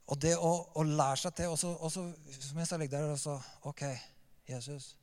Og 0.10 0.18
det 0.18 0.36
å, 0.42 0.54
å 0.74 0.86
lære 0.86 1.20
seg 1.22 1.36
til 1.38 1.52
også, 1.54 1.74
også, 1.86 2.06
og 2.10 2.46
så 2.46 2.56
mens 2.58 2.72
jeg 2.74 2.82
ligger 2.82 3.04
der 3.04 3.14
og 3.14 3.20
så 3.22 3.36
OK, 3.70 3.84
Jesus. 4.50 4.96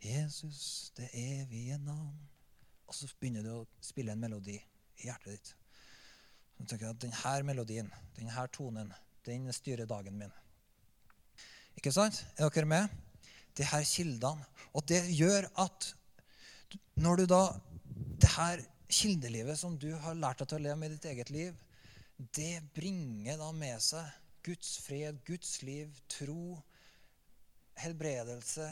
Jesus, 0.00 0.92
det 0.96 1.10
evige 1.12 1.78
navn. 1.78 2.16
Og 2.88 2.96
så 2.96 3.08
begynner 3.20 3.44
du 3.44 3.50
å 3.54 3.66
spille 3.84 4.14
en 4.14 4.22
melodi 4.22 4.56
i 4.56 5.06
hjertet 5.06 5.36
ditt. 5.36 5.52
Så 6.56 6.66
tenker 6.66 6.90
at 6.90 7.00
Denne 7.04 7.42
melodien, 7.46 7.90
denne 8.16 8.46
tonen, 8.52 8.92
den 9.24 9.52
styrer 9.52 9.88
dagen 9.88 10.18
min. 10.18 10.32
Ikke 11.78 11.92
sant? 11.94 12.24
Er 12.36 12.50
dere 12.50 12.68
med? 12.68 12.88
De 13.56 13.64
her 13.66 13.84
kildene. 13.86 14.46
Og 14.74 14.84
det 14.88 15.02
gjør 15.14 15.48
at 15.60 15.92
når 17.00 17.22
du 17.22 17.26
da 17.30 17.42
det 18.20 18.30
her 18.36 18.62
kildelivet 18.90 19.58
som 19.58 19.76
du 19.78 19.90
har 20.02 20.18
lært 20.18 20.42
deg 20.42 20.50
til 20.50 20.60
å 20.60 20.64
leve 20.66 20.78
med 20.80 20.90
i 20.90 20.96
ditt 20.96 21.08
eget 21.12 21.30
liv, 21.34 21.56
det 22.36 22.60
bringer 22.76 23.38
da 23.40 23.48
med 23.56 23.80
seg 23.82 24.06
Guds 24.44 24.78
fred, 24.84 25.20
Guds 25.24 25.60
liv, 25.64 25.92
tro, 26.08 26.58
helbredelse, 27.80 28.68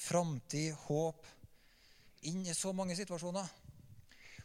framtid, 0.00 0.74
håp 0.86 1.26
inn 2.28 2.44
i 2.46 2.56
så 2.56 2.72
mange 2.76 2.96
situasjoner. 2.98 3.48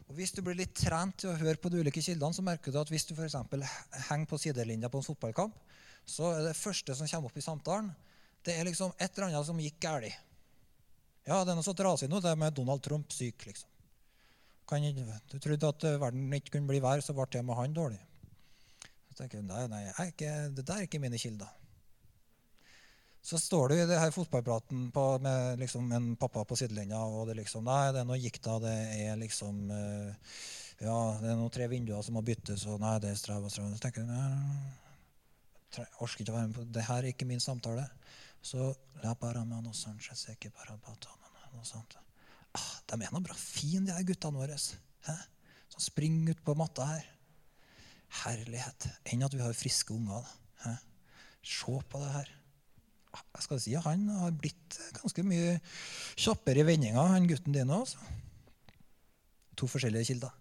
Og 0.06 0.14
Hvis 0.14 0.32
du 0.36 0.42
blir 0.44 0.58
litt 0.58 0.76
trent 0.78 1.16
til 1.22 1.32
å 1.32 1.38
høre 1.38 1.58
på 1.58 1.70
de 1.72 1.80
ulike 1.82 2.02
kildene, 2.04 2.34
så 2.36 2.44
merker 2.46 2.72
du 2.72 2.78
at 2.80 2.90
hvis 2.92 3.08
du 3.08 3.14
for 3.16 3.26
henger 4.08 4.28
på 4.30 4.38
sidelinja 4.38 4.90
på 4.92 5.00
en 5.02 5.08
fotballkamp, 5.08 5.56
så 6.06 6.30
er 6.36 6.44
det 6.46 6.58
første 6.58 6.94
som 6.94 7.08
kommer 7.10 7.32
opp 7.32 7.40
i 7.40 7.42
samtalen, 7.44 7.90
det 8.46 8.54
er 8.54 8.68
liksom 8.68 8.92
et 8.94 9.10
eller 9.10 9.32
annet 9.32 9.48
som 9.48 9.58
gikk 9.58 9.80
galt. 9.82 10.14
Ja, 11.26 11.40
det 11.42 11.50
er 11.50 11.58
noe 11.58 11.66
så 11.66 11.74
trasig 11.74 12.06
nå, 12.06 12.20
det 12.22 12.36
med 12.38 12.54
Donald 12.54 12.84
Trump 12.84 13.10
syk, 13.10 13.48
liksom. 13.48 13.72
Kan, 14.66 14.82
du 14.82 15.38
trodde 15.38 15.68
at 15.70 15.84
verden 15.98 16.32
ikke 16.34 16.56
kunne 16.56 16.70
bli 16.70 16.78
verre, 16.82 17.02
så 17.02 17.14
ble 17.14 17.26
det 17.30 17.42
med 17.46 17.58
han 17.58 17.74
dårlig. 17.74 17.98
Så 19.10 19.18
tenker 19.20 19.38
jeg, 19.38 19.46
nei, 19.46 19.66
nei, 19.70 19.82
ikke, 20.10 20.30
Det 20.54 20.64
der 20.66 20.80
er 20.82 20.86
ikke 20.86 21.02
mine 21.02 21.18
kilder. 21.18 21.50
Så 23.26 23.38
står 23.42 23.68
du 23.68 23.74
i 23.74 23.86
det 23.90 23.98
her 23.98 24.12
fotballpraten 24.14 24.84
på, 24.94 25.04
med 25.18 25.58
liksom 25.58 25.88
en 25.92 26.12
pappa 26.16 26.44
på 26.46 26.56
sidelinja, 26.60 27.00
og 27.10 27.26
det 27.26 27.40
liksom 27.40 27.64
Nei, 27.66 27.90
det 27.90 28.04
er 28.04 28.06
noe 28.06 28.20
gikta, 28.22 28.60
det 28.62 28.74
er 29.02 29.18
liksom 29.18 29.64
eh, 29.74 30.36
Ja, 30.84 30.98
det 31.18 31.32
er 31.32 31.40
noen 31.40 31.50
tre 31.50 31.66
vinduer 31.72 32.06
som 32.06 32.14
må 32.14 32.22
byttes, 32.22 32.68
og 32.70 32.78
nei, 32.84 32.92
det 33.02 33.10
er 33.10 33.18
strev 33.18 33.48
og 33.48 33.50
strev. 33.50 33.72
Så 33.74 33.82
tenker 33.82 34.06
du 34.06 34.14
jeg 35.76 35.90
orker 35.98 36.22
ikke 36.22 36.32
å 36.32 36.36
være 36.36 36.46
med 36.52 36.56
på 36.56 36.68
det 36.76 36.86
her 36.86 37.02
er 37.02 37.10
ikke 37.10 37.26
min 37.28 37.42
samtale. 37.42 37.88
Så 38.38 38.70
la 39.02 39.16
med 39.18 39.58
noe 39.66 39.74
sånt, 39.74 40.06
ikke 40.30 40.54
bare 40.54 40.78
noe 40.78 41.66
sånt. 41.66 41.98
Ah, 42.54 42.72
de 42.86 43.02
er 43.02 43.12
nå 43.12 43.20
bra 43.26 43.34
fine, 43.34 43.88
de 43.88 43.96
her 43.96 44.06
guttene 44.06 44.38
våre. 44.38 44.54
Hæ? 45.08 45.18
Som 45.74 45.82
springer 45.90 46.30
ut 46.30 46.46
på 46.46 46.54
matta 46.54 46.86
her. 46.94 47.12
Herlighet. 48.22 48.86
Enn 49.10 49.26
at 49.26 49.34
vi 49.34 49.42
har 49.42 49.58
friske 49.58 49.92
unger. 49.92 50.30
Se 51.42 51.80
på 51.90 52.06
det 52.06 52.14
her. 52.20 52.36
Jeg 53.36 53.44
skal 53.44 53.60
si 53.62 53.74
Han 53.84 54.08
har 54.12 54.34
blitt 54.36 54.78
ganske 54.98 55.24
mye 55.26 55.58
kjappere 56.16 56.62
i 56.62 56.66
vendinga, 56.68 57.04
han 57.14 57.28
gutten 57.28 57.56
din 57.56 57.72
òg. 57.72 57.92
To 59.56 59.68
forskjellige 59.70 60.12
kilder. 60.12 60.34